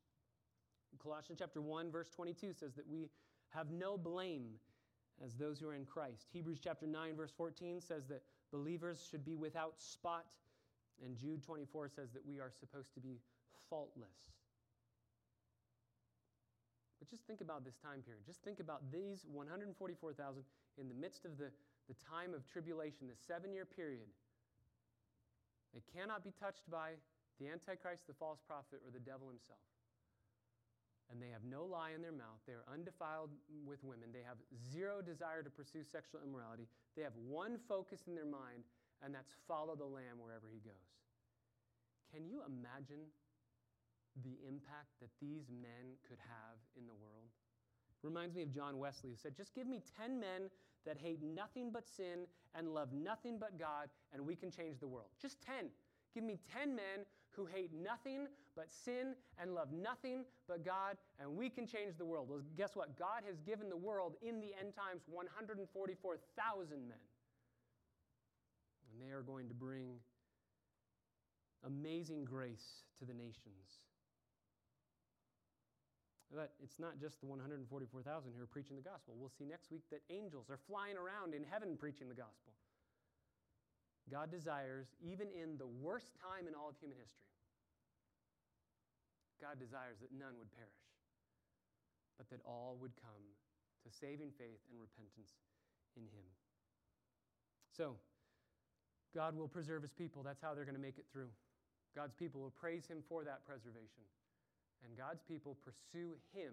Colossians 1.02 1.40
chapter 1.40 1.60
1 1.60 1.90
verse 1.90 2.10
22 2.10 2.52
says 2.52 2.74
that 2.74 2.88
we 2.88 3.08
have 3.50 3.70
no 3.70 3.96
blame 3.96 4.46
as 5.24 5.34
those 5.34 5.58
who 5.58 5.68
are 5.68 5.74
in 5.74 5.84
Christ. 5.84 6.26
Hebrews 6.32 6.60
chapter 6.62 6.86
9 6.86 7.16
verse 7.16 7.32
14 7.36 7.80
says 7.80 8.06
that 8.08 8.22
believers 8.52 9.06
should 9.10 9.24
be 9.24 9.36
without 9.36 9.80
spot 9.80 10.26
and 11.04 11.16
Jude 11.16 11.42
24 11.42 11.88
says 11.88 12.12
that 12.12 12.24
we 12.26 12.38
are 12.38 12.50
supposed 12.50 12.94
to 12.94 13.00
be 13.00 13.18
faultless. 13.68 14.30
But 17.04 17.12
just 17.12 17.28
think 17.28 17.44
about 17.44 17.68
this 17.68 17.76
time 17.76 18.00
period. 18.00 18.24
Just 18.24 18.40
think 18.40 18.64
about 18.64 18.80
these 18.88 19.28
144,000 19.28 19.76
in 20.80 20.88
the 20.88 20.96
midst 20.96 21.28
of 21.28 21.36
the, 21.36 21.52
the 21.84 21.92
time 22.00 22.32
of 22.32 22.48
tribulation, 22.48 23.12
the 23.12 23.20
seven 23.28 23.52
year 23.52 23.68
period. 23.68 24.08
They 25.76 25.84
cannot 25.92 26.24
be 26.24 26.32
touched 26.32 26.64
by 26.72 26.96
the 27.36 27.52
Antichrist, 27.52 28.08
the 28.08 28.16
false 28.16 28.40
prophet, 28.40 28.80
or 28.80 28.88
the 28.88 29.04
devil 29.04 29.28
himself. 29.28 29.60
And 31.12 31.20
they 31.20 31.28
have 31.28 31.44
no 31.44 31.68
lie 31.68 31.92
in 31.92 32.00
their 32.00 32.16
mouth. 32.16 32.40
They 32.48 32.56
are 32.56 32.64
undefiled 32.72 33.36
with 33.68 33.84
women. 33.84 34.08
They 34.08 34.24
have 34.24 34.40
zero 34.72 35.04
desire 35.04 35.44
to 35.44 35.52
pursue 35.52 35.84
sexual 35.84 36.24
immorality. 36.24 36.72
They 36.96 37.04
have 37.04 37.12
one 37.20 37.60
focus 37.68 38.08
in 38.08 38.16
their 38.16 38.24
mind, 38.24 38.64
and 39.04 39.12
that's 39.12 39.36
follow 39.44 39.76
the 39.76 39.84
Lamb 39.84 40.24
wherever 40.24 40.48
he 40.48 40.64
goes. 40.64 40.88
Can 42.08 42.24
you 42.24 42.40
imagine 42.48 43.12
the 44.22 44.38
impact 44.46 44.94
that 45.00 45.10
these 45.20 45.50
men 45.50 45.98
could 46.06 46.18
have 46.20 46.58
in 46.78 46.86
the 46.86 46.94
world? 46.94 47.32
Reminds 48.02 48.34
me 48.34 48.42
of 48.42 48.52
John 48.52 48.78
Wesley, 48.78 49.10
who 49.10 49.16
said, 49.16 49.34
Just 49.34 49.54
give 49.54 49.66
me 49.66 49.80
10 49.98 50.20
men 50.20 50.50
that 50.84 50.98
hate 50.98 51.22
nothing 51.22 51.70
but 51.72 51.88
sin 51.88 52.26
and 52.54 52.68
love 52.68 52.92
nothing 52.92 53.38
but 53.38 53.58
God, 53.58 53.88
and 54.12 54.24
we 54.24 54.36
can 54.36 54.50
change 54.50 54.78
the 54.78 54.86
world. 54.86 55.08
Just 55.20 55.40
10. 55.40 55.70
Give 56.14 56.22
me 56.22 56.38
10 56.52 56.76
men 56.76 57.06
who 57.30 57.46
hate 57.46 57.70
nothing 57.72 58.26
but 58.54 58.70
sin 58.70 59.14
and 59.40 59.54
love 59.54 59.72
nothing 59.72 60.24
but 60.46 60.64
God, 60.64 60.96
and 61.18 61.34
we 61.34 61.48
can 61.48 61.66
change 61.66 61.96
the 61.96 62.04
world. 62.04 62.28
Well, 62.28 62.42
guess 62.56 62.76
what? 62.76 62.98
God 62.98 63.22
has 63.26 63.40
given 63.40 63.68
the 63.68 63.76
world 63.76 64.14
in 64.22 64.38
the 64.38 64.52
end 64.60 64.74
times 64.74 65.02
144,000 65.06 66.70
men. 66.70 66.98
And 68.92 69.02
they 69.02 69.12
are 69.12 69.22
going 69.22 69.48
to 69.48 69.54
bring 69.54 69.96
amazing 71.66 72.24
grace 72.24 72.84
to 72.98 73.04
the 73.04 73.14
nations. 73.14 73.80
But 76.32 76.56
it's 76.62 76.80
not 76.80 76.98
just 76.98 77.20
the 77.20 77.26
144,000 77.26 77.68
who 78.32 78.42
are 78.42 78.46
preaching 78.46 78.76
the 78.76 78.82
gospel. 78.82 79.14
We'll 79.16 79.32
see 79.32 79.44
next 79.44 79.70
week 79.70 79.84
that 79.92 80.00
angels 80.10 80.48
are 80.50 80.58
flying 80.66 80.96
around 80.96 81.34
in 81.34 81.44
heaven 81.44 81.76
preaching 81.76 82.08
the 82.08 82.16
gospel. 82.16 82.56
God 84.10 84.30
desires, 84.30 84.88
even 85.00 85.28
in 85.32 85.56
the 85.56 85.68
worst 85.68 86.12
time 86.20 86.48
in 86.48 86.54
all 86.54 86.68
of 86.68 86.76
human 86.76 86.98
history, 86.98 87.24
God 89.40 89.60
desires 89.60 90.00
that 90.00 90.12
none 90.12 90.36
would 90.40 90.52
perish, 90.52 90.84
but 92.16 92.28
that 92.30 92.40
all 92.44 92.76
would 92.80 92.92
come 93.00 93.24
to 93.84 93.88
saving 93.92 94.32
faith 94.36 94.60
and 94.72 94.80
repentance 94.80 95.36
in 95.96 96.04
Him. 96.04 96.26
So, 97.76 97.96
God 99.14 99.36
will 99.36 99.48
preserve 99.48 99.82
His 99.82 99.92
people. 99.92 100.22
That's 100.22 100.40
how 100.40 100.54
they're 100.54 100.64
going 100.64 100.78
to 100.78 100.82
make 100.82 100.98
it 100.98 101.06
through. 101.12 101.28
God's 101.96 102.14
people 102.14 102.40
will 102.40 102.54
praise 102.54 102.86
Him 102.86 103.02
for 103.08 103.24
that 103.24 103.44
preservation. 103.46 104.04
And 104.84 104.96
God's 104.96 105.22
people 105.24 105.56
pursue 105.64 106.14
Him 106.36 106.52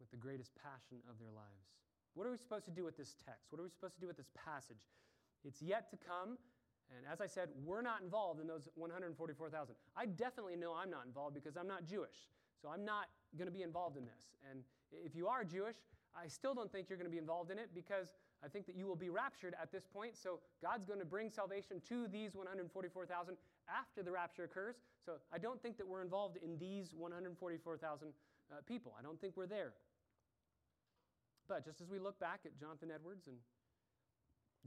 with 0.00 0.10
the 0.10 0.16
greatest 0.16 0.50
passion 0.56 0.98
of 1.08 1.20
their 1.20 1.30
lives. 1.30 1.68
What 2.14 2.26
are 2.26 2.30
we 2.32 2.38
supposed 2.38 2.64
to 2.66 2.74
do 2.74 2.84
with 2.84 2.96
this 2.96 3.14
text? 3.24 3.52
What 3.52 3.60
are 3.60 3.64
we 3.64 3.70
supposed 3.70 3.94
to 3.94 4.00
do 4.00 4.08
with 4.08 4.16
this 4.16 4.32
passage? 4.32 4.88
It's 5.44 5.62
yet 5.62 5.90
to 5.90 5.96
come. 5.96 6.36
And 6.90 7.06
as 7.10 7.20
I 7.20 7.26
said, 7.26 7.48
we're 7.64 7.82
not 7.82 8.02
involved 8.02 8.40
in 8.40 8.46
those 8.46 8.68
144,000. 8.74 9.74
I 9.96 10.06
definitely 10.06 10.56
know 10.56 10.74
I'm 10.74 10.90
not 10.90 11.06
involved 11.06 11.34
because 11.34 11.56
I'm 11.56 11.68
not 11.68 11.84
Jewish. 11.84 12.28
So 12.60 12.68
I'm 12.68 12.84
not 12.84 13.06
going 13.36 13.46
to 13.48 13.54
be 13.54 13.62
involved 13.62 13.96
in 13.96 14.04
this. 14.04 14.36
And 14.50 14.60
if 14.92 15.16
you 15.16 15.26
are 15.26 15.44
Jewish, 15.44 15.76
I 16.14 16.28
still 16.28 16.54
don't 16.54 16.70
think 16.70 16.88
you're 16.88 16.98
going 16.98 17.08
to 17.08 17.12
be 17.14 17.18
involved 17.18 17.50
in 17.50 17.58
it 17.58 17.70
because 17.74 18.08
I 18.44 18.48
think 18.48 18.66
that 18.66 18.76
you 18.76 18.86
will 18.86 18.96
be 18.96 19.08
raptured 19.08 19.54
at 19.60 19.72
this 19.72 19.86
point. 19.86 20.16
So 20.16 20.40
God's 20.60 20.84
going 20.84 20.98
to 20.98 21.06
bring 21.06 21.30
salvation 21.30 21.80
to 21.88 22.08
these 22.08 22.34
144,000 22.34 23.36
after 23.68 24.02
the 24.02 24.10
rapture 24.10 24.44
occurs. 24.44 24.76
So 25.04 25.14
I 25.32 25.38
don't 25.38 25.60
think 25.62 25.76
that 25.78 25.86
we're 25.86 26.02
involved 26.02 26.38
in 26.42 26.58
these 26.58 26.94
144,000 26.94 28.08
uh, 28.08 28.56
people. 28.66 28.94
I 28.98 29.02
don't 29.02 29.20
think 29.20 29.36
we're 29.36 29.46
there. 29.46 29.72
But 31.48 31.64
just 31.64 31.80
as 31.80 31.88
we 31.88 31.98
look 31.98 32.18
back 32.20 32.40
at 32.44 32.58
Jonathan 32.58 32.90
Edwards 32.94 33.26
and 33.26 33.36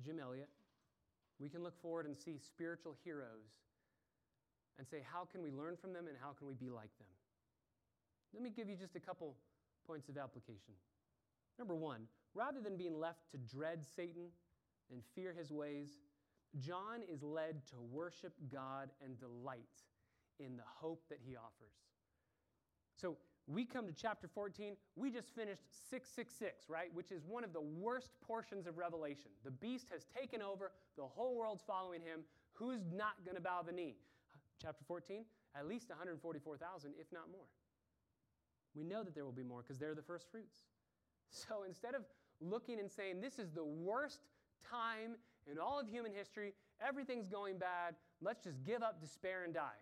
Jim 0.04 0.20
Elliot, 0.20 0.50
we 1.40 1.50
can 1.50 1.64
look 1.64 1.80
forward 1.82 2.06
and 2.06 2.18
see 2.18 2.38
spiritual 2.38 2.96
heroes 3.04 3.52
and 4.78 4.88
say, 4.88 5.00
how 5.12 5.26
can 5.26 5.42
we 5.42 5.52
learn 5.52 5.78
from 5.78 5.94
them 5.94 6.08
and 6.08 6.18
how 6.20 6.32
can 6.38 6.48
we 6.48 6.54
be 6.54 6.70
like 6.70 6.92
them? 7.00 7.08
Let 8.34 8.44
me 8.44 8.50
give 8.50 8.70
you 8.70 8.76
just 8.76 8.96
a 8.96 9.00
couple 9.00 9.36
points 9.88 10.10
of 10.10 10.18
application. 10.18 10.74
Number 11.58 11.76
one, 11.76 12.02
rather 12.34 12.60
than 12.60 12.76
being 12.76 13.00
left 13.00 13.32
to 13.32 13.38
dread 13.38 13.80
Satan 13.96 14.28
and 14.92 15.02
fear 15.16 15.34
his 15.34 15.52
ways, 15.52 15.90
John 16.60 17.02
is 17.12 17.22
led 17.22 17.66
to 17.68 17.76
worship 17.92 18.34
God 18.52 18.90
and 19.04 19.20
delight 19.20 19.60
in 20.40 20.58
the 20.58 20.64
hope 20.66 21.04
that 21.10 21.20
he 21.26 21.36
offers. 21.36 21.76
So 22.96 23.18
we 23.48 23.66
come 23.66 23.86
to 23.88 23.94
chapter 23.94 24.28
14. 24.28 24.76
We 24.96 25.12
just 25.12 25.36
finished 25.36 25.64
666, 25.90 26.70
right? 26.70 26.94
Which 26.94 27.12
is 27.12 27.26
one 27.26 27.44
of 27.44 27.54
the 27.54 27.62
worst 27.62 28.10
portions 28.26 28.68
of 28.68 28.78
Revelation. 28.78 29.32
The 29.44 29.52
beast 29.52 29.88
has 29.92 30.06
taken 30.18 30.42
over, 30.42 30.72
the 30.98 31.04
whole 31.04 31.36
world's 31.36 31.64
following 31.66 32.02
him. 32.02 32.22
Who's 32.54 32.82
not 32.94 33.24
going 33.26 33.36
to 33.36 33.42
bow 33.42 33.62
the 33.66 33.74
knee? 33.74 33.98
Chapter 34.62 34.84
14, 34.88 35.26
at 35.56 35.68
least 35.68 35.90
144,000, 35.90 36.94
if 37.00 37.12
not 37.12 37.24
more. 37.32 37.46
We 38.74 38.84
know 38.84 39.04
that 39.04 39.14
there 39.14 39.26
will 39.26 39.32
be 39.32 39.44
more 39.44 39.62
because 39.62 39.78
they're 39.78 39.96
the 39.96 40.02
first 40.02 40.32
fruits. 40.32 40.60
So 41.30 41.64
instead 41.68 41.96
of 41.96 42.04
looking 42.40 42.80
and 42.80 42.92
saying, 42.92 43.22
this 43.22 43.40
is 43.40 43.52
the 43.52 43.64
worst 43.64 44.22
time 44.70 45.16
in 45.50 45.60
all 45.60 45.80
of 45.80 45.88
human 45.88 46.12
history, 46.14 46.54
everything's 46.86 47.28
going 47.28 47.58
bad, 47.58 47.96
let's 48.22 48.44
just 48.44 48.64
give 48.64 48.82
up, 48.82 49.00
despair, 49.00 49.44
and 49.44 49.54
die. 49.54 49.82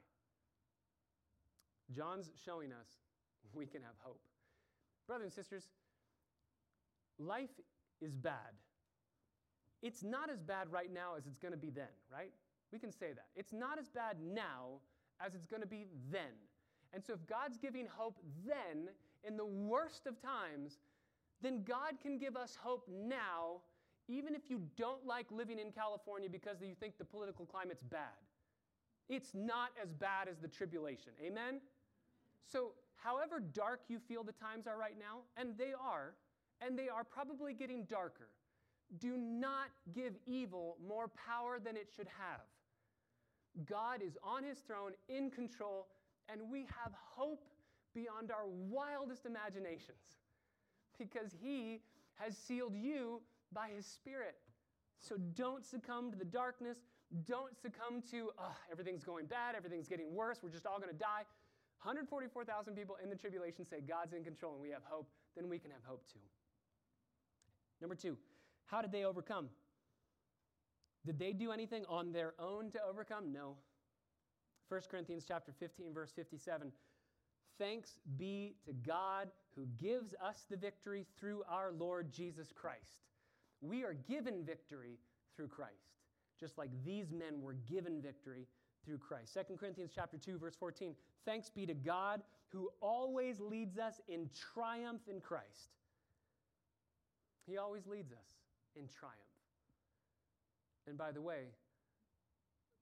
John's 1.96 2.30
showing 2.46 2.72
us 2.72 2.88
we 3.54 3.66
can 3.66 3.82
have 3.82 3.96
hope. 4.00 4.22
Brothers 5.08 5.26
and 5.26 5.34
sisters, 5.34 5.64
life 7.20 7.50
is 8.02 8.16
bad. 8.16 8.56
It's 9.82 10.04
not 10.04 10.30
as 10.30 10.42
bad 10.42 10.72
right 10.72 10.92
now 10.92 11.16
as 11.18 11.28
it's 11.28 11.38
going 11.38 11.52
to 11.52 11.58
be 11.58 11.70
then, 11.70 11.92
right? 12.12 12.32
We 12.72 12.80
can 12.80 12.92
say 12.92 13.12
that. 13.14 13.28
It's 13.36 13.52
not 13.52 13.78
as 13.78 13.90
bad 13.90 14.18
now 14.22 14.80
as 15.20 15.36
it's 15.36 15.46
going 15.46 15.62
to 15.62 15.68
be 15.68 15.86
then. 16.10 16.32
And 16.94 17.04
so, 17.04 17.14
if 17.14 17.26
God's 17.28 17.58
giving 17.58 17.88
hope 17.88 18.20
then, 18.46 18.88
in 19.24 19.38
the 19.38 19.46
worst 19.46 20.06
of 20.06 20.22
times, 20.22 20.80
then 21.42 21.64
God 21.64 22.00
can 22.02 22.18
give 22.18 22.36
us 22.36 22.58
hope 22.62 22.88
now, 22.90 23.62
even 24.08 24.36
if 24.36 24.42
you 24.50 24.62
don't 24.78 25.06
like 25.06 25.28
living 25.32 25.60
in 25.60 25.72
California 25.72 26.30
because 26.30 26.58
you 26.62 26.76
think 26.80 26.98
the 26.98 27.06
political 27.06 27.46
climate's 27.46 27.84
bad. 27.84 28.20
It's 29.10 29.32
not 29.34 29.70
as 29.82 29.94
bad 29.94 30.28
as 30.28 30.38
the 30.40 30.48
tribulation. 30.48 31.14
Amen? 31.24 31.60
So, 32.52 32.72
however 32.96 33.40
dark 33.40 33.82
you 33.88 34.00
feel 34.00 34.24
the 34.24 34.34
times 34.34 34.68
are 34.68 34.78
right 34.78 34.98
now, 34.98 35.22
and 35.38 35.58
they 35.58 35.74
are, 35.80 36.14
and 36.62 36.78
they 36.78 36.90
are 36.90 37.04
probably 37.04 37.54
getting 37.54 37.84
darker, 37.86 38.30
do 39.00 39.18
not 39.18 39.68
give 39.94 40.14
evil 40.26 40.78
more 40.86 41.10
power 41.10 41.60
than 41.60 41.76
it 41.76 41.90
should 41.96 42.08
have. 42.08 42.42
God 43.66 44.02
is 44.02 44.18
on 44.24 44.44
his 44.44 44.60
throne, 44.60 44.92
in 45.10 45.30
control, 45.30 45.88
and 46.32 46.42
we 46.50 46.62
have 46.62 46.94
hope 46.94 47.46
beyond 47.94 48.32
our 48.32 48.48
wildest 48.48 49.26
imaginations 49.26 50.20
because 50.98 51.32
he 51.42 51.82
has 52.16 52.38
sealed 52.38 52.76
you 52.76 53.22
by 53.54 53.70
his 53.76 53.86
spirit. 53.86 54.36
So 55.00 55.16
don't 55.36 55.66
succumb 55.66 56.12
to 56.12 56.18
the 56.18 56.26
darkness. 56.26 56.78
Don't 57.26 57.56
succumb 57.62 58.02
to, 58.10 58.32
oh, 58.40 58.56
everything's 58.72 59.04
going 59.04 59.28
bad, 59.28 59.56
everything's 59.56 59.88
getting 59.88 60.16
worse, 60.16 60.40
we're 60.42 60.50
just 60.50 60.66
all 60.66 60.80
going 60.80 60.92
to 60.92 60.98
die. 60.98 61.24
144,000 61.84 62.74
people 62.76 62.96
in 63.04 63.10
the 63.10 63.16
tribulation 63.16 63.66
say 63.66 63.82
God's 63.82 64.14
in 64.14 64.24
control 64.24 64.54
and 64.54 64.62
we 64.62 64.70
have 64.70 64.82
hope, 64.86 65.08
then 65.36 65.48
we 65.50 65.60
can 65.60 65.70
have 65.70 65.82
hope 65.86 66.06
too. 66.12 66.20
Number 67.82 67.96
two, 67.96 68.18
how 68.66 68.82
did 68.82 68.92
they 68.92 69.04
overcome? 69.04 69.50
Did 71.06 71.20
they 71.20 71.34
do 71.34 71.52
anything 71.52 71.84
on 71.90 72.14
their 72.14 72.34
own 72.40 72.72
to 72.72 72.80
overcome? 72.90 73.32
No. 73.34 73.58
1 74.70 74.82
Corinthians 74.90 75.26
chapter 75.28 75.52
15 75.52 75.94
verse 75.94 76.12
57. 76.16 76.72
Thanks 77.60 78.00
be 78.18 78.56
to 78.66 78.74
God 78.74 79.30
who 79.56 79.68
gives 79.78 80.16
us 80.24 80.46
the 80.50 80.58
victory 80.58 81.06
through 81.20 81.44
our 81.48 81.72
Lord 81.72 82.12
Jesus 82.12 82.52
Christ. 82.52 83.04
We 83.64 83.84
are 83.84 83.94
given 83.94 84.44
victory 84.44 85.00
through 85.36 85.48
Christ, 85.48 85.96
just 86.40 86.58
like 86.58 86.70
these 86.86 87.12
men 87.12 87.42
were 87.42 87.56
given 87.70 88.02
victory 88.02 88.46
through 88.86 88.98
Christ. 88.98 89.38
2 89.48 89.56
Corinthians 89.56 89.92
chapter 89.96 90.18
2 90.18 90.38
verse 90.38 90.56
14. 90.56 90.94
Thanks 91.26 91.50
be 91.50 91.66
to 91.66 91.74
God 91.74 92.22
who 92.50 92.70
always 92.82 93.40
leads 93.40 93.80
us 93.80 94.02
in 94.10 94.30
triumph 94.54 95.02
in 95.08 95.22
Christ. 95.22 95.72
He 97.48 97.58
always 97.58 97.88
leads 97.88 98.12
us 98.12 98.28
in 98.76 98.88
triumph. 98.88 99.18
And 100.86 100.98
by 100.98 101.12
the 101.12 101.22
way, 101.22 101.56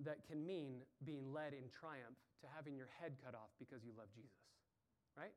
that 0.04 0.26
can 0.28 0.46
mean 0.46 0.82
being 1.06 1.32
led 1.32 1.54
in 1.54 1.70
triumph 1.70 2.18
to 2.42 2.48
having 2.56 2.76
your 2.76 2.90
head 3.00 3.14
cut 3.24 3.36
off 3.36 3.54
because 3.60 3.84
you 3.86 3.92
love 3.96 4.08
Jesus, 4.16 4.42
right? 5.16 5.34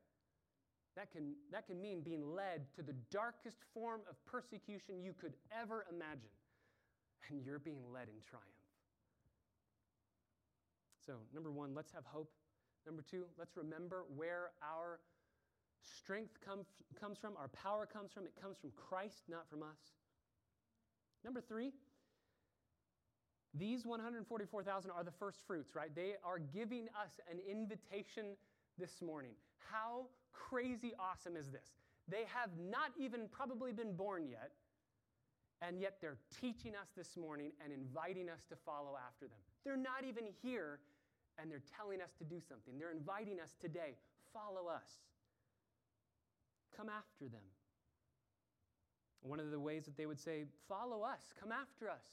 That 0.95 1.11
can, 1.11 1.33
that 1.51 1.67
can 1.67 1.81
mean 1.81 2.01
being 2.01 2.33
led 2.33 2.73
to 2.75 2.81
the 2.81 2.93
darkest 3.11 3.57
form 3.73 4.01
of 4.09 4.15
persecution 4.25 5.01
you 5.01 5.13
could 5.13 5.33
ever 5.51 5.85
imagine, 5.93 6.31
and 7.29 7.41
you're 7.43 7.59
being 7.59 7.83
led 7.91 8.07
in 8.07 8.15
triumph. 8.27 8.47
So, 11.05 11.13
number 11.33 11.51
one, 11.51 11.75
let's 11.75 11.91
have 11.91 12.05
hope. 12.05 12.31
Number 12.85 13.03
two, 13.09 13.25
let's 13.37 13.57
remember 13.57 14.05
where 14.15 14.51
our 14.63 14.99
strength 15.81 16.37
come, 16.45 16.61
comes 16.99 17.17
from, 17.17 17.33
our 17.37 17.49
power 17.49 17.85
comes 17.85 18.11
from. 18.13 18.25
It 18.25 18.33
comes 18.41 18.57
from 18.59 18.71
Christ, 18.75 19.23
not 19.29 19.49
from 19.49 19.63
us. 19.63 19.93
Number 21.23 21.41
three, 21.41 21.71
these 23.53 23.85
144,000 23.85 24.91
are 24.91 25.03
the 25.03 25.11
first 25.11 25.39
fruits, 25.47 25.75
right? 25.75 25.93
They 25.95 26.13
are 26.23 26.39
giving 26.39 26.87
us 26.89 27.11
an 27.31 27.39
invitation 27.49 28.35
this 28.77 29.01
morning. 29.01 29.33
How 29.71 30.05
crazy 30.33 30.93
awesome 30.99 31.35
is 31.35 31.49
this? 31.51 31.73
They 32.07 32.23
have 32.33 32.51
not 32.59 32.91
even 32.99 33.27
probably 33.31 33.71
been 33.71 33.95
born 33.95 34.27
yet, 34.29 34.51
and 35.61 35.79
yet 35.79 35.97
they're 36.01 36.17
teaching 36.41 36.73
us 36.75 36.89
this 36.95 37.17
morning 37.17 37.51
and 37.63 37.73
inviting 37.73 38.29
us 38.29 38.45
to 38.49 38.55
follow 38.55 38.97
after 39.07 39.25
them. 39.25 39.39
They're 39.63 39.77
not 39.77 40.05
even 40.07 40.25
here, 40.43 40.79
and 41.39 41.49
they're 41.49 41.63
telling 41.75 42.01
us 42.01 42.13
to 42.19 42.23
do 42.23 42.39
something. 42.39 42.77
They're 42.77 42.91
inviting 42.91 43.39
us 43.39 43.55
today 43.59 43.95
follow 44.33 44.67
us, 44.67 44.91
come 46.75 46.89
after 46.89 47.29
them. 47.31 47.47
One 49.21 49.39
of 49.39 49.49
the 49.49 49.59
ways 49.59 49.85
that 49.85 49.95
they 49.95 50.05
would 50.05 50.19
say, 50.19 50.43
follow 50.67 51.01
us, 51.01 51.33
come 51.39 51.53
after 51.53 51.89
us. 51.89 52.03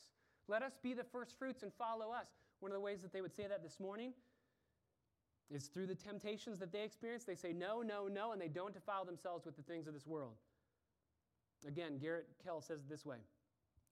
Let 0.49 0.63
us 0.63 0.79
be 0.83 0.95
the 0.95 1.05
first 1.05 1.37
fruits 1.37 1.65
and 1.65 1.73
follow 1.75 2.13
us. 2.13 2.29
One 2.61 2.71
of 2.71 2.77
the 2.77 2.81
ways 2.81 3.03
that 3.03 3.13
they 3.13 3.21
would 3.21 3.35
say 3.35 3.47
that 3.49 3.63
this 3.63 3.81
morning 3.81 4.13
is 5.55 5.67
through 5.67 5.87
the 5.87 5.95
temptations 5.95 6.59
that 6.61 6.73
they 6.73 6.85
experience. 6.85 7.25
They 7.25 7.35
say 7.35 7.53
no, 7.53 7.83
no, 7.83 8.09
no, 8.09 8.33
and 8.33 8.41
they 8.41 8.49
don't 8.49 8.75
defile 8.75 9.05
themselves 9.05 9.47
with 9.47 9.57
the 9.57 9.63
things 9.63 9.87
of 9.87 9.95
this 9.95 10.07
world. 10.07 10.35
Again, 11.67 11.99
Garrett 11.99 12.29
Kell 12.45 12.61
says 12.61 12.85
this 12.89 13.07
way 13.07 13.19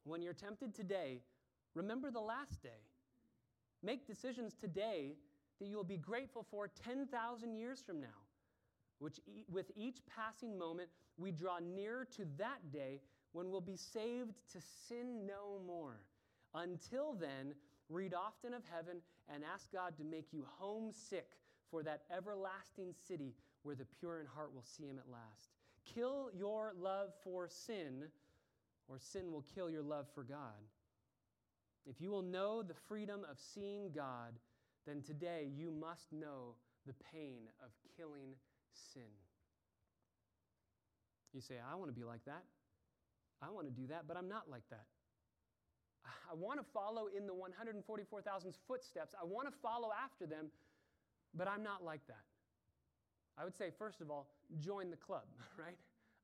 When 0.05 0.23
you're 0.23 0.35
tempted 0.35 0.75
today, 0.75 1.23
remember 1.75 2.11
the 2.11 2.21
last 2.21 2.63
day. 2.63 2.83
Make 3.83 4.07
decisions 4.07 4.55
today 4.55 5.17
that 5.61 5.67
you 5.69 5.77
will 5.77 5.85
be 5.85 5.97
grateful 5.99 6.47
for 6.51 6.69
10,000 6.69 7.55
years 7.55 7.83
from 7.87 8.01
now. 8.01 8.09
which 8.99 9.19
e- 9.27 9.45
with 9.51 9.71
each 9.77 10.01
passing 10.07 10.59
moment 10.59 10.91
we 11.19 11.31
draw 11.33 11.59
nearer 11.59 12.05
to 12.05 12.27
that 12.39 12.71
day 12.73 13.01
when 13.33 13.51
we'll 13.51 13.61
be 13.61 13.77
saved 13.77 14.35
to 14.53 14.61
sin 14.89 15.27
no 15.27 15.61
more. 15.67 16.01
Until 16.55 17.15
then, 17.15 17.55
read 17.89 18.15
often 18.15 18.55
of 18.55 18.63
heaven 18.75 18.99
and 19.33 19.45
ask 19.45 19.73
God 19.73 19.97
to 19.99 20.05
make 20.05 20.33
you 20.33 20.47
homesick 20.59 21.37
for 21.71 21.83
that 21.83 22.03
everlasting 22.17 22.93
city 23.07 23.35
where 23.63 23.75
the 23.75 23.87
pure 23.99 24.21
in 24.21 24.27
heart 24.27 24.55
will 24.55 24.65
see 24.65 24.85
him 24.85 24.99
at 24.99 25.11
last. 25.11 25.51
Kill 25.95 26.31
your 26.37 26.73
love 26.79 27.11
for 27.25 27.49
sin, 27.49 28.05
or 28.89 28.99
sin 28.99 29.33
will 29.33 29.45
kill 29.55 29.71
your 29.71 29.83
love 29.83 30.07
for 30.15 30.25
God. 30.25 30.61
If 31.87 32.01
you 32.01 32.11
will 32.11 32.23
know 32.23 32.63
the 32.63 32.75
freedom 32.89 33.21
of 33.31 33.39
seeing 33.39 33.91
God, 33.95 34.35
then 34.87 35.03
today 35.03 35.49
you 35.55 35.71
must 35.71 36.13
know 36.13 36.55
the 36.87 36.95
pain 37.13 37.49
of 37.65 37.71
killing 37.97 38.35
sin. 38.93 39.03
You 41.33 41.41
say, 41.41 41.55
I 41.61 41.77
want 41.77 41.89
to 41.89 41.99
be 41.99 42.05
like 42.05 42.25
that. 42.25 42.43
I 43.43 43.51
want 43.51 43.67
to 43.67 43.73
do 43.73 43.87
that, 43.89 44.05
but 44.07 44.17
I'm 44.17 44.29
not 44.29 44.51
like 44.51 44.69
that. 44.71 44.87
I 46.31 46.35
want 46.35 46.59
to 46.61 46.67
follow 46.73 47.07
in 47.07 47.27
the 47.27 47.35
144,000's 47.35 48.59
footsteps. 48.67 49.15
I 49.21 49.25
want 49.25 49.49
to 49.49 49.55
follow 49.63 49.91
after 49.93 50.27
them, 50.27 50.47
but 51.35 51.49
I'm 51.49 51.63
not 51.63 51.85
like 51.85 52.07
that. 52.09 52.25
I 53.39 53.45
would 53.45 53.57
say, 53.57 53.71
first 53.79 54.01
of 54.01 54.11
all, 54.11 54.29
join 54.59 54.91
the 54.91 54.97
club, 54.97 55.25
right? 55.59 55.79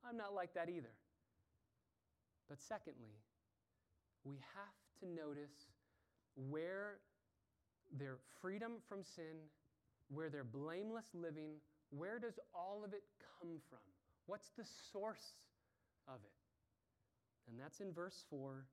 I'm 0.09 0.17
not 0.17 0.35
like 0.35 0.55
that 0.55 0.69
either. 0.69 0.93
But 2.49 2.61
secondly, 2.61 3.17
we 4.25 4.37
have 4.55 5.01
to 5.01 5.07
notice 5.07 5.71
where 6.35 6.99
their 7.99 8.19
freedom 8.41 8.73
from 8.89 9.03
sin, 9.03 9.49
where 10.09 10.29
their 10.29 10.45
blameless 10.45 11.07
living, 11.15 11.55
where 11.91 12.19
does 12.19 12.39
all 12.55 12.83
of 12.85 12.93
it 12.93 13.03
come 13.41 13.59
from? 13.69 13.79
What's 14.27 14.51
the 14.57 14.65
source 14.93 15.35
of 16.09 16.17
it? 16.25 16.33
And 17.49 17.59
that's 17.59 17.81
in 17.81 17.93
verse 17.93 18.25
4, 18.29 18.67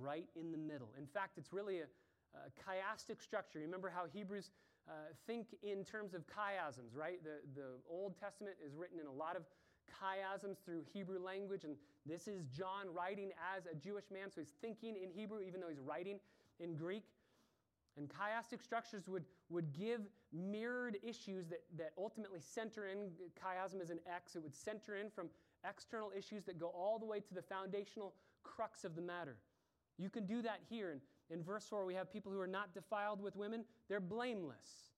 right 0.00 0.26
in 0.34 0.50
the 0.50 0.58
middle. 0.58 0.90
In 0.98 1.06
fact, 1.06 1.38
it's 1.38 1.52
really 1.52 1.78
a, 1.80 1.86
a 2.34 2.50
chiastic 2.50 3.22
structure. 3.22 3.60
Remember 3.60 3.88
how 3.88 4.04
Hebrews 4.12 4.50
uh, 4.88 4.92
think 5.26 5.48
in 5.62 5.84
terms 5.84 6.14
of 6.14 6.22
chiasms, 6.26 6.94
right? 6.94 7.22
The, 7.22 7.40
the 7.54 7.68
Old 7.90 8.18
Testament 8.18 8.56
is 8.64 8.74
written 8.74 9.00
in 9.00 9.06
a 9.06 9.12
lot 9.12 9.36
of 9.36 9.42
chiasms 9.90 10.56
through 10.64 10.82
Hebrew 10.92 11.18
language, 11.18 11.64
and 11.64 11.76
this 12.04 12.28
is 12.28 12.44
John 12.56 12.92
writing 12.94 13.30
as 13.56 13.66
a 13.66 13.74
Jewish 13.74 14.04
man, 14.12 14.30
so 14.30 14.40
he's 14.40 14.54
thinking 14.60 14.94
in 14.96 15.10
Hebrew 15.10 15.40
even 15.40 15.60
though 15.60 15.68
he's 15.68 15.80
writing 15.80 16.18
in 16.60 16.74
Greek. 16.74 17.04
And 17.96 18.08
chiastic 18.08 18.62
structures 18.62 19.08
would, 19.08 19.24
would 19.48 19.72
give 19.72 20.02
mirrored 20.32 20.98
issues 21.02 21.46
that, 21.48 21.62
that 21.78 21.92
ultimately 21.96 22.40
center 22.40 22.88
in. 22.88 23.10
Chiasm 23.42 23.80
is 23.80 23.88
an 23.88 24.00
X. 24.06 24.36
It 24.36 24.42
would 24.42 24.54
center 24.54 24.96
in 24.96 25.08
from 25.08 25.28
external 25.68 26.12
issues 26.16 26.44
that 26.44 26.60
go 26.60 26.66
all 26.68 26.98
the 26.98 27.06
way 27.06 27.20
to 27.20 27.34
the 27.34 27.40
foundational 27.42 28.14
crux 28.42 28.84
of 28.84 28.94
the 28.96 29.02
matter. 29.02 29.36
You 29.98 30.10
can 30.10 30.26
do 30.26 30.42
that 30.42 30.60
here. 30.68 30.92
In, 30.92 31.00
in 31.30 31.42
verse 31.42 31.66
4, 31.68 31.84
we 31.84 31.94
have 31.94 32.12
people 32.12 32.32
who 32.32 32.40
are 32.40 32.46
not 32.46 32.74
defiled 32.74 33.20
with 33.20 33.36
women, 33.36 33.64
they're 33.88 34.00
blameless. 34.00 34.92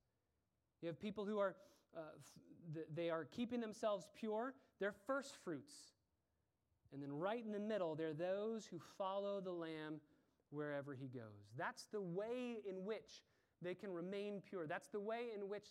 You 0.83 0.89
have 0.89 1.01
people 1.01 1.25
who 1.25 1.39
are, 1.39 1.57
uh, 1.97 2.01
f- 2.77 2.85
they 2.95 3.11
are 3.11 3.25
keeping 3.25 3.61
themselves 3.61 4.09
pure, 4.15 4.55
they're 4.79 4.95
first 5.07 5.37
fruits. 5.43 5.75
And 6.93 7.03
then 7.03 7.13
right 7.13 7.45
in 7.45 7.53
the 7.53 7.61
middle, 7.61 7.95
they're 7.95 8.15
those 8.15 8.67
who 8.67 8.79
follow 8.97 9.41
the 9.41 9.53
Lamb 9.53 10.01
wherever 10.51 10.95
he 10.95 11.07
goes. 11.09 11.53
That's 11.57 11.87
the 11.93 12.01
way 12.01 12.59
in 12.69 12.85
which 12.85 13.23
they 13.61 13.75
can 13.75 13.93
remain 13.93 14.41
pure. 14.49 14.67
That's 14.67 14.89
the 14.89 15.01
way 15.01 15.27
in 15.35 15.49
which 15.49 15.67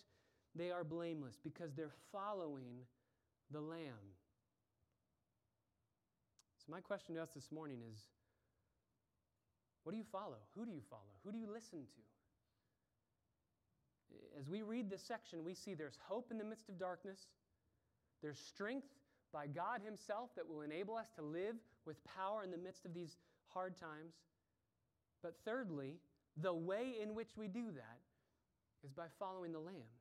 they 0.54 0.70
are 0.70 0.84
blameless 0.84 1.38
because 1.42 1.74
they're 1.74 1.94
following 2.12 2.84
the 3.50 3.60
Lamb. 3.60 4.14
So, 6.58 6.70
my 6.70 6.80
question 6.80 7.14
to 7.14 7.22
us 7.22 7.30
this 7.34 7.50
morning 7.50 7.78
is 7.90 7.98
what 9.88 9.92
do 9.92 9.96
you 9.96 10.12
follow? 10.12 10.36
Who 10.54 10.66
do 10.66 10.70
you 10.70 10.82
follow? 10.90 11.16
Who 11.24 11.32
do 11.32 11.38
you 11.38 11.50
listen 11.50 11.78
to? 11.80 12.02
As 14.38 14.46
we 14.46 14.60
read 14.60 14.90
this 14.90 15.00
section, 15.02 15.42
we 15.42 15.54
see 15.54 15.72
there's 15.72 15.96
hope 16.06 16.30
in 16.30 16.36
the 16.36 16.44
midst 16.44 16.68
of 16.68 16.78
darkness, 16.78 17.18
there's 18.20 18.38
strength 18.38 18.88
by 19.32 19.46
God 19.46 19.80
Himself 19.82 20.28
that 20.36 20.46
will 20.46 20.60
enable 20.60 20.94
us 20.94 21.06
to 21.16 21.22
live 21.22 21.54
with 21.86 21.96
power 22.04 22.44
in 22.44 22.50
the 22.50 22.58
midst 22.58 22.84
of 22.84 22.92
these 22.92 23.16
hard 23.46 23.78
times. 23.80 24.12
But 25.22 25.36
thirdly, 25.46 25.94
the 26.36 26.52
way 26.52 26.96
in 27.02 27.14
which 27.14 27.38
we 27.38 27.48
do 27.48 27.70
that 27.74 28.00
is 28.84 28.92
by 28.92 29.06
following 29.18 29.52
the 29.52 29.58
Lamb. 29.58 29.96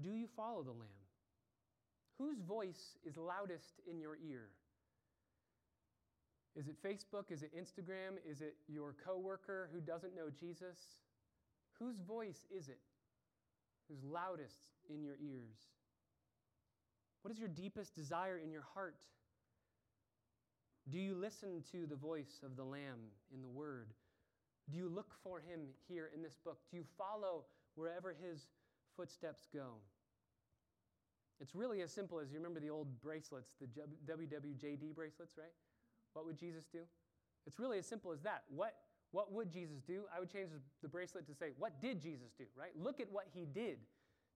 Do 0.00 0.08
you 0.08 0.28
follow 0.34 0.62
the 0.62 0.70
Lamb? 0.70 0.88
Whose 2.16 2.38
voice 2.38 2.96
is 3.04 3.18
loudest 3.18 3.82
in 3.86 4.00
your 4.00 4.16
ear? 4.26 4.48
Is 6.56 6.68
it 6.68 6.76
Facebook? 6.82 7.30
Is 7.30 7.42
it 7.42 7.52
Instagram? 7.54 8.16
Is 8.28 8.40
it 8.40 8.56
your 8.66 8.94
coworker 9.04 9.68
who 9.72 9.80
doesn't 9.80 10.16
know 10.16 10.28
Jesus? 10.40 10.78
Whose 11.78 11.98
voice 11.98 12.46
is 12.50 12.68
it 12.68 12.80
who's 13.88 14.02
loudest 14.02 14.62
in 14.88 15.02
your 15.02 15.16
ears? 15.22 15.58
What 17.22 17.32
is 17.32 17.38
your 17.38 17.48
deepest 17.48 17.94
desire 17.94 18.38
in 18.38 18.50
your 18.50 18.64
heart? 18.74 18.96
Do 20.88 20.98
you 20.98 21.14
listen 21.14 21.62
to 21.72 21.86
the 21.86 21.96
voice 21.96 22.40
of 22.44 22.56
the 22.56 22.64
Lamb 22.64 23.10
in 23.34 23.42
the 23.42 23.48
Word? 23.48 23.88
Do 24.70 24.76
you 24.76 24.88
look 24.88 25.12
for 25.22 25.40
him 25.40 25.60
here 25.88 26.10
in 26.14 26.22
this 26.22 26.36
book? 26.44 26.58
Do 26.70 26.76
you 26.76 26.84
follow 26.96 27.44
wherever 27.74 28.14
his 28.22 28.46
footsteps 28.96 29.46
go? 29.52 29.74
It's 31.40 31.54
really 31.54 31.82
as 31.82 31.92
simple 31.92 32.18
as 32.18 32.30
you 32.30 32.38
remember 32.38 32.60
the 32.60 32.70
old 32.70 33.00
bracelets, 33.02 33.54
the 33.60 33.66
WWJD 34.10 34.94
bracelets, 34.94 35.34
right? 35.36 35.52
What 36.16 36.24
would 36.24 36.38
Jesus 36.38 36.64
do? 36.72 36.80
It's 37.46 37.58
really 37.58 37.76
as 37.76 37.86
simple 37.86 38.10
as 38.10 38.22
that. 38.22 38.44
What, 38.48 38.74
what 39.10 39.32
would 39.32 39.50
Jesus 39.50 39.82
do? 39.86 40.04
I 40.14 40.18
would 40.18 40.32
change 40.32 40.48
the 40.80 40.88
bracelet 40.88 41.26
to 41.26 41.34
say, 41.34 41.50
What 41.58 41.78
did 41.78 42.00
Jesus 42.00 42.32
do, 42.38 42.46
right? 42.58 42.70
Look 42.74 43.00
at 43.00 43.12
what 43.12 43.26
he 43.34 43.44
did. 43.44 43.76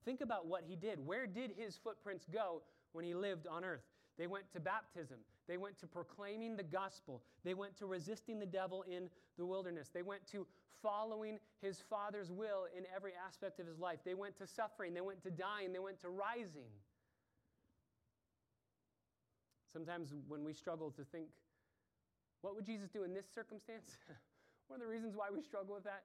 Think 0.04 0.20
about 0.20 0.46
what 0.46 0.62
he 0.68 0.76
did. 0.76 1.04
Where 1.04 1.26
did 1.26 1.52
his 1.56 1.78
footprints 1.82 2.26
go 2.30 2.60
when 2.92 3.06
he 3.06 3.14
lived 3.14 3.46
on 3.46 3.64
earth? 3.64 3.80
They 4.18 4.26
went 4.26 4.52
to 4.52 4.60
baptism. 4.60 5.16
They 5.48 5.56
went 5.56 5.78
to 5.78 5.86
proclaiming 5.86 6.54
the 6.54 6.62
gospel. 6.62 7.22
They 7.44 7.54
went 7.54 7.78
to 7.78 7.86
resisting 7.86 8.38
the 8.38 8.46
devil 8.46 8.82
in 8.82 9.08
the 9.38 9.46
wilderness. 9.46 9.88
They 9.92 10.02
went 10.02 10.26
to 10.32 10.46
following 10.82 11.38
his 11.62 11.82
Father's 11.88 12.30
will 12.30 12.66
in 12.76 12.84
every 12.94 13.12
aspect 13.26 13.58
of 13.58 13.66
his 13.66 13.78
life. 13.78 14.00
They 14.04 14.14
went 14.14 14.36
to 14.36 14.46
suffering. 14.46 14.92
They 14.92 15.00
went 15.00 15.22
to 15.22 15.30
dying. 15.30 15.72
They 15.72 15.78
went 15.78 15.98
to 16.02 16.10
rising. 16.10 16.68
Sometimes 19.72 20.12
when 20.28 20.44
we 20.44 20.52
struggle 20.52 20.90
to 20.90 21.04
think, 21.04 21.28
what 22.42 22.54
would 22.54 22.64
Jesus 22.64 22.88
do 22.88 23.04
in 23.04 23.12
this 23.14 23.26
circumstance? 23.34 23.96
One 24.68 24.80
of 24.80 24.86
the 24.86 24.92
reasons 24.92 25.14
why 25.16 25.28
we 25.32 25.42
struggle 25.42 25.74
with 25.74 25.84
that 25.84 26.04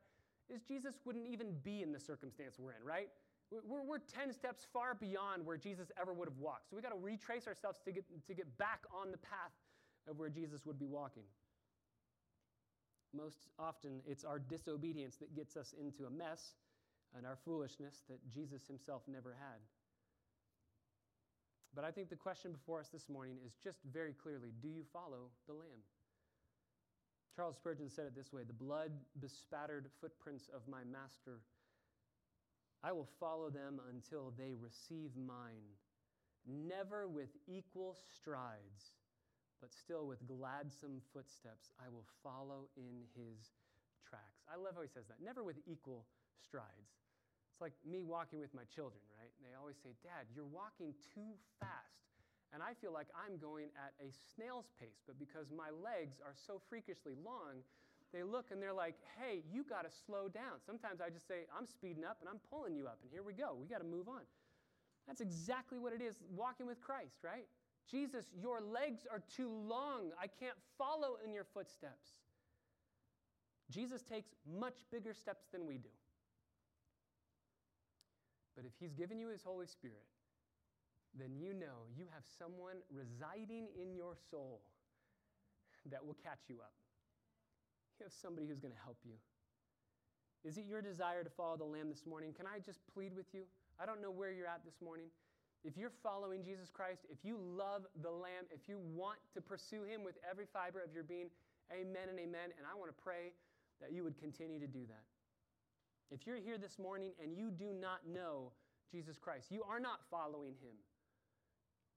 is 0.49 0.61
Jesus 0.61 0.95
wouldn't 1.05 1.27
even 1.27 1.55
be 1.63 1.81
in 1.81 1.91
the 1.91 1.99
circumstance 1.99 2.55
we're 2.59 2.71
in, 2.71 2.83
right? 2.83 3.09
We're, 3.51 3.83
we're 3.83 3.99
10 3.99 4.33
steps 4.33 4.65
far 4.73 4.95
beyond 4.95 5.45
where 5.45 5.57
Jesus 5.57 5.91
ever 5.99 6.13
would 6.13 6.27
have 6.27 6.38
walked. 6.38 6.69
So 6.69 6.75
we've 6.75 6.83
got 6.83 6.93
to 6.93 7.01
retrace 7.01 7.47
ourselves 7.47 7.79
to 7.86 7.91
get, 7.91 8.05
to 8.27 8.33
get 8.33 8.57
back 8.57 8.81
on 8.93 9.11
the 9.11 9.17
path 9.17 9.53
of 10.09 10.17
where 10.17 10.29
Jesus 10.29 10.65
would 10.65 10.79
be 10.79 10.88
walking. 10.88 11.23
Most 13.15 13.47
often, 13.57 14.01
it's 14.05 14.25
our 14.25 14.39
disobedience 14.39 15.15
that 15.17 15.36
gets 15.36 15.55
us 15.55 15.73
into 15.79 16.05
a 16.05 16.09
mess 16.09 16.55
and 17.15 17.25
our 17.25 17.38
foolishness 17.45 18.03
that 18.09 18.19
Jesus 18.29 18.67
himself 18.67 19.03
never 19.07 19.36
had. 19.39 19.61
But 21.73 21.86
I 21.86 21.91
think 21.91 22.09
the 22.09 22.15
question 22.15 22.51
before 22.51 22.79
us 22.79 22.89
this 22.89 23.09
morning 23.09 23.38
is 23.45 23.53
just 23.63 23.79
very 23.91 24.13
clearly 24.13 24.51
do 24.61 24.67
you 24.67 24.83
follow 24.91 25.29
the 25.47 25.53
Lamb? 25.53 25.83
Charles 27.36 27.55
Spurgeon 27.55 27.89
said 27.89 28.05
it 28.05 28.15
this 28.15 28.31
way 28.31 28.43
The 28.43 28.53
blood 28.53 28.91
bespattered 29.19 29.89
footprints 29.99 30.49
of 30.53 30.61
my 30.67 30.83
master 30.83 31.41
I 32.86 32.91
will 32.93 33.09
follow 33.19 33.49
them 33.49 33.81
until 33.89 34.31
they 34.38 34.53
receive 34.53 35.09
mine, 35.17 35.73
never 36.45 37.07
with 37.07 37.33
equal 37.47 37.97
strides, 38.13 38.93
but 39.59 39.73
still 39.73 40.05
with 40.05 40.21
gladsome 40.27 41.01
footsteps. 41.11 41.73
I 41.81 41.89
will 41.89 42.05
follow 42.21 42.69
in 42.77 43.09
his 43.17 43.57
tracks. 44.05 44.45
I 44.45 44.61
love 44.61 44.77
how 44.77 44.86
he 44.86 44.93
says 44.93 45.09
that. 45.09 45.17
Never 45.17 45.41
with 45.41 45.57
equal 45.65 46.05
strides. 46.38 46.93
It's 47.49 47.61
like 47.61 47.73
me 47.81 48.03
walking 48.05 48.38
with 48.38 48.53
my 48.53 48.69
children, 48.69 49.01
right? 49.17 49.33
They 49.41 49.57
always 49.57 49.81
say, 49.81 49.97
Dad, 50.05 50.29
you're 50.29 50.45
walking 50.45 50.93
too 51.15 51.33
fast. 51.57 52.05
And 52.56 52.64
I 52.64 52.72
feel 52.80 52.95
like 52.95 53.12
I'm 53.12 53.36
going 53.36 53.68
at 53.76 53.91
a 53.99 54.16
snail's 54.32 54.72
pace, 54.80 55.03
but 55.03 55.20
because 55.20 55.51
my 55.51 55.76
legs 55.76 56.24
are 56.24 56.32
so 56.32 56.62
freakishly 56.72 57.12
long, 57.20 57.60
they 58.16 58.24
look 58.24 58.47
and 58.47 58.64
they're 58.64 58.72
like, 58.72 58.95
hey, 59.20 59.43
you 59.51 59.68
got 59.68 59.84
to 59.84 59.91
slow 59.91 60.32
down. 60.32 60.64
Sometimes 60.66 61.03
I 61.03 61.12
just 61.12 61.28
say, 61.28 61.51
I'm 61.51 61.68
speeding 61.68 62.08
up 62.08 62.16
and 62.24 62.30
I'm 62.32 62.39
pulling 62.49 62.80
you 62.80 62.88
up, 62.88 62.99
and 63.03 63.12
here 63.12 63.24
we 63.28 63.34
go. 63.34 63.60
We 63.60 63.68
got 63.68 63.84
to 63.84 63.91
move 63.91 64.08
on. 64.08 64.24
That's 65.06 65.20
exactly 65.20 65.80
what 65.80 65.91
it 65.91 66.01
is 66.01 66.24
walking 66.32 66.66
with 66.66 66.80
Christ, 66.80 67.28
right? 67.28 67.43
Jesus, 67.91 68.32
your 68.34 68.62
legs 68.62 69.03
are 69.12 69.22
too 69.36 69.51
long. 69.51 70.16
I 70.16 70.28
can't 70.28 70.58
follow 70.78 71.20
in 71.26 71.34
your 71.34 71.43
footsteps. 71.43 72.16
Jesus 73.70 74.01
takes 74.01 74.30
much 74.47 74.80
bigger 74.93 75.14
steps 75.14 75.47
than 75.51 75.68
we 75.68 75.76
do. 75.76 75.91
But 78.56 78.64
if 78.64 78.72
He's 78.80 78.93
given 78.93 79.20
you 79.20 79.28
His 79.28 79.43
Holy 79.43 79.68
Spirit, 79.68 80.08
then 81.16 81.36
you 81.36 81.53
know 81.53 81.88
you 81.95 82.05
have 82.13 82.24
someone 82.28 82.84
residing 82.91 83.68
in 83.80 83.95
your 83.95 84.16
soul 84.30 84.61
that 85.89 86.05
will 86.05 86.18
catch 86.22 86.49
you 86.49 86.57
up. 86.59 86.74
You 87.99 88.05
have 88.05 88.13
somebody 88.13 88.47
who's 88.47 88.59
going 88.59 88.74
to 88.74 88.84
help 88.84 88.97
you. 89.05 89.16
Is 90.43 90.57
it 90.57 90.66
your 90.68 90.82
desire 90.82 91.24
to 91.24 91.30
follow 91.30 91.57
the 91.57 91.66
Lamb 91.66 91.89
this 91.89 92.05
morning? 92.05 92.34
Can 92.36 92.45
I 92.45 92.59
just 92.59 92.80
plead 92.93 93.16
with 93.16 93.34
you? 93.34 93.43
I 93.80 93.86
don't 93.86 94.01
know 94.01 94.11
where 94.11 94.32
you're 94.32 94.47
at 94.47 94.61
this 94.63 94.82
morning. 94.84 95.07
If 95.63 95.78
you're 95.78 95.93
following 96.03 96.43
Jesus 96.43 96.70
Christ, 96.70 97.07
if 97.09 97.26
you 97.26 97.39
love 97.41 97.88
the 98.03 98.11
Lamb, 98.11 98.45
if 98.53 98.70
you 98.70 98.78
want 98.93 99.18
to 99.34 99.41
pursue 99.41 99.84
Him 99.84 100.03
with 100.03 100.16
every 100.30 100.45
fiber 100.45 100.84
of 100.86 100.93
your 100.93 101.03
being, 101.03 101.30
amen 101.74 102.09
and 102.09 102.20
amen. 102.20 102.53
And 102.57 102.68
I 102.70 102.78
want 102.78 102.95
to 102.95 103.01
pray 103.01 103.34
that 103.82 103.91
you 103.91 104.03
would 104.03 104.20
continue 104.20 104.59
to 104.59 104.68
do 104.68 104.86
that. 104.88 105.05
If 106.11 106.28
you're 106.28 106.38
here 106.38 106.59
this 106.59 106.78
morning 106.78 107.13
and 107.22 107.36
you 107.36 107.49
do 107.49 107.74
not 107.74 108.05
know 108.07 108.51
Jesus 108.91 109.18
Christ, 109.18 109.49
you 109.49 109.63
are 109.63 109.80
not 109.80 110.01
following 110.11 110.53
Him. 110.61 110.78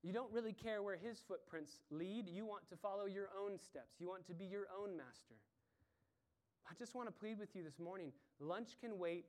You 0.02 0.12
don't 0.12 0.32
really 0.32 0.52
care 0.52 0.82
where 0.82 0.96
His 0.96 1.20
footprints 1.26 1.80
lead. 1.90 2.28
You 2.28 2.44
want 2.44 2.68
to 2.68 2.76
follow 2.76 3.06
your 3.06 3.28
own 3.42 3.58
steps, 3.58 3.96
you 3.98 4.08
want 4.08 4.26
to 4.26 4.34
be 4.34 4.44
your 4.44 4.66
own 4.80 4.96
master. 4.96 5.34
I 6.70 6.74
just 6.78 6.94
want 6.94 7.08
to 7.08 7.12
plead 7.12 7.38
with 7.38 7.56
you 7.56 7.62
this 7.62 7.78
morning 7.78 8.12
lunch 8.40 8.70
can 8.80 8.98
wait. 8.98 9.24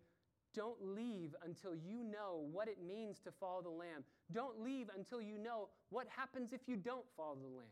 Don't 0.56 0.78
leave 0.82 1.36
until 1.46 1.76
you 1.76 2.04
know 2.04 2.48
what 2.52 2.68
it 2.68 2.78
means 2.86 3.20
to 3.20 3.32
follow 3.32 3.62
the 3.62 3.70
Lamb. 3.70 4.04
Don't 4.32 4.60
leave 4.64 4.90
until 4.98 5.22
you 5.22 5.38
know 5.38 5.70
what 5.90 6.08
happens 6.10 6.54
if 6.54 6.62
you 6.68 6.76
don't 6.76 7.06
follow 7.16 7.36
the 7.36 7.48
Lamb. 7.48 7.68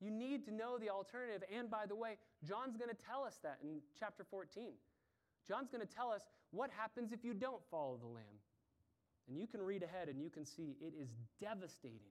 You 0.00 0.10
need 0.10 0.44
to 0.46 0.50
know 0.50 0.78
the 0.78 0.88
alternative. 0.88 1.42
And 1.54 1.70
by 1.70 1.84
the 1.86 1.94
way, 1.94 2.16
John's 2.42 2.78
going 2.78 2.88
to 2.88 2.96
tell 2.96 3.22
us 3.22 3.38
that 3.42 3.58
in 3.62 3.80
chapter 3.98 4.24
14. 4.24 4.72
John's 5.46 5.68
going 5.68 5.86
to 5.86 5.94
tell 5.94 6.10
us 6.10 6.22
what 6.52 6.70
happens 6.70 7.12
if 7.12 7.22
you 7.22 7.34
don't 7.34 7.60
follow 7.70 7.98
the 8.00 8.06
Lamb. 8.06 8.40
And 9.30 9.38
you 9.38 9.46
can 9.46 9.62
read 9.62 9.84
ahead 9.84 10.08
and 10.08 10.20
you 10.20 10.28
can 10.28 10.44
see 10.44 10.74
it 10.82 10.92
is 10.98 11.08
devastating. 11.40 12.10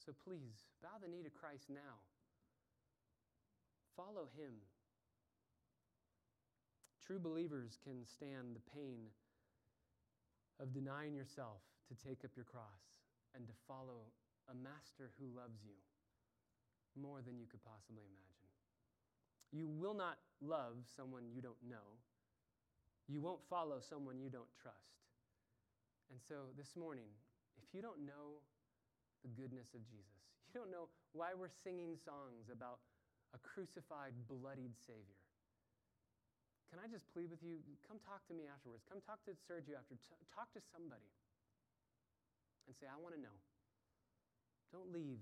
So 0.00 0.12
please, 0.24 0.64
bow 0.82 0.96
the 1.04 1.06
knee 1.06 1.22
to 1.22 1.28
Christ 1.28 1.68
now. 1.68 2.00
Follow 3.94 4.32
him. 4.40 4.56
True 7.04 7.20
believers 7.20 7.76
can 7.84 8.08
stand 8.08 8.56
the 8.56 8.64
pain 8.72 9.12
of 10.58 10.72
denying 10.72 11.14
yourself 11.14 11.60
to 11.88 11.94
take 11.94 12.24
up 12.24 12.32
your 12.34 12.48
cross 12.48 13.04
and 13.36 13.46
to 13.46 13.52
follow 13.68 14.08
a 14.48 14.56
master 14.56 15.12
who 15.20 15.28
loves 15.36 15.60
you 15.62 15.76
more 16.96 17.20
than 17.20 17.38
you 17.38 17.46
could 17.46 17.62
possibly 17.62 18.08
imagine. 18.08 18.48
You 19.52 19.68
will 19.68 19.94
not 19.94 20.16
love 20.40 20.88
someone 20.96 21.28
you 21.28 21.42
don't 21.42 21.60
know. 21.68 22.00
You 23.08 23.20
won't 23.20 23.42
follow 23.50 23.80
someone 23.82 24.18
you 24.18 24.30
don't 24.30 24.50
trust. 24.60 25.02
And 26.10 26.20
so 26.20 26.52
this 26.56 26.76
morning, 26.76 27.08
if 27.58 27.72
you 27.74 27.80
don't 27.80 28.04
know 28.04 28.40
the 29.24 29.32
goodness 29.32 29.72
of 29.74 29.82
Jesus, 29.88 30.20
you 30.48 30.60
don't 30.60 30.70
know 30.70 30.92
why 31.16 31.32
we're 31.32 31.52
singing 31.64 31.96
songs 31.96 32.52
about 32.52 32.84
a 33.32 33.40
crucified, 33.40 34.12
bloodied 34.28 34.76
Savior. 34.76 35.20
Can 36.72 36.80
I 36.80 36.88
just 36.88 37.04
plead 37.12 37.28
with 37.28 37.44
you? 37.44 37.60
Come 37.84 38.00
talk 38.00 38.24
to 38.28 38.34
me 38.36 38.48
afterwards. 38.48 38.84
Come 38.88 39.04
talk 39.04 39.20
to 39.28 39.36
Sergio 39.44 39.76
after. 39.76 39.96
T- 40.00 40.16
talk 40.32 40.48
to 40.56 40.60
somebody 40.72 41.08
and 42.64 42.72
say, 42.72 42.88
I 42.88 42.96
want 42.96 43.12
to 43.12 43.20
know. 43.20 43.36
Don't 44.72 44.88
leave 44.88 45.20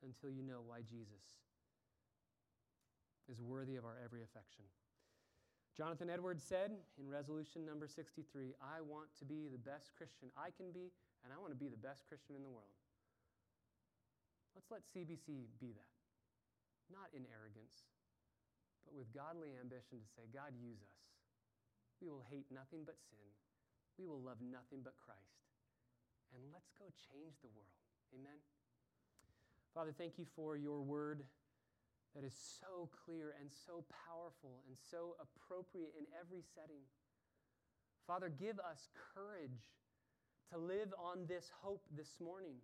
until 0.00 0.32
you 0.32 0.40
know 0.40 0.64
why 0.64 0.80
Jesus 0.88 1.20
is 3.28 3.40
worthy 3.40 3.76
of 3.76 3.84
our 3.84 3.96
every 4.00 4.24
affection. 4.24 4.64
Jonathan 5.76 6.08
Edwards 6.08 6.46
said 6.46 6.70
in 7.02 7.10
resolution 7.10 7.66
number 7.66 7.90
63 7.90 8.54
I 8.62 8.78
want 8.80 9.10
to 9.18 9.24
be 9.26 9.50
the 9.50 9.58
best 9.58 9.90
Christian 9.98 10.30
I 10.38 10.54
can 10.54 10.70
be, 10.70 10.94
and 11.26 11.34
I 11.34 11.38
want 11.42 11.50
to 11.50 11.58
be 11.58 11.66
the 11.66 11.80
best 11.80 12.06
Christian 12.06 12.38
in 12.38 12.46
the 12.46 12.54
world. 12.54 12.78
Let's 14.54 14.70
let 14.70 14.86
CBC 14.86 15.50
be 15.58 15.74
that 15.74 15.94
not 16.92 17.08
in 17.16 17.24
arrogance, 17.32 17.88
but 18.84 18.92
with 18.92 19.08
godly 19.10 19.56
ambition 19.56 19.98
to 19.98 20.08
say, 20.12 20.28
God, 20.28 20.52
use 20.54 20.80
us. 20.84 21.02
We 22.02 22.12
will 22.12 22.24
hate 22.28 22.46
nothing 22.52 22.84
but 22.84 23.00
sin. 23.08 23.24
We 23.96 24.04
will 24.04 24.20
love 24.20 24.42
nothing 24.42 24.84
but 24.84 24.98
Christ. 25.00 25.48
And 26.34 26.42
let's 26.50 26.74
go 26.76 26.90
change 27.10 27.38
the 27.40 27.52
world. 27.54 27.78
Amen. 28.12 28.38
Father, 29.72 29.94
thank 29.94 30.18
you 30.18 30.26
for 30.36 30.54
your 30.54 30.82
word 30.82 31.24
that 32.14 32.24
is 32.24 32.34
so 32.60 32.88
clear 33.04 33.34
and 33.40 33.50
so 33.50 33.84
powerful 34.06 34.62
and 34.68 34.76
so 34.90 35.16
appropriate 35.20 35.92
in 35.98 36.06
every 36.18 36.42
setting. 36.54 36.82
Father, 38.06 38.28
give 38.28 38.58
us 38.58 38.88
courage 39.14 39.74
to 40.52 40.58
live 40.58 40.94
on 40.98 41.26
this 41.26 41.50
hope 41.62 41.82
this 41.96 42.20
morning. 42.22 42.54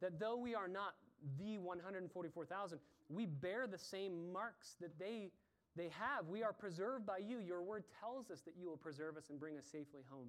That 0.00 0.20
though 0.20 0.36
we 0.36 0.54
are 0.54 0.68
not 0.68 0.94
the 1.38 1.58
144,000, 1.58 2.78
we 3.08 3.26
bear 3.26 3.66
the 3.66 3.78
same 3.78 4.32
marks 4.32 4.76
that 4.80 4.96
they, 4.98 5.30
they 5.74 5.88
have. 5.98 6.26
We 6.28 6.44
are 6.44 6.52
preserved 6.52 7.06
by 7.06 7.18
you. 7.18 7.40
Your 7.40 7.62
word 7.62 7.84
tells 8.00 8.30
us 8.30 8.42
that 8.42 8.54
you 8.56 8.68
will 8.68 8.76
preserve 8.76 9.16
us 9.16 9.30
and 9.30 9.40
bring 9.40 9.56
us 9.58 9.64
safely 9.64 10.02
home. 10.08 10.28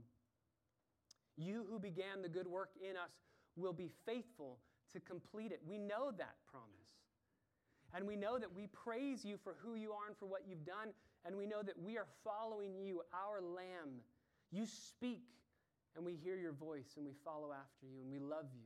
You 1.37 1.65
who 1.69 1.77
began 1.77 2.21
the 2.23 2.29
good 2.29 2.47
work 2.47 2.71
in 2.81 2.97
us 2.97 3.11
will 3.55 3.73
be 3.73 3.91
faithful 4.05 4.57
to 4.93 4.99
complete 4.99 5.51
it. 5.51 5.61
We 5.67 5.77
know 5.77 6.11
that 6.17 6.35
promise. 6.49 6.78
And 7.95 8.05
we 8.05 8.15
know 8.15 8.37
that 8.37 8.53
we 8.53 8.67
praise 8.67 9.25
you 9.25 9.37
for 9.43 9.55
who 9.63 9.75
you 9.75 9.91
are 9.91 10.07
and 10.07 10.17
for 10.17 10.25
what 10.25 10.41
you've 10.47 10.65
done. 10.65 10.89
And 11.25 11.35
we 11.35 11.45
know 11.45 11.61
that 11.63 11.77
we 11.81 11.97
are 11.97 12.07
following 12.23 12.75
you, 12.79 13.01
our 13.13 13.41
Lamb. 13.41 14.01
You 14.51 14.65
speak, 14.65 15.23
and 15.95 16.05
we 16.05 16.15
hear 16.15 16.37
your 16.37 16.53
voice, 16.53 16.93
and 16.97 17.05
we 17.05 17.13
follow 17.25 17.51
after 17.51 17.85
you, 17.85 18.01
and 18.01 18.11
we 18.11 18.19
love 18.19 18.45
you. 18.53 18.65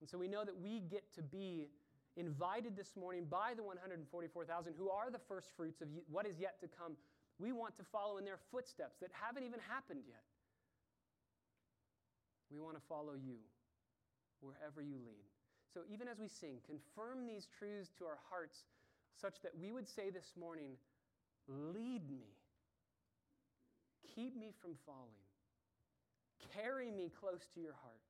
And 0.00 0.08
so 0.08 0.18
we 0.18 0.28
know 0.28 0.44
that 0.44 0.56
we 0.56 0.80
get 0.80 1.02
to 1.14 1.22
be 1.22 1.68
invited 2.16 2.76
this 2.76 2.94
morning 2.96 3.26
by 3.28 3.54
the 3.56 3.62
144,000 3.62 4.74
who 4.78 4.90
are 4.90 5.10
the 5.10 5.18
first 5.18 5.48
fruits 5.56 5.80
of 5.80 5.88
what 6.10 6.26
is 6.26 6.38
yet 6.38 6.60
to 6.60 6.68
come. 6.68 6.96
We 7.38 7.52
want 7.52 7.74
to 7.76 7.82
follow 7.90 8.18
in 8.18 8.24
their 8.24 8.38
footsteps 8.52 8.98
that 9.00 9.10
haven't 9.12 9.42
even 9.42 9.58
happened 9.68 10.02
yet. 10.06 10.22
We 12.52 12.60
want 12.60 12.76
to 12.76 12.82
follow 12.88 13.14
you 13.14 13.38
wherever 14.40 14.80
you 14.80 14.98
lead. 15.04 15.33
So 15.74 15.82
even 15.90 16.06
as 16.06 16.22
we 16.22 16.30
sing, 16.30 16.62
confirm 16.62 17.26
these 17.26 17.50
truths 17.58 17.90
to 17.98 18.06
our 18.06 18.22
hearts 18.30 18.62
such 19.18 19.42
that 19.42 19.58
we 19.58 19.74
would 19.74 19.90
say 19.90 20.08
this 20.08 20.30
morning, 20.38 20.78
Lead 21.50 22.08
me, 22.08 22.30
keep 24.14 24.38
me 24.38 24.54
from 24.62 24.78
falling, 24.86 25.28
carry 26.54 26.90
me 26.90 27.10
close 27.12 27.44
to 27.52 27.60
your 27.60 27.76
heart. 27.82 28.00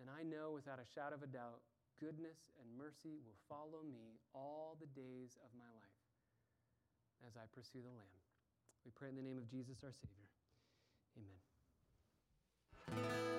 And 0.00 0.08
I 0.08 0.22
know 0.22 0.52
without 0.54 0.78
a 0.80 0.88
shadow 0.94 1.16
of 1.16 1.22
a 1.22 1.26
doubt, 1.26 1.60
goodness 2.00 2.38
and 2.56 2.78
mercy 2.78 3.20
will 3.20 3.36
follow 3.44 3.84
me 3.84 4.16
all 4.32 4.78
the 4.80 4.88
days 4.96 5.36
of 5.44 5.50
my 5.58 5.68
life 5.76 6.00
as 7.28 7.36
I 7.36 7.44
pursue 7.52 7.82
the 7.84 7.92
Lamb. 7.92 8.20
We 8.86 8.92
pray 8.96 9.10
in 9.10 9.16
the 9.16 9.26
name 9.26 9.36
of 9.36 9.50
Jesus, 9.50 9.76
our 9.84 9.92
Savior. 9.92 10.30
Amen. 12.88 13.29